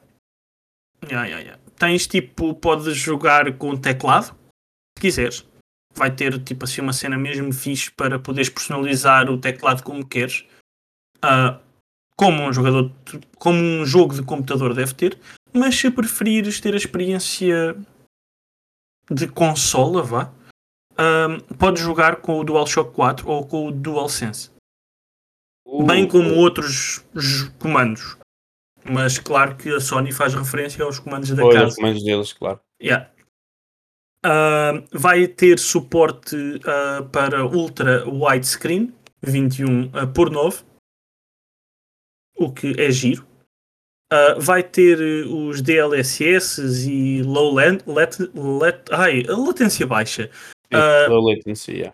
Yeah, 1.05 1.27
yeah, 1.27 1.43
yeah. 1.43 1.63
Tens 1.75 2.05
tipo, 2.05 2.53
podes 2.53 2.95
jogar 2.95 3.57
com 3.57 3.75
teclado, 3.75 4.37
se 4.95 5.01
quiseres. 5.01 5.43
Vai 5.95 6.15
ter 6.15 6.39
tipo 6.43 6.65
assim 6.65 6.81
uma 6.81 6.93
cena 6.93 7.17
mesmo 7.17 7.51
fixe 7.51 7.89
para 7.89 8.19
poderes 8.19 8.49
personalizar 8.49 9.27
o 9.27 9.41
teclado 9.41 9.81
como 9.81 10.07
queres. 10.07 10.45
Uh, 11.17 11.65
como 12.17 12.43
um 12.43 12.51
jogador, 12.51 12.91
como 13.37 13.59
um 13.59 13.85
jogo 13.85 14.15
de 14.15 14.23
computador 14.23 14.73
deve 14.73 14.93
ter, 14.93 15.19
mas 15.53 15.75
se 15.75 15.89
preferires 15.91 16.59
ter 16.59 16.73
a 16.73 16.77
experiência 16.77 17.75
de 19.09 19.27
consola, 19.27 20.01
vá, 20.01 20.33
um, 20.99 21.55
podes 21.55 21.81
jogar 21.81 22.17
com 22.17 22.39
o 22.39 22.43
DualShock 22.43 22.91
4 22.93 23.29
ou 23.29 23.45
com 23.45 23.67
o 23.67 23.71
DualSense. 23.71 24.51
Uh, 25.65 25.83
Bem 25.83 26.07
como 26.07 26.33
outros 26.35 27.05
comandos. 27.59 28.17
Mas 28.89 29.19
claro 29.19 29.55
que 29.55 29.69
a 29.69 29.79
Sony 29.79 30.11
faz 30.11 30.33
referência 30.33 30.83
aos 30.83 30.97
comandos 30.97 31.29
da 31.29 31.43
casa. 31.43 31.67
Os 31.67 31.75
comandos 31.75 32.03
deles, 32.03 32.33
claro. 32.33 32.59
Yeah. 32.81 33.11
Uh, 34.25 34.83
vai 34.91 35.27
ter 35.27 35.59
suporte 35.59 36.35
uh, 36.35 37.07
para 37.09 37.45
Ultra 37.45 38.07
Widescreen 38.09 38.93
21 39.21 39.85
uh, 39.85 40.07
por 40.13 40.31
9, 40.31 40.63
o 42.37 42.51
que 42.51 42.73
é 42.79 42.91
giro. 42.91 43.25
Uh, 44.11 44.39
vai 44.39 44.63
ter 44.63 44.99
uh, 45.01 45.47
os 45.47 45.61
DLSS 45.61 46.61
e 46.89 47.21
low 47.23 47.53
let, 47.53 47.83
ai, 48.91 49.23
latência 49.23 49.85
baixa. 49.85 50.29
Uh, 50.73 51.11
low 51.11 51.29
latency, 51.29 51.73
yeah. 51.73 51.93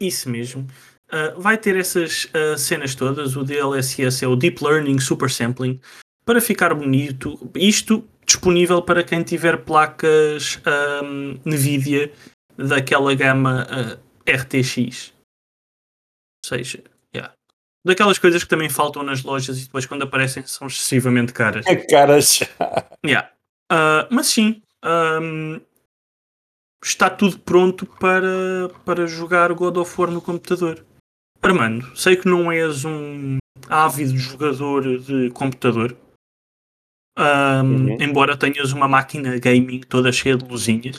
Isso 0.00 0.30
mesmo. 0.30 0.66
Uh, 1.12 1.38
vai 1.38 1.58
ter 1.58 1.76
essas 1.76 2.28
cenas 2.56 2.94
todas. 2.94 3.36
O 3.36 3.44
DLSS 3.44 4.24
é 4.24 4.28
o 4.28 4.36
Deep 4.36 4.64
Learning 4.64 4.98
Super 4.98 5.30
Sampling 5.30 5.78
para 6.24 6.40
ficar 6.40 6.72
bonito. 6.72 7.38
Isto 7.54 8.08
disponível 8.24 8.80
para 8.80 9.04
quem 9.04 9.22
tiver 9.22 9.58
placas 9.58 10.58
um, 11.02 11.38
Nvidia 11.44 12.10
daquela 12.56 13.14
gama 13.14 13.66
RTX. 14.26 15.12
Ou 16.42 16.48
seja, 16.48 16.82
daquelas 17.84 18.18
coisas 18.18 18.42
que 18.42 18.48
também 18.48 18.68
faltam 18.68 19.02
nas 19.02 19.22
lojas 19.22 19.58
e 19.58 19.64
depois 19.64 19.86
quando 19.86 20.02
aparecem 20.02 20.44
são 20.46 20.66
excessivamente 20.66 21.32
caras. 21.32 21.66
É 21.66 21.76
caras. 21.76 22.40
yeah. 23.04 23.30
Uh, 23.72 24.06
mas 24.10 24.26
sim, 24.26 24.62
um, 24.84 25.60
está 26.82 27.08
tudo 27.08 27.38
pronto 27.38 27.86
para, 27.86 28.68
para 28.84 29.06
jogar 29.06 29.52
God 29.52 29.76
of 29.76 30.00
War 30.00 30.10
no 30.10 30.20
computador. 30.20 30.84
Armando, 31.42 31.96
sei 31.96 32.16
que 32.16 32.28
não 32.28 32.52
és 32.52 32.84
um 32.84 33.38
ávido 33.68 34.16
jogador 34.18 34.98
de 34.98 35.30
computador, 35.30 35.96
um, 37.18 37.22
uhum. 37.22 37.96
embora 38.00 38.36
tenhas 38.36 38.72
uma 38.72 38.86
máquina 38.86 39.38
gaming 39.38 39.80
toda 39.80 40.12
cheia 40.12 40.36
de 40.36 40.44
luzinhas. 40.44 40.98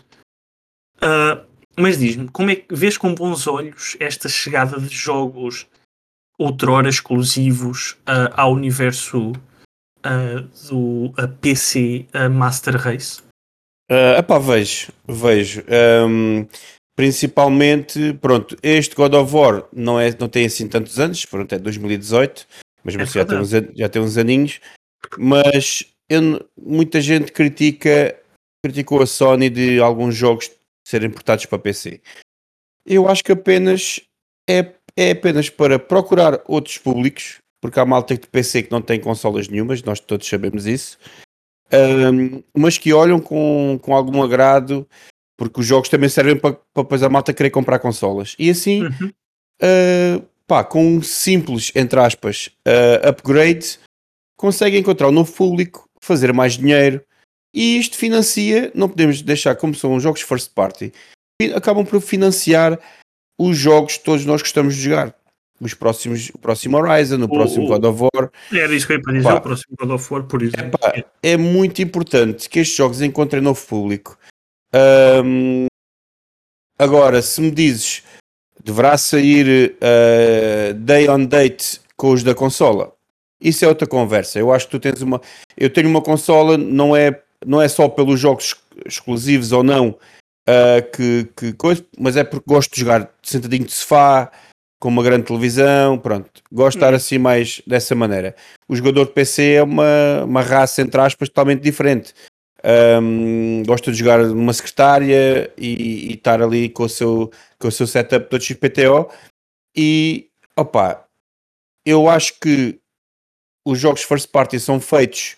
Uh, 0.98 1.46
mas 1.78 1.98
diz-me, 1.98 2.30
como 2.30 2.50
é 2.50 2.56
que 2.56 2.74
vês 2.74 2.98
com 2.98 3.14
bons 3.14 3.48
olhos 3.48 3.96
esta 4.00 4.28
chegada 4.28 4.80
de 4.80 4.94
jogos 4.96 5.68
outrora 6.42 6.90
exclusivos 6.90 7.92
uh, 8.02 8.34
ao 8.36 8.54
universo 8.54 9.32
uh, 9.32 10.42
do 10.70 11.14
PC 11.40 12.08
Master 12.32 12.76
Race? 12.76 13.22
Uh, 13.92 14.18
epá, 14.18 14.40
vejo, 14.40 14.92
vejo. 15.06 15.64
Um, 16.08 16.48
principalmente, 16.96 18.14
pronto, 18.22 18.56
este 18.64 18.96
God 18.96 19.14
of 19.14 19.36
War 19.36 19.66
não, 19.74 20.00
é, 20.00 20.16
não 20.18 20.30
tem 20.30 20.46
assim 20.46 20.68
tantos 20.68 20.98
anos, 20.98 21.26
pronto, 21.26 21.54
é 21.54 21.60
2018, 21.60 22.48
mas 22.84 22.96
é 22.96 23.06
já, 23.06 23.26
tem 23.26 23.38
uns, 23.38 23.50
já 23.50 23.90
tem 23.90 24.02
uns 24.02 24.18
aninhos, 24.18 24.62
mas 25.18 25.84
eu, 26.10 26.48
muita 26.58 27.02
gente 27.02 27.32
critica, 27.32 28.18
criticou 28.64 29.02
a 29.02 29.06
Sony 29.06 29.50
de 29.50 29.80
alguns 29.80 30.16
jogos 30.16 30.50
serem 30.88 31.10
portados 31.10 31.46
para 31.46 31.60
PC. 31.60 32.02
Eu 32.86 33.08
acho 33.10 33.24
que 33.24 33.32
apenas 33.32 34.00
é 34.50 34.64
é 34.96 35.12
apenas 35.12 35.50
para 35.50 35.80
procurar 35.80 36.42
outros 36.48 36.78
públicos, 36.78 37.38
porque 37.62 37.80
há 37.80 37.86
malta 37.86 38.16
de 38.16 38.28
PC 38.28 38.64
que 38.64 38.72
não 38.72 38.82
tem 38.82 39.00
consolas 39.00 39.48
nenhumas, 39.48 39.84
nós 39.84 40.00
todos 40.00 40.28
sabemos 40.28 40.66
isso, 40.66 40.98
um, 41.74 42.44
mas 42.56 42.78
que 42.78 42.94
olham 42.94 43.20
com, 43.20 43.80
com 43.82 43.96
algum 43.96 44.22
agrado, 44.22 44.88
porque 45.38 45.60
os 45.60 45.66
jogos 45.66 45.90
também 45.90 46.10
servem 46.10 46.36
para, 46.36 46.54
para 46.54 46.84
depois 46.84 47.04
a 47.04 47.10
malta 47.10 47.34
querer 47.34 47.50
comprar 47.50 47.80
consolas. 47.80 48.36
E 48.38 48.50
assim, 48.50 48.84
uhum. 48.84 49.12
uh, 49.62 50.26
pá, 50.46 50.64
com 50.64 50.86
um 50.86 51.02
simples, 51.02 51.72
entre 51.76 52.00
aspas, 52.00 52.50
uh, 52.68 53.08
upgrade, 53.08 53.80
consegue 54.38 54.78
encontrar 54.78 55.08
um 55.08 55.14
novo 55.14 55.32
público, 55.32 55.90
fazer 56.02 56.34
mais 56.34 56.58
dinheiro, 56.58 57.04
e 57.54 57.78
isto 57.78 57.98
financia, 57.98 58.72
não 58.74 58.90
podemos 58.90 59.22
deixar 59.22 59.56
como 59.56 59.76
são 59.76 60.00
jogos 60.00 60.22
first 60.22 60.52
party, 60.54 60.92
acabam 61.56 61.86
por 61.86 62.00
financiar 62.02 62.80
os 63.42 63.58
jogos 63.58 63.98
que 63.98 64.04
todos 64.04 64.26
nós 64.26 64.42
gostamos 64.42 64.76
de 64.76 64.82
jogar. 64.82 65.16
Os 65.60 65.74
próximos, 65.74 66.30
o 66.34 66.40
próximo 66.40 66.78
Horizon, 66.78 67.22
o, 67.22 67.30
próximo 67.30 67.68
God 67.68 67.84
of 67.86 68.02
War. 68.02 68.32
Era 68.52 68.74
isso 68.74 68.88
que 68.88 68.94
eu 68.94 68.98
ia 68.98 69.14
dizer, 69.14 69.32
o 69.32 69.42
próximo 69.42 69.76
God 69.80 69.92
of 69.92 70.14
War, 70.14 70.24
por 70.24 70.42
exemplo. 70.42 70.80
Epá, 70.84 71.04
é 71.22 71.38
muito 71.38 71.82
importante 71.82 72.50
que 72.50 72.60
estes 72.60 72.76
jogos 72.76 73.02
encontrem 73.02 73.42
novo 73.42 73.64
público. 73.66 74.18
Um, 75.24 75.68
agora, 76.80 77.22
se 77.22 77.42
me 77.42 77.52
dizes, 77.52 78.04
deverá 78.64 78.98
sair 78.98 79.76
uh, 79.76 80.74
day 80.74 81.08
on 81.08 81.26
date 81.26 81.80
com 81.96 82.12
os 82.12 82.24
da 82.24 82.34
consola, 82.34 82.92
isso 83.40 83.64
é 83.64 83.68
outra 83.68 83.88
conversa. 83.88 84.40
Eu 84.40 84.52
acho 84.52 84.66
que 84.66 84.72
tu 84.72 84.80
tens 84.80 85.02
uma. 85.02 85.22
Eu 85.56 85.70
tenho 85.70 85.90
uma 85.90 86.02
consola, 86.02 86.58
não 86.58 86.96
é, 86.96 87.22
não 87.46 87.62
é 87.62 87.68
só 87.68 87.88
pelos 87.88 88.20
jogos 88.20 88.56
exclusivos 88.86 89.52
ou 89.52 89.64
não, 89.64 89.96
uh, 90.48 90.92
que, 90.92 91.30
que 91.36 91.54
coisa, 91.54 91.86
mas 91.98 92.18
é 92.18 92.24
porque 92.24 92.46
gosto 92.48 92.74
de 92.74 92.82
jogar 92.82 93.12
sentadinho 93.24 93.66
de 93.66 93.72
sofá, 93.72 94.32
com 94.80 94.90
uma 94.90 95.04
grande 95.04 95.26
televisão, 95.26 95.98
pronto. 96.00 96.30
Gosto 96.52 96.78
de 96.80 96.84
estar 96.84 96.94
hum. 96.94 96.96
assim 96.96 97.18
mais 97.20 97.62
dessa 97.68 97.94
maneira. 97.94 98.36
O 98.68 98.76
jogador 98.76 99.06
de 99.06 99.12
PC 99.12 99.54
é 99.54 99.64
uma, 99.64 100.24
uma 100.24 100.42
raça, 100.42 100.82
entre 100.82 101.00
aspas, 101.00 101.30
totalmente 101.30 101.62
diferente. 101.62 102.14
Um, 102.64 103.64
gosta 103.66 103.92
de 103.92 103.98
jogar 103.98 104.24
numa 104.24 104.54
secretária 104.54 105.52
e, 105.58 106.10
e, 106.10 106.14
estar 106.14 106.42
ali 106.42 106.70
com 106.70 106.84
o 106.84 106.90
seu, 106.90 107.32
com 107.60 107.68
o 107.68 107.72
seu 107.72 107.88
setup 107.88 108.30
todo 108.30 108.44
XPTO 108.44 109.10
e 109.76 110.30
opa, 110.56 111.08
eu 111.84 112.08
acho 112.08 112.40
que 112.40 112.80
os 113.66 113.80
jogos 113.80 114.04
first 114.04 114.30
party 114.30 114.60
são 114.60 114.80
feitos 114.80 115.38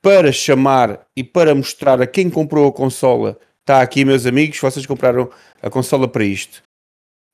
para 0.00 0.30
chamar 0.30 1.06
e 1.16 1.24
para 1.24 1.54
mostrar 1.54 2.00
a 2.00 2.06
quem 2.06 2.30
comprou 2.30 2.68
a 2.68 2.72
consola. 2.72 3.38
Está 3.62 3.80
aqui, 3.80 4.04
meus 4.04 4.26
amigos, 4.26 4.58
vocês 4.58 4.84
compraram 4.86 5.30
a 5.62 5.70
consola 5.70 6.08
para 6.08 6.24
isto. 6.24 6.64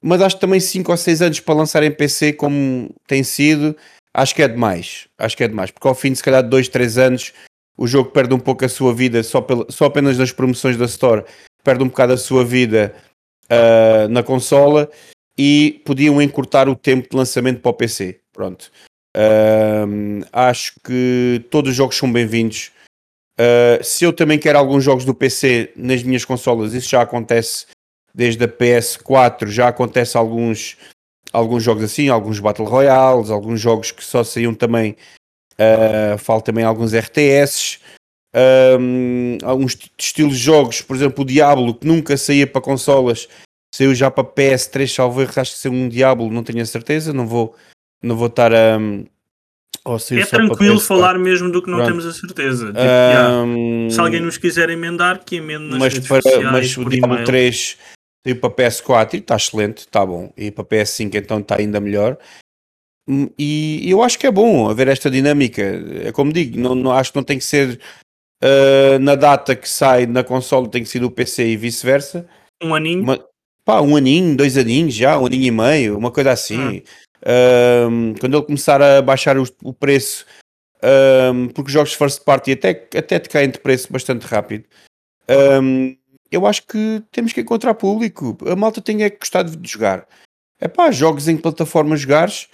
Mas 0.02 0.20
acho 0.20 0.36
que 0.36 0.40
também 0.42 0.60
5 0.60 0.90
ou 0.90 0.96
6 0.96 1.22
anos 1.22 1.40
para 1.40 1.54
lançar 1.54 1.82
em 1.82 1.90
PC, 1.90 2.34
como 2.34 2.94
tem 3.06 3.24
sido, 3.24 3.74
acho 4.12 4.34
que 4.34 4.42
é 4.42 4.48
demais. 4.48 5.08
Acho 5.16 5.34
que 5.34 5.42
é 5.42 5.48
demais, 5.48 5.70
porque 5.70 5.88
ao 5.88 5.94
fim 5.94 6.12
de 6.12 6.18
se 6.18 6.22
calhar 6.22 6.46
2, 6.46 6.68
3 6.68 6.98
anos 6.98 7.32
o 7.78 7.86
jogo 7.86 8.10
perde 8.10 8.34
um 8.34 8.38
pouco 8.38 8.62
a 8.62 8.68
sua 8.68 8.92
vida 8.92 9.22
só, 9.22 9.40
pela, 9.40 9.64
só 9.70 9.86
apenas 9.86 10.18
nas 10.18 10.30
promoções 10.30 10.76
da 10.76 10.84
Store, 10.84 11.24
perde 11.64 11.82
um 11.82 11.88
bocado 11.88 12.12
a 12.12 12.18
sua 12.18 12.44
vida 12.44 12.94
uh, 13.44 14.08
na 14.08 14.22
consola 14.22 14.90
e 15.38 15.80
podiam 15.86 16.20
encurtar 16.20 16.68
o 16.68 16.76
tempo 16.76 17.08
de 17.08 17.16
lançamento 17.16 17.60
para 17.62 17.70
o 17.70 17.74
PC. 17.74 18.20
Pronto. 18.34 18.70
Uh, 19.16 20.26
acho 20.30 20.74
que 20.84 21.42
todos 21.50 21.70
os 21.70 21.76
jogos 21.76 21.96
são 21.96 22.12
bem-vindos. 22.12 22.70
Uh, 23.38 23.82
se 23.84 24.04
eu 24.04 24.12
também 24.12 24.38
quero 24.38 24.58
alguns 24.58 24.82
jogos 24.82 25.04
do 25.04 25.14
PC 25.14 25.72
nas 25.76 26.02
minhas 26.02 26.24
consolas, 26.24 26.74
isso 26.74 26.88
já 26.88 27.02
acontece 27.02 27.66
desde 28.12 28.44
a 28.44 28.48
PS4, 28.48 29.46
já 29.46 29.68
acontece 29.68 30.16
alguns, 30.16 30.76
alguns 31.32 31.62
jogos 31.62 31.84
assim, 31.84 32.08
alguns 32.08 32.40
Battle 32.40 32.66
Royales, 32.66 33.30
alguns 33.30 33.60
jogos 33.60 33.92
que 33.92 34.02
só 34.02 34.24
saíam 34.24 34.54
também 34.54 34.96
Uh, 35.58 36.16
falo 36.18 36.40
também 36.40 36.62
alguns 36.62 36.94
RTS, 36.94 37.80
um, 38.78 39.38
alguns 39.42 39.76
estilos 39.98 40.38
de 40.38 40.44
jogos, 40.44 40.80
por 40.80 40.94
exemplo, 40.94 41.24
o 41.24 41.26
Diablo, 41.26 41.74
que 41.74 41.84
nunca 41.84 42.16
saía 42.16 42.46
para 42.46 42.60
consolas, 42.60 43.28
saiu 43.74 43.92
já 43.92 44.08
para 44.08 44.22
PS3, 44.22 44.86
salvo 44.86 45.20
erro, 45.20 45.32
acho 45.34 45.52
que 45.52 45.58
saiu 45.58 45.72
um 45.72 45.88
Diablo, 45.88 46.30
não 46.30 46.44
tenho 46.44 46.62
a 46.62 46.66
certeza, 46.66 47.12
não 47.12 47.26
vou, 47.26 47.56
não 48.00 48.16
vou 48.16 48.28
estar 48.28 48.54
a. 48.54 48.78
Um, 48.78 49.04
é 50.12 50.26
tranquilo 50.26 50.80
falar 50.80 51.18
mesmo 51.18 51.50
do 51.50 51.62
que 51.62 51.70
não 51.70 51.78
Pronto. 51.78 51.88
temos 51.88 52.06
a 52.06 52.12
certeza. 52.12 52.66
Tipo, 52.66 52.78
um, 53.44 53.88
se 53.90 54.00
alguém 54.00 54.20
nos 54.20 54.36
quiser 54.36 54.70
emendar, 54.70 55.24
que 55.24 55.36
emende 55.36 55.64
nas 55.64 55.78
mas 55.78 55.94
redes 55.94 56.08
para, 56.08 56.22
sociais, 56.22 56.52
Mas 56.52 56.76
o 56.76 56.88
Diablo 56.88 57.24
3 57.24 57.78
saiu 58.26 58.36
para 58.36 58.50
PS4 58.50 59.14
e 59.14 59.16
está 59.18 59.36
excelente, 59.36 59.78
está 59.78 60.04
bom. 60.04 60.32
E 60.36 60.50
para 60.50 60.64
PS5 60.64 61.14
então 61.14 61.40
está 61.40 61.56
ainda 61.58 61.80
melhor. 61.80 62.18
Hum, 63.08 63.30
e 63.38 63.90
eu 63.90 64.02
acho 64.02 64.18
que 64.18 64.26
é 64.26 64.30
bom 64.30 64.68
haver 64.68 64.88
esta 64.88 65.10
dinâmica. 65.10 65.62
É 66.04 66.12
como 66.12 66.32
digo, 66.32 66.58
não, 66.60 66.74
não 66.74 66.92
acho 66.92 67.12
que 67.12 67.16
não 67.16 67.24
tem 67.24 67.38
que 67.38 67.44
ser 67.44 67.80
uh, 68.42 68.98
na 69.00 69.14
data 69.14 69.56
que 69.56 69.68
sai 69.68 70.06
na 70.06 70.22
console, 70.22 70.68
tem 70.68 70.82
que 70.82 70.88
ser 70.88 71.00
no 71.00 71.10
PC 71.10 71.46
e 71.46 71.56
vice-versa. 71.56 72.28
Um 72.62 72.74
aninho? 72.74 73.02
Uma, 73.02 73.24
pá, 73.64 73.80
um 73.80 73.96
aninho, 73.96 74.36
dois 74.36 74.58
aninhos 74.58 74.94
já, 74.94 75.18
um 75.18 75.26
aninho 75.26 75.44
e 75.44 75.50
meio, 75.50 75.96
uma 75.96 76.10
coisa 76.10 76.32
assim. 76.32 76.58
Hum. 76.58 76.82
Uh, 77.22 78.18
quando 78.20 78.36
ele 78.36 78.46
começar 78.46 78.80
a 78.80 79.02
baixar 79.02 79.38
o, 79.38 79.44
o 79.62 79.72
preço, 79.72 80.24
um, 81.34 81.48
porque 81.48 81.68
os 81.68 81.72
jogos 81.72 81.94
first 81.94 82.24
party 82.24 82.52
até, 82.52 82.70
até 82.96 83.18
te 83.18 83.28
caem 83.28 83.50
de 83.50 83.58
preço 83.58 83.92
bastante 83.92 84.24
rápido. 84.26 84.64
Um, 85.62 85.96
eu 86.30 86.46
acho 86.46 86.66
que 86.66 87.02
temos 87.10 87.32
que 87.32 87.40
encontrar 87.40 87.74
público. 87.74 88.36
A 88.46 88.54
malta 88.54 88.80
tem 88.80 89.02
é 89.02 89.10
que 89.10 89.18
gostar 89.18 89.42
de 89.42 89.68
jogar. 89.68 90.06
É 90.60 90.68
pá, 90.68 90.90
jogos 90.90 91.28
em 91.28 91.36
plataforma 91.36 91.96
jogares 91.96 92.48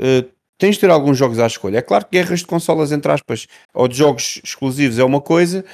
uh, 0.00 0.28
tens 0.58 0.76
de 0.76 0.80
ter 0.80 0.90
alguns 0.90 1.18
jogos 1.18 1.38
à 1.38 1.46
escolha. 1.46 1.78
É 1.78 1.82
claro 1.82 2.04
que 2.04 2.12
guerras 2.12 2.40
de 2.40 2.46
consolas, 2.46 2.92
entre 2.92 3.10
aspas, 3.10 3.46
ou 3.72 3.88
de 3.88 3.96
jogos 3.96 4.40
exclusivos 4.42 4.98
é 4.98 5.04
uma 5.04 5.20
coisa, 5.20 5.64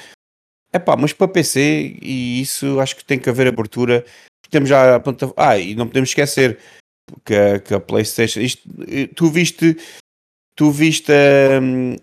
é 0.73 0.79
pá, 0.79 0.95
mas 0.95 1.13
para 1.13 1.27
PC, 1.27 1.97
e 2.01 2.41
isso 2.41 2.79
acho 2.79 2.95
que 2.95 3.05
tem 3.05 3.19
que 3.19 3.29
haver 3.29 3.47
abertura. 3.47 4.05
Temos 4.49 4.67
já 4.67 4.95
a 4.95 4.99
plataforma. 4.99 5.35
Ah, 5.37 5.57
e 5.57 5.75
não 5.75 5.87
podemos 5.87 6.09
esquecer 6.09 6.59
que 7.25 7.35
a, 7.35 7.59
que 7.59 7.73
a 7.73 7.79
PlayStation. 7.79 8.39
Isto, 8.39 8.61
eh, 8.87 9.07
tu 9.15 9.29
viste, 9.29 9.77
tu 10.55 10.71
viste 10.71 11.11
um, 11.61 11.95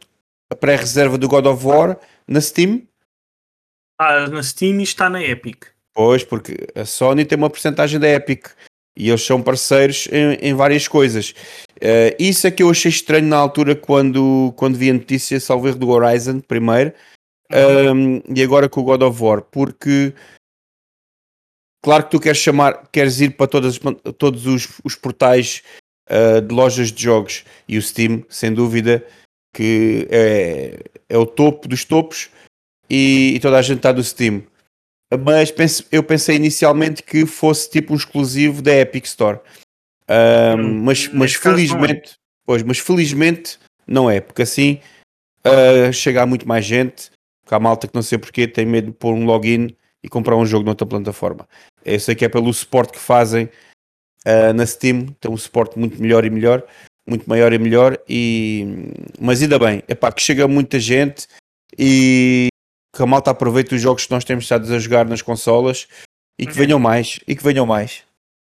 a 0.50 0.54
pré-reserva 0.54 1.18
do 1.18 1.28
God 1.28 1.46
of 1.46 1.64
War 1.64 1.98
na 2.26 2.40
Steam? 2.40 2.86
Ah, 3.98 4.28
na 4.28 4.42
Steam 4.42 4.80
e 4.80 4.84
está 4.84 5.08
na 5.08 5.22
Epic. 5.22 5.66
Pois, 5.94 6.22
porque 6.22 6.54
a 6.74 6.84
Sony 6.84 7.24
tem 7.24 7.36
uma 7.36 7.50
porcentagem 7.50 7.98
da 7.98 8.08
Epic 8.08 8.46
e 8.96 9.08
eles 9.08 9.22
são 9.22 9.42
parceiros 9.42 10.08
em, 10.12 10.50
em 10.50 10.54
várias 10.54 10.86
coisas. 10.86 11.30
Uh, 11.76 12.14
isso 12.18 12.46
é 12.46 12.50
que 12.50 12.62
eu 12.62 12.70
achei 12.70 12.90
estranho 12.90 13.26
na 13.26 13.36
altura 13.36 13.74
quando, 13.74 14.52
quando 14.56 14.76
vi 14.76 14.90
a 14.90 14.94
notícia, 14.94 15.38
salvo 15.40 15.68
erro, 15.68 15.78
do 15.78 15.88
Horizon 15.88 16.40
primeiro, 16.40 16.92
uhum. 17.52 17.92
um, 17.92 18.22
e 18.34 18.42
agora 18.42 18.68
com 18.68 18.80
o 18.80 18.84
God 18.84 19.02
of 19.02 19.22
War, 19.22 19.42
porque 19.42 20.12
claro 21.82 22.04
que 22.04 22.10
tu 22.10 22.20
queres 22.20 22.38
chamar, 22.38 22.88
queres 22.92 23.20
ir 23.20 23.36
para 23.36 23.46
todas, 23.46 23.78
todos 24.18 24.46
os, 24.46 24.68
os 24.84 24.94
portais 24.94 25.62
uh, 26.10 26.40
de 26.40 26.54
lojas 26.54 26.92
de 26.92 27.02
jogos 27.02 27.44
e 27.66 27.78
o 27.78 27.82
Steam, 27.82 28.24
sem 28.28 28.52
dúvida, 28.52 29.04
que 29.54 30.06
é, 30.10 30.78
é 31.08 31.18
o 31.18 31.26
topo 31.26 31.68
dos 31.68 31.84
topos 31.84 32.30
e, 32.88 33.34
e 33.36 33.40
toda 33.40 33.58
a 33.58 33.62
gente 33.62 33.78
está 33.78 33.92
do 33.92 34.02
Steam 34.02 34.44
mas 35.16 35.50
pense, 35.50 35.86
eu 35.90 36.02
pensei 36.02 36.36
inicialmente 36.36 37.02
que 37.02 37.24
fosse 37.24 37.70
tipo 37.70 37.92
um 37.92 37.96
exclusivo 37.96 38.60
da 38.60 38.74
Epic 38.74 39.06
Store. 39.06 39.40
Um, 40.08 40.82
mas 40.82 41.08
mas 41.12 41.34
felizmente, 41.34 42.12
é. 42.12 42.16
pois, 42.44 42.62
mas 42.62 42.78
felizmente 42.78 43.58
não 43.86 44.10
é, 44.10 44.20
porque 44.20 44.42
assim 44.42 44.80
uh, 45.46 45.92
chega 45.92 46.22
a 46.22 46.26
muito 46.26 46.46
mais 46.46 46.64
gente, 46.64 47.10
porque 47.42 47.54
há 47.54 47.60
malta 47.60 47.88
que 47.88 47.94
não 47.94 48.02
sei 48.02 48.18
porquê 48.18 48.46
tem 48.46 48.66
medo 48.66 48.88
de 48.88 48.96
pôr 48.96 49.14
um 49.14 49.24
login 49.24 49.74
e 50.02 50.08
comprar 50.08 50.36
um 50.36 50.46
jogo 50.46 50.64
noutra 50.64 50.86
plataforma. 50.86 51.48
Eu 51.84 51.98
sei 52.00 52.14
que 52.14 52.24
é 52.24 52.28
pelo 52.28 52.52
suporte 52.52 52.92
que 52.92 52.98
fazem 52.98 53.48
uh, 54.26 54.52
na 54.54 54.66
Steam, 54.66 55.06
tem 55.20 55.30
um 55.30 55.36
suporte 55.36 55.78
muito 55.78 56.00
melhor 56.00 56.24
e 56.24 56.30
melhor, 56.30 56.62
muito 57.08 57.28
maior 57.28 57.52
e 57.52 57.58
melhor, 57.58 57.98
e... 58.08 58.92
mas 59.18 59.42
ainda 59.42 59.58
bem, 59.58 59.82
é 59.88 59.94
pá, 59.94 60.12
que 60.12 60.20
chega 60.20 60.46
muita 60.46 60.78
gente 60.78 61.26
e 61.78 62.48
que 62.94 63.02
a 63.02 63.06
malta 63.06 63.30
aproveite 63.30 63.74
os 63.74 63.80
jogos 63.80 64.06
que 64.06 64.12
nós 64.12 64.24
temos 64.24 64.44
estado 64.44 64.72
a 64.72 64.78
jogar 64.78 65.06
nas 65.06 65.22
consolas 65.22 65.88
e 66.38 66.46
que 66.46 66.52
uhum. 66.52 66.58
venham 66.58 66.78
mais, 66.78 67.20
e 67.26 67.34
que 67.34 67.42
venham 67.42 67.64
mais. 67.64 68.02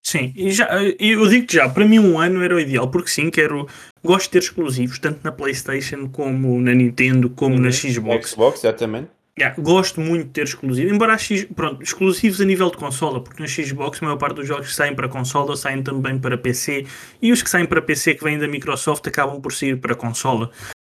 Sim, 0.05 0.33
e 0.35 0.51
já, 0.51 0.67
eu 0.99 1.27
digo-te 1.29 1.55
já, 1.55 1.69
para 1.69 1.85
mim 1.85 1.97
um 1.97 2.19
ano 2.19 2.43
era 2.43 2.53
o 2.53 2.59
ideal, 2.59 2.89
porque 2.91 3.09
sim, 3.09 3.29
quero, 3.31 3.67
gosto 4.03 4.25
de 4.25 4.31
ter 4.31 4.39
exclusivos, 4.39 4.99
tanto 4.99 5.21
na 5.23 5.31
Playstation 5.31 6.09
como 6.09 6.59
na 6.59 6.73
Nintendo, 6.73 7.29
como 7.29 7.55
uhum. 7.55 7.61
na 7.61 7.71
Xbox. 7.71 8.31
Xbox, 8.31 8.59
exatamente. 8.59 9.09
Yeah, 9.39 9.59
gosto 9.59 9.99
muito 9.99 10.25
de 10.25 10.29
ter 10.29 10.43
exclusivos, 10.43 10.93
embora 10.93 11.17
X, 11.17 11.45
pronto, 11.55 11.81
exclusivos 11.81 12.39
a 12.39 12.45
nível 12.45 12.69
de 12.69 12.77
consola, 12.77 13.19
porque 13.19 13.41
na 13.41 13.47
Xbox 13.47 13.99
a 13.99 14.05
maior 14.05 14.17
parte 14.17 14.35
dos 14.35 14.47
jogos 14.47 14.67
que 14.67 14.75
saem 14.75 14.93
para 14.93 15.09
consola 15.09 15.57
saem 15.57 15.81
também 15.81 16.19
para 16.19 16.37
PC, 16.37 16.85
e 17.19 17.31
os 17.31 17.41
que 17.41 17.49
saem 17.49 17.65
para 17.65 17.81
PC 17.81 18.13
que 18.13 18.23
vêm 18.23 18.37
da 18.37 18.47
Microsoft 18.47 19.07
acabam 19.07 19.41
por 19.41 19.51
sair 19.51 19.77
para 19.77 19.95
consola. 19.95 20.51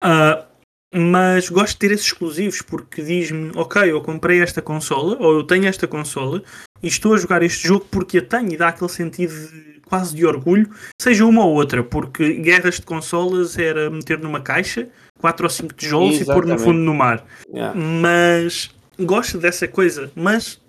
Uh, 0.02 0.44
mas 0.92 1.48
gosto 1.48 1.74
de 1.74 1.78
ter 1.78 1.92
esses 1.92 2.06
exclusivos 2.06 2.60
porque 2.60 3.02
diz-me, 3.02 3.52
ok, 3.54 3.90
eu 3.90 4.00
comprei 4.00 4.40
esta 4.40 4.60
consola, 4.60 5.16
ou 5.20 5.34
eu 5.34 5.44
tenho 5.44 5.66
esta 5.66 5.86
consola, 5.86 6.42
e 6.84 6.88
estou 6.88 7.14
a 7.14 7.16
jogar 7.16 7.42
este 7.42 7.66
jogo 7.66 7.86
porque 7.90 8.18
a 8.18 8.22
tenho 8.22 8.52
e 8.52 8.56
dá 8.58 8.68
aquele 8.68 8.90
sentido 8.90 9.32
de, 9.32 9.80
quase 9.86 10.14
de 10.14 10.26
orgulho, 10.26 10.68
seja 11.00 11.24
uma 11.24 11.42
ou 11.42 11.54
outra, 11.54 11.82
porque 11.82 12.34
guerras 12.34 12.74
de 12.74 12.82
consolas 12.82 13.56
era 13.56 13.88
meter 13.88 14.18
numa 14.18 14.42
caixa, 14.42 14.90
quatro 15.18 15.46
ou 15.46 15.50
cinco 15.50 15.72
tijolos 15.72 16.16
Exatamente. 16.16 16.30
e 16.30 16.34
pôr 16.34 16.46
no 16.46 16.58
fundo 16.58 16.80
no 16.80 16.92
mar. 16.92 17.26
Yeah. 17.48 17.74
Mas 17.74 18.70
gosto 18.98 19.38
dessa 19.38 19.66
coisa, 19.66 20.12
mas 20.14 20.60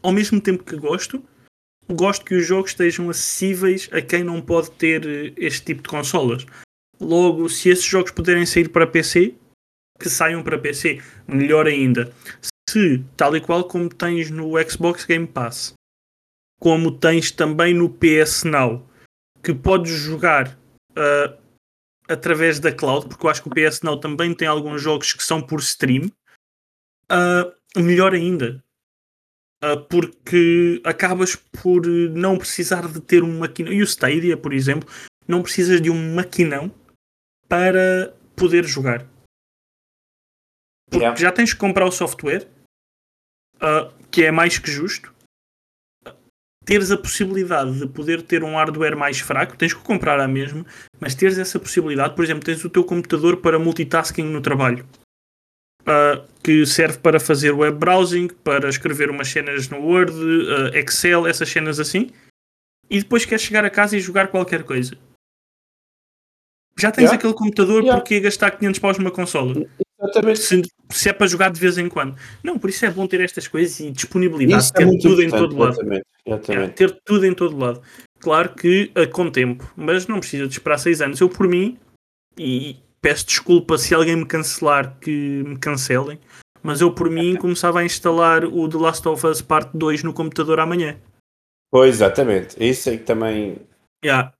ao 0.00 0.12
mesmo 0.12 0.40
tempo 0.40 0.62
que 0.62 0.76
gosto, 0.76 1.20
gosto 1.90 2.24
que 2.24 2.36
os 2.36 2.46
jogos 2.46 2.70
estejam 2.70 3.10
acessíveis 3.10 3.88
a 3.92 4.00
quem 4.00 4.22
não 4.22 4.40
pode 4.40 4.70
ter 4.70 5.04
eh, 5.04 5.32
este 5.36 5.64
tipo 5.64 5.82
de 5.82 5.88
consolas. 5.88 6.46
Logo, 7.00 7.48
se 7.48 7.68
esses 7.68 7.84
jogos 7.84 8.12
puderem 8.12 8.46
sair 8.46 8.68
para 8.68 8.86
PC, 8.86 9.34
que 9.98 10.08
saiam 10.08 10.40
para 10.44 10.56
PC. 10.56 11.00
Melhor 11.26 11.66
ainda, 11.66 12.12
se, 12.68 13.04
tal 13.16 13.34
e 13.36 13.40
qual 13.40 13.64
como 13.64 13.88
tens 13.88 14.30
no 14.30 14.52
Xbox 14.68 15.04
Game 15.04 15.26
Pass, 15.26 15.72
como 16.60 16.96
tens 16.96 17.30
também 17.30 17.72
no 17.72 17.88
PS 17.88 18.44
Now, 18.44 18.86
que 19.42 19.54
podes 19.54 19.92
jogar 19.92 20.58
uh, 20.90 21.38
através 22.08 22.60
da 22.60 22.72
cloud, 22.72 23.08
porque 23.08 23.24
eu 23.24 23.30
acho 23.30 23.42
que 23.42 23.48
o 23.48 23.52
PS 23.52 23.82
Now 23.82 23.98
também 23.98 24.34
tem 24.34 24.46
alguns 24.46 24.82
jogos 24.82 25.12
que 25.12 25.22
são 25.22 25.40
por 25.40 25.60
stream, 25.60 26.10
uh, 27.10 27.80
melhor 27.80 28.14
ainda. 28.14 28.62
Uh, 29.64 29.80
porque 29.88 30.80
acabas 30.84 31.34
por 31.34 31.84
não 31.84 32.38
precisar 32.38 32.86
de 32.86 33.00
ter 33.00 33.24
um 33.24 33.38
maquinão. 33.40 33.72
E 33.72 33.82
o 33.82 33.84
Stadia, 33.84 34.36
por 34.36 34.52
exemplo, 34.52 34.88
não 35.26 35.42
precisas 35.42 35.80
de 35.80 35.90
um 35.90 36.14
maquinão 36.14 36.72
para 37.48 38.14
poder 38.36 38.64
jogar. 38.64 39.04
Porque 40.88 41.04
yeah. 41.04 41.20
já 41.20 41.32
tens 41.32 41.52
que 41.52 41.58
comprar 41.58 41.86
o 41.86 41.90
software, 41.90 42.48
uh, 43.62 43.92
que 44.10 44.24
é 44.24 44.30
mais 44.30 44.58
que 44.58 44.70
justo. 44.70 45.12
Teres 46.64 46.90
a 46.90 46.98
possibilidade 46.98 47.78
de 47.78 47.86
poder 47.86 48.20
ter 48.22 48.44
um 48.44 48.56
hardware 48.56 48.96
mais 48.96 49.20
fraco, 49.20 49.56
tens 49.56 49.72
que 49.72 49.80
comprar 49.80 50.20
a 50.20 50.28
mesma, 50.28 50.66
mas 51.00 51.14
teres 51.14 51.38
essa 51.38 51.58
possibilidade, 51.58 52.14
por 52.14 52.24
exemplo, 52.24 52.44
tens 52.44 52.62
o 52.62 52.68
teu 52.68 52.84
computador 52.84 53.38
para 53.38 53.58
multitasking 53.58 54.24
no 54.24 54.42
trabalho, 54.42 54.86
uh, 55.82 56.26
que 56.42 56.66
serve 56.66 56.98
para 56.98 57.18
fazer 57.18 57.52
web 57.52 57.78
browsing, 57.78 58.28
para 58.28 58.68
escrever 58.68 59.08
umas 59.08 59.28
cenas 59.28 59.68
no 59.70 59.78
Word, 59.78 60.12
uh, 60.12 60.76
Excel, 60.76 61.26
essas 61.26 61.48
cenas 61.48 61.80
assim, 61.80 62.10
e 62.90 62.98
depois 62.98 63.24
queres 63.24 63.42
chegar 63.42 63.64
a 63.64 63.70
casa 63.70 63.96
e 63.96 64.00
jogar 64.00 64.28
qualquer 64.28 64.62
coisa. 64.62 64.96
Já 66.78 66.92
tens 66.92 67.04
yeah. 67.04 67.18
aquele 67.18 67.34
computador, 67.34 67.82
yeah. 67.82 67.98
porque 67.98 68.20
gastar 68.20 68.52
500 68.52 68.78
paus 68.78 68.98
numa 68.98 69.10
consola? 69.10 69.66
Exatamente. 70.00 70.38
Se, 70.38 70.62
se, 70.90 71.08
é 71.08 71.12
para 71.12 71.26
jogar 71.26 71.50
de 71.50 71.60
vez 71.60 71.78
em 71.78 71.88
quando. 71.88 72.16
Não, 72.42 72.58
por 72.58 72.70
isso 72.70 72.84
é 72.84 72.90
bom 72.90 73.06
ter 73.06 73.20
estas 73.20 73.46
coisas 73.46 73.78
e 73.80 73.90
disponibilidade, 73.90 74.62
isso 74.62 74.72
ter 74.72 74.86
é 74.86 74.98
tudo 74.98 75.22
em 75.22 75.30
todo 75.30 75.56
lado. 75.56 75.72
Exatamente. 75.72 76.04
Exatamente. 76.26 76.64
É, 76.64 76.68
ter 76.68 77.00
tudo 77.04 77.26
em 77.26 77.34
todo 77.34 77.58
lado. 77.58 77.82
Claro 78.20 78.54
que 78.54 78.90
uh, 78.96 79.08
com 79.10 79.30
tempo, 79.30 79.70
mas 79.76 80.06
não 80.06 80.20
precisa 80.20 80.46
de 80.46 80.52
esperar 80.52 80.78
6 80.78 81.00
anos. 81.00 81.20
Eu, 81.20 81.28
por 81.28 81.46
mim, 81.48 81.78
e 82.36 82.76
peço 83.00 83.26
desculpa 83.26 83.78
se 83.78 83.94
alguém 83.94 84.16
me 84.16 84.26
cancelar, 84.26 84.98
que 84.98 85.10
me 85.46 85.56
cancelem, 85.58 86.18
mas 86.62 86.80
eu, 86.80 86.92
por 86.92 87.08
mim, 87.08 87.36
começava 87.40 87.80
a 87.80 87.84
instalar 87.84 88.44
o 88.44 88.68
The 88.68 88.76
Last 88.76 89.06
of 89.08 89.26
Us 89.26 89.40
Parte 89.40 89.70
2 89.76 90.02
no 90.02 90.12
computador 90.12 90.60
amanhã. 90.60 90.98
Pois, 91.70 91.96
exatamente. 91.96 92.56
Isso 92.62 92.90
é 92.90 92.96
que 92.96 93.04
também. 93.04 93.58
Yeah. 94.04 94.32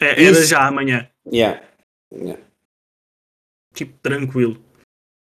É, 0.00 0.12
era 0.12 0.20
Isso... 0.20 0.46
já 0.46 0.66
amanhã. 0.66 1.08
Yeah. 1.30 1.62
yeah. 2.12 2.42
Tipo, 3.74 3.98
tranquilo. 4.00 4.58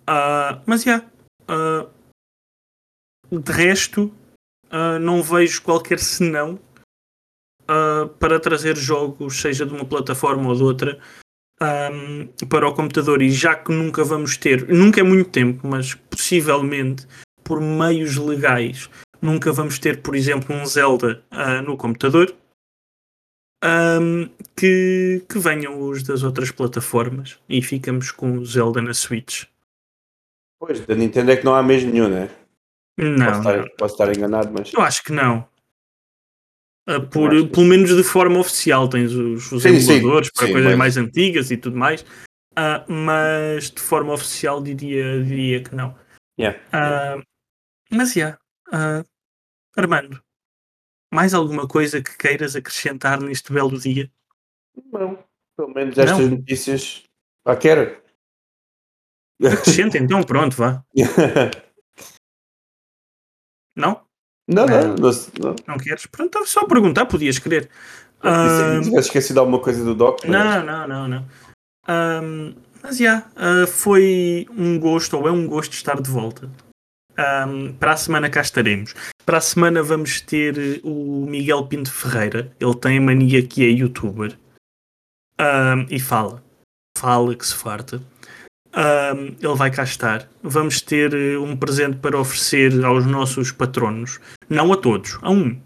Uh, 0.09 0.61
mas, 0.67 0.83
já. 0.83 1.03
Yeah, 1.51 1.91
uh, 1.91 3.39
de 3.39 3.53
resto, 3.53 4.13
uh, 4.67 4.99
não 5.01 5.23
vejo 5.23 5.63
qualquer 5.63 5.99
senão 5.99 6.59
para 8.21 8.39
trazer 8.39 8.77
jogos, 8.77 9.41
seja 9.41 9.65
de 9.65 9.73
uma 9.73 9.87
plataforma 9.87 10.51
ou 10.51 10.55
de 10.55 10.63
outra, 10.63 10.99
um, 11.63 12.27
para 12.47 12.69
o 12.69 12.75
computador. 12.75 13.23
E 13.23 13.31
já 13.31 13.55
que 13.55 13.73
nunca 13.73 14.05
vamos 14.05 14.37
ter, 14.37 14.69
nunca 14.69 15.01
é 15.01 15.03
muito 15.03 15.31
tempo, 15.31 15.67
mas 15.67 15.95
possivelmente 15.95 17.07
por 17.43 17.63
meios 17.63 18.17
legais, 18.17 18.91
nunca 19.23 19.51
vamos 19.51 19.79
ter, 19.79 20.03
por 20.03 20.15
exemplo, 20.15 20.55
um 20.55 20.67
Zelda 20.67 21.25
no 21.65 21.75
computador 21.79 22.37
um, 23.65 24.29
que, 24.55 25.25
que 25.29 25.39
venham 25.39 25.81
os 25.81 26.03
das 26.03 26.23
outras 26.23 26.51
plataformas 26.51 27.39
e 27.49 27.63
ficamos 27.63 28.11
com 28.11 28.39
o 28.39 28.45
Zelda 28.45 28.83
na 28.83 28.93
Switch. 28.93 29.45
Pois, 30.67 30.81
da 30.87 30.95
Nintendo 30.95 31.31
é 31.31 31.37
que 31.37 31.45
não 31.45 31.55
há 31.55 31.63
mesmo 31.63 31.93
nenhum, 31.93 32.09
né? 32.09 32.31
Não 32.97 33.27
posso, 33.27 33.39
estar, 33.39 33.57
não. 33.57 33.69
posso 33.77 33.95
estar 33.95 34.17
enganado, 34.17 34.53
mas. 34.53 34.73
Eu 34.73 34.81
acho 34.81 35.03
que 35.03 35.13
não. 35.13 35.47
Uh, 36.89 37.07
por, 37.09 37.31
que... 37.31 37.47
Pelo 37.47 37.67
menos 37.67 37.95
de 37.95 38.03
forma 38.03 38.39
oficial, 38.39 38.89
tens 38.89 39.13
os, 39.13 39.51
os 39.51 39.63
sim, 39.63 39.69
emuladores 39.71 40.29
sim, 40.29 40.33
para 40.35 40.47
sim, 40.47 40.53
coisas 40.53 40.71
mas... 40.71 40.79
mais 40.79 40.97
antigas 40.97 41.51
e 41.51 41.57
tudo 41.57 41.77
mais, 41.77 42.03
uh, 42.03 42.93
mas 42.93 43.71
de 43.71 43.81
forma 43.81 44.13
oficial 44.13 44.63
diria, 44.63 45.23
diria 45.23 45.63
que 45.63 45.75
não. 45.75 45.95
Yeah. 46.39 46.59
Uh, 46.69 47.23
mas 47.91 48.13
já, 48.13 48.39
yeah, 48.73 49.05
Armando, 49.77 50.21
mais 51.13 51.35
alguma 51.35 51.67
coisa 51.67 52.03
que 52.03 52.17
queiras 52.17 52.57
acrescentar 52.57 53.21
neste 53.21 53.53
belo 53.53 53.79
dia? 53.79 54.11
Não, 54.93 55.19
pelo 55.57 55.73
menos 55.73 55.97
estas 55.97 56.19
não. 56.19 56.37
notícias. 56.37 57.05
Ah, 57.45 57.57
quero. 57.57 58.04
Acrescenta 59.43 59.99
então, 59.99 60.23
pronto, 60.23 60.57
vá. 60.57 60.83
não? 63.77 64.01
Não, 64.47 64.67
não, 64.67 64.95
não, 64.95 65.11
não. 65.41 65.57
Não 65.67 65.79
queres? 65.79 66.07
Pronto, 66.07 66.47
só 66.47 66.67
perguntar, 66.67 67.07
podias 67.07 67.39
querer. 67.39 67.69
Se 68.23 68.85
tivesse 68.85 69.09
esquecido 69.09 69.41
alguma 69.41 69.59
coisa 69.59 69.85
do 69.85 69.95
Doc. 69.95 70.25
Não, 70.25 70.65
não, 70.65 70.89
não, 70.89 71.09
não. 71.09 71.27
Um, 71.89 72.55
mas 72.83 72.99
já, 72.99 73.05
yeah, 73.05 73.63
uh, 73.63 73.67
foi 73.67 74.47
um 74.51 74.79
gosto, 74.79 75.17
ou 75.17 75.29
é 75.29 75.33
um 75.33 75.47
gosto 75.47 75.73
estar 75.73 76.01
de 76.01 76.11
volta. 76.11 76.51
Um, 77.47 77.73
para 77.75 77.93
a 77.93 77.97
semana 77.97 78.31
cá 78.31 78.41
estaremos. 78.41 78.95
Para 79.25 79.39
a 79.39 79.41
semana 79.41 79.83
vamos 79.83 80.21
ter 80.21 80.59
eh, 80.59 80.81
o 80.83 81.27
Miguel 81.27 81.67
Pinto 81.67 81.93
Ferreira. 81.93 82.53
Ele 82.59 82.75
tem 82.75 82.99
a 82.99 83.01
mania 83.01 83.47
que 83.47 83.65
é 83.65 83.71
youtuber. 83.71 84.37
Um, 85.41 85.87
e 85.89 86.01
fala. 86.01 86.43
Fala 86.99 87.35
que 87.35 87.47
se 87.47 87.55
farta. 87.55 88.03
Um, 88.77 89.37
ele 89.41 89.55
vai 89.55 89.71
cá 89.71 89.85
estar. 89.85 90.29
Vamos 90.43 90.81
ter 90.81 91.15
eh, 91.15 91.39
um 91.39 91.57
presente 91.57 91.99
para 91.99 92.19
oferecer 92.19 92.85
aos 92.85 93.07
nossos 93.07 93.53
patronos. 93.53 94.19
Não 94.49 94.73
a 94.73 94.77
todos, 94.77 95.17
a 95.23 95.31
um. 95.31 95.61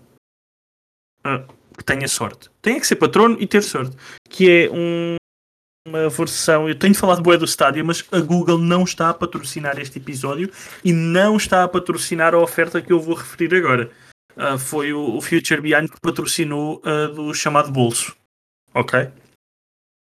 Uh, 1.26 1.58
que 1.76 1.84
tenha 1.84 2.06
sorte. 2.06 2.50
Tem 2.60 2.78
que 2.78 2.86
ser 2.86 2.96
patrono 2.96 3.36
e 3.40 3.46
ter 3.46 3.62
sorte. 3.62 3.96
Que 4.28 4.50
é 4.50 4.70
um, 4.70 5.16
uma 5.86 6.08
versão. 6.10 6.68
Eu 6.68 6.74
tenho 6.74 6.94
falado 6.94 7.22
boa 7.22 7.38
do 7.38 7.46
Stadia, 7.46 7.82
mas 7.82 8.04
a 8.12 8.20
Google 8.20 8.58
não 8.58 8.84
está 8.84 9.08
a 9.08 9.14
patrocinar 9.14 9.78
este 9.78 9.98
episódio 9.98 10.50
e 10.84 10.92
não 10.92 11.36
está 11.36 11.64
a 11.64 11.68
patrocinar 11.68 12.34
a 12.34 12.38
oferta 12.38 12.82
que 12.82 12.92
eu 12.92 13.00
vou 13.00 13.14
referir 13.14 13.54
agora. 13.54 13.90
Uh, 14.36 14.58
foi 14.58 14.92
o, 14.92 15.16
o, 15.16 15.20
Future 15.20 15.60
Behind 15.60 15.88
que 15.88 16.00
patrocinou 16.00 16.82
uh, 16.84 17.12
do 17.12 17.32
chamado 17.32 17.72
bolso. 17.72 18.14
Ok? 18.74 19.08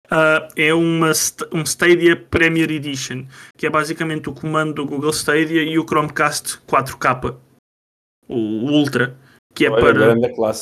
Uh, 0.08 0.48
é 0.56 0.74
uma, 0.74 1.12
um 1.52 1.64
Stadia 1.64 2.16
Premier 2.16 2.72
Edition, 2.72 3.26
que 3.58 3.68
é 3.68 3.70
basicamente 3.70 4.30
o 4.30 4.34
comando 4.34 4.74
do 4.74 4.86
Google 4.86 5.12
Stadia 5.12 5.64
e 5.64 5.78
o 5.78 5.86
Chromecast 5.86 6.60
4K, 6.66 7.36
o 8.28 8.36
Ultra, 8.36 9.18
que 9.54 9.66
é 9.66 9.70
Olha, 9.70 10.16
para 10.16 10.54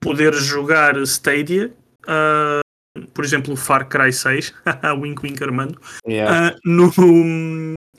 poder 0.00 0.32
jogar 0.34 0.96
Stadia. 1.02 1.72
Uh, 2.04 2.66
por 3.12 3.24
exemplo, 3.24 3.52
o 3.52 3.56
Far 3.56 3.88
Cry 3.88 4.12
6, 4.12 4.54
wink 4.98 5.22
wink 5.22 5.42
Armando, 5.42 5.78
yeah. 6.06 6.54
uh, 6.54 6.58
no, 6.64 6.90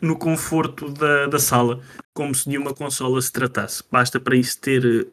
no 0.01 0.17
conforto 0.17 0.89
da, 0.91 1.27
da 1.27 1.39
sala, 1.39 1.79
como 2.13 2.33
se 2.33 2.49
de 2.49 2.57
uma 2.57 2.73
consola 2.73 3.21
se 3.21 3.31
tratasse. 3.31 3.83
Basta 3.91 4.19
para 4.19 4.35
isso 4.35 4.59
ter 4.59 5.07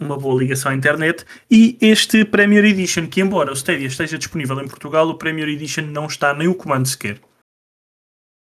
uma 0.00 0.16
boa 0.16 0.40
ligação 0.40 0.72
à 0.72 0.74
internet. 0.74 1.24
E 1.50 1.76
este 1.80 2.24
Premier 2.24 2.64
Edition, 2.64 3.06
que 3.06 3.20
embora 3.20 3.52
o 3.52 3.56
Stadia 3.56 3.86
esteja 3.86 4.18
disponível 4.18 4.60
em 4.60 4.68
Portugal, 4.68 5.08
o 5.08 5.14
Premier 5.14 5.48
Edition 5.48 5.82
não 5.86 6.06
está 6.06 6.34
nem 6.34 6.48
o 6.48 6.54
comando 6.54 6.86
sequer. 6.86 7.20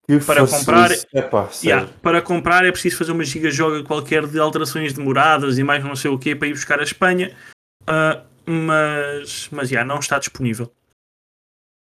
Que 0.07 0.19
para 0.19 0.45
comprar, 0.45 0.91
Epá, 1.11 1.49
yeah, 1.63 1.89
para 2.01 2.21
comprar 2.21 2.63
é 2.63 2.71
preciso 2.71 2.97
fazer 2.97 3.11
uma 3.11 3.23
gigajoga 3.23 3.83
qualquer 3.83 4.27
de 4.27 4.39
alterações 4.39 4.93
demoradas 4.93 5.57
e 5.57 5.63
mais 5.63 5.83
não 5.83 5.95
sei 5.95 6.11
o 6.11 6.19
que 6.19 6.35
para 6.35 6.47
ir 6.47 6.53
buscar 6.53 6.79
a 6.79 6.83
Espanha. 6.83 7.35
Uh, 7.81 8.23
mas, 8.45 9.49
mas 9.51 9.69
já 9.69 9.83
não 9.83 9.97
está 9.97 10.19
disponível. 10.19 10.71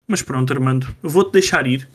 Mas 0.07 0.23
pronto, 0.23 0.53
Armando, 0.53 0.95
vou-te 1.03 1.33
deixar 1.33 1.67
ir. 1.67 1.89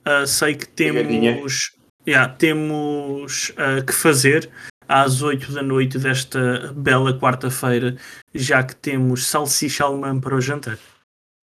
Uh, 0.00 0.26
sei 0.26 0.54
que 0.54 0.66
temos, 0.66 1.76
yeah, 2.08 2.32
temos 2.32 3.50
uh, 3.50 3.84
que 3.84 3.92
fazer 3.92 4.50
às 4.90 5.22
8 5.22 5.52
da 5.52 5.62
noite 5.62 5.98
desta 5.98 6.72
bela 6.74 7.16
quarta-feira, 7.16 7.96
já 8.34 8.60
que 8.64 8.74
temos 8.74 9.28
salsicha 9.28 9.84
alemã 9.84 10.18
para 10.18 10.34
o 10.34 10.40
jantar. 10.40 10.78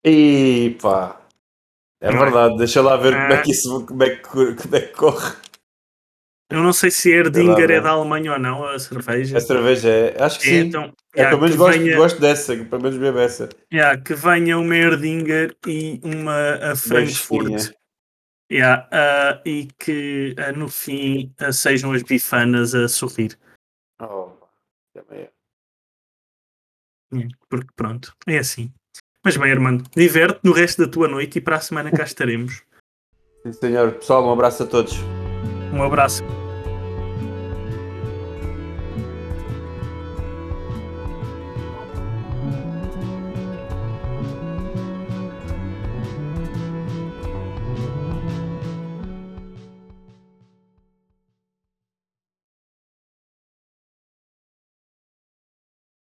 E 0.04 0.76
pá, 0.82 1.18
é 1.98 2.10
não 2.10 2.18
é? 2.18 2.24
verdade, 2.24 2.54
é? 2.54 2.58
deixa 2.58 2.82
lá 2.82 2.96
ver 2.96 3.14
como 3.14 3.32
é 3.32 3.42
que 3.42 3.50
isso 3.50 3.86
como 3.86 4.02
é 4.02 4.10
que, 4.10 4.54
como 4.54 4.76
é 4.76 4.80
que 4.80 4.94
corre. 4.94 5.32
Eu 6.50 6.62
não 6.62 6.72
sei 6.72 6.90
se 6.90 7.10
Erdinger 7.10 7.70
é 7.70 7.80
da 7.80 7.90
Alemanha 7.90 8.32
ou 8.32 8.38
não, 8.38 8.64
a 8.64 8.78
cerveja. 8.78 9.36
A 9.36 9.40
cerveja 9.40 9.88
é, 9.88 10.22
acho 10.22 10.40
que 10.40 10.48
é, 10.48 10.50
sim. 10.50 10.58
Então, 10.60 10.92
é, 11.14 11.26
pelo 11.26 11.42
menos 11.42 11.56
gosto, 11.56 11.78
venha, 11.78 11.96
gosto 11.96 12.20
dessa, 12.20 12.56
pelo 12.56 12.82
menos 12.82 12.98
bebo 12.98 13.18
essa. 13.18 13.48
Yeah, 13.72 14.00
que 14.00 14.14
venha 14.14 14.58
uma 14.58 14.76
Erdinger 14.76 15.54
e 15.66 16.00
uma 16.02 16.54
a 16.72 16.76
Frankfurt. 16.76 17.72
Yeah, 18.50 18.88
uh, 18.88 19.42
e 19.46 19.68
que 19.78 20.34
uh, 20.38 20.58
no 20.58 20.68
fim 20.68 21.34
uh, 21.40 21.52
sejam 21.52 21.92
as 21.92 22.02
bifanas 22.02 22.74
a 22.74 22.88
sorrir. 22.88 23.38
Oh, 24.00 24.30
também 24.94 25.24
é. 25.24 25.30
Porque 27.48 27.70
pronto, 27.76 28.14
é 28.26 28.38
assim. 28.38 28.72
Mas 29.24 29.36
bem, 29.36 29.52
Armando, 29.52 29.84
diverte 29.94 30.40
no 30.42 30.52
resto 30.52 30.84
da 30.84 30.90
tua 30.90 31.08
noite 31.08 31.38
e 31.38 31.40
para 31.40 31.56
a 31.56 31.60
semana 31.60 31.90
cá 31.90 32.04
estaremos. 32.04 32.62
Sim, 33.42 33.52
senhor. 33.52 33.92
Pessoal, 33.92 34.24
um 34.24 34.32
abraço 34.32 34.62
a 34.62 34.66
todos. 34.66 34.94
Um 35.72 35.82
abraço. 35.82 36.22